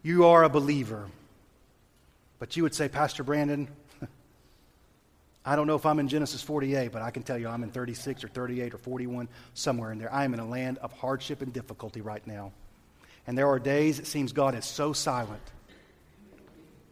you 0.02 0.26
are 0.26 0.44
a 0.44 0.48
believer. 0.48 1.08
But 2.38 2.56
you 2.56 2.62
would 2.62 2.74
say, 2.74 2.88
Pastor 2.88 3.24
Brandon, 3.24 3.68
I 5.44 5.56
don't 5.56 5.66
know 5.66 5.74
if 5.74 5.84
I'm 5.84 5.98
in 5.98 6.08
Genesis 6.08 6.40
48, 6.40 6.92
but 6.92 7.02
I 7.02 7.10
can 7.10 7.22
tell 7.22 7.36
you 7.36 7.48
I'm 7.48 7.62
in 7.62 7.70
36 7.70 8.24
or 8.24 8.28
38 8.28 8.74
or 8.74 8.78
41, 8.78 9.28
somewhere 9.54 9.90
in 9.90 9.98
there. 9.98 10.12
I 10.12 10.24
am 10.24 10.34
in 10.34 10.40
a 10.40 10.46
land 10.46 10.78
of 10.78 10.92
hardship 10.92 11.42
and 11.42 11.52
difficulty 11.52 12.00
right 12.00 12.24
now. 12.26 12.52
And 13.26 13.36
there 13.36 13.48
are 13.48 13.58
days 13.58 13.98
it 13.98 14.06
seems 14.06 14.32
God 14.32 14.54
is 14.54 14.64
so 14.64 14.92
silent. 14.92 15.42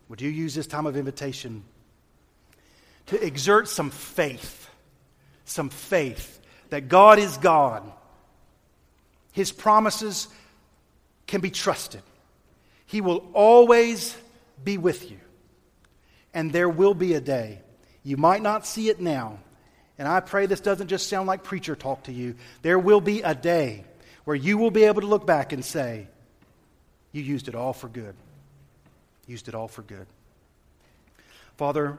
Would 0.08 0.20
you 0.20 0.30
use 0.30 0.54
this 0.54 0.66
time 0.66 0.86
of 0.86 0.96
invitation 0.96 1.62
to 3.06 3.24
exert 3.24 3.68
some 3.68 3.90
faith 3.90 4.60
some 5.50 5.68
faith 5.68 6.40
that 6.70 6.88
God 6.88 7.18
is 7.18 7.36
God. 7.36 7.82
His 9.32 9.52
promises 9.52 10.28
can 11.26 11.40
be 11.40 11.50
trusted. 11.50 12.02
He 12.86 13.00
will 13.00 13.28
always 13.32 14.16
be 14.62 14.78
with 14.78 15.10
you. 15.10 15.18
And 16.32 16.52
there 16.52 16.68
will 16.68 16.94
be 16.94 17.14
a 17.14 17.20
day. 17.20 17.60
You 18.02 18.16
might 18.16 18.42
not 18.42 18.66
see 18.66 18.88
it 18.88 19.00
now. 19.00 19.38
And 19.98 20.08
I 20.08 20.20
pray 20.20 20.46
this 20.46 20.60
doesn't 20.60 20.88
just 20.88 21.08
sound 21.08 21.26
like 21.26 21.44
preacher 21.44 21.76
talk 21.76 22.04
to 22.04 22.12
you. 22.12 22.36
There 22.62 22.78
will 22.78 23.02
be 23.02 23.20
a 23.20 23.34
day 23.34 23.84
where 24.24 24.36
you 24.36 24.56
will 24.56 24.70
be 24.70 24.84
able 24.84 25.02
to 25.02 25.06
look 25.06 25.26
back 25.26 25.52
and 25.52 25.64
say, 25.64 26.08
You 27.12 27.22
used 27.22 27.48
it 27.48 27.54
all 27.54 27.74
for 27.74 27.88
good. 27.88 28.14
Used 29.26 29.48
it 29.48 29.54
all 29.54 29.68
for 29.68 29.82
good. 29.82 30.06
Father, 31.58 31.98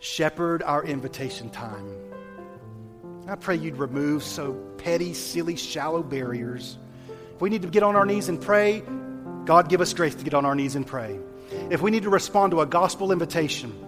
shepherd 0.00 0.62
our 0.62 0.82
invitation 0.82 1.50
time. 1.50 1.86
I 3.28 3.36
pray 3.36 3.56
you'd 3.56 3.76
remove 3.76 4.24
so 4.24 4.54
petty, 4.78 5.14
silly, 5.14 5.56
shallow 5.56 6.02
barriers. 6.02 6.78
If 7.34 7.40
we 7.40 7.50
need 7.50 7.62
to 7.62 7.68
get 7.68 7.82
on 7.82 7.94
our 7.94 8.06
knees 8.06 8.28
and 8.28 8.40
pray, 8.40 8.82
God 9.44 9.68
give 9.68 9.80
us 9.80 9.92
grace 9.92 10.14
to 10.14 10.24
get 10.24 10.34
on 10.34 10.44
our 10.44 10.54
knees 10.54 10.74
and 10.74 10.86
pray. 10.86 11.20
If 11.70 11.82
we 11.82 11.90
need 11.90 12.04
to 12.04 12.10
respond 12.10 12.52
to 12.52 12.62
a 12.62 12.66
gospel 12.66 13.12
invitation, 13.12 13.78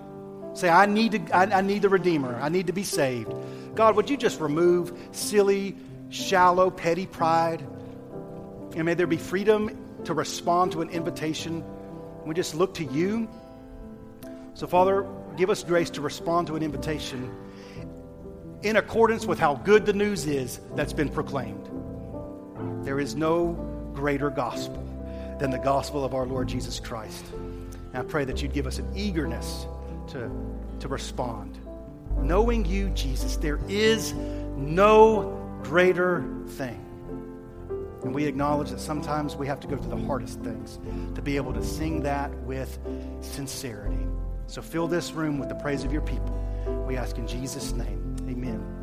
say, 0.54 0.68
I 0.68 0.86
need, 0.86 1.12
to, 1.12 1.36
I, 1.36 1.58
I 1.58 1.60
need 1.60 1.82
the 1.82 1.88
Redeemer, 1.88 2.38
I 2.40 2.48
need 2.48 2.68
to 2.68 2.72
be 2.72 2.84
saved. 2.84 3.32
God, 3.74 3.96
would 3.96 4.08
you 4.08 4.16
just 4.16 4.40
remove 4.40 4.96
silly, 5.12 5.76
shallow, 6.10 6.70
petty 6.70 7.06
pride? 7.06 7.60
And 8.74 8.84
may 8.84 8.94
there 8.94 9.06
be 9.06 9.16
freedom 9.16 9.76
to 10.04 10.14
respond 10.14 10.72
to 10.72 10.82
an 10.82 10.90
invitation. 10.90 11.64
We 12.24 12.34
just 12.34 12.54
look 12.54 12.74
to 12.74 12.84
you. 12.84 13.28
So, 14.54 14.66
Father, 14.66 15.06
give 15.36 15.50
us 15.50 15.64
grace 15.64 15.90
to 15.90 16.00
respond 16.00 16.46
to 16.48 16.56
an 16.56 16.62
invitation 16.62 17.34
in 18.62 18.76
accordance 18.76 19.26
with 19.26 19.38
how 19.38 19.56
good 19.56 19.84
the 19.86 19.92
news 19.92 20.26
is 20.26 20.60
that's 20.74 20.92
been 20.92 21.08
proclaimed. 21.08 21.68
There 22.84 23.00
is 23.00 23.14
no 23.14 23.52
greater 23.94 24.30
gospel 24.30 24.82
than 25.38 25.50
the 25.50 25.58
gospel 25.58 26.04
of 26.04 26.14
our 26.14 26.26
Lord 26.26 26.48
Jesus 26.48 26.80
Christ. 26.80 27.24
And 27.32 27.96
I 27.96 28.02
pray 28.02 28.24
that 28.24 28.40
you'd 28.40 28.52
give 28.52 28.66
us 28.66 28.78
an 28.78 28.96
eagerness 28.96 29.66
to, 30.08 30.30
to 30.80 30.88
respond. 30.88 31.58
Knowing 32.18 32.64
you, 32.64 32.90
Jesus, 32.90 33.36
there 33.36 33.60
is 33.68 34.12
no 34.56 35.40
greater 35.62 36.24
thing. 36.48 36.80
And 38.02 38.14
we 38.14 38.26
acknowledge 38.26 38.70
that 38.70 38.80
sometimes 38.80 39.34
we 39.34 39.46
have 39.46 39.60
to 39.60 39.66
go 39.66 39.76
through 39.76 39.90
the 39.98 40.06
hardest 40.06 40.40
things 40.40 40.78
to 41.14 41.22
be 41.22 41.36
able 41.36 41.54
to 41.54 41.64
sing 41.64 42.02
that 42.02 42.32
with 42.40 42.78
sincerity. 43.20 44.06
So 44.46 44.60
fill 44.60 44.86
this 44.86 45.12
room 45.12 45.38
with 45.38 45.48
the 45.48 45.54
praise 45.54 45.84
of 45.84 45.92
your 45.92 46.02
people. 46.02 46.38
We 46.86 46.96
ask 46.96 47.16
in 47.16 47.26
Jesus' 47.26 47.72
name. 47.72 48.16
Amen. 48.28 48.64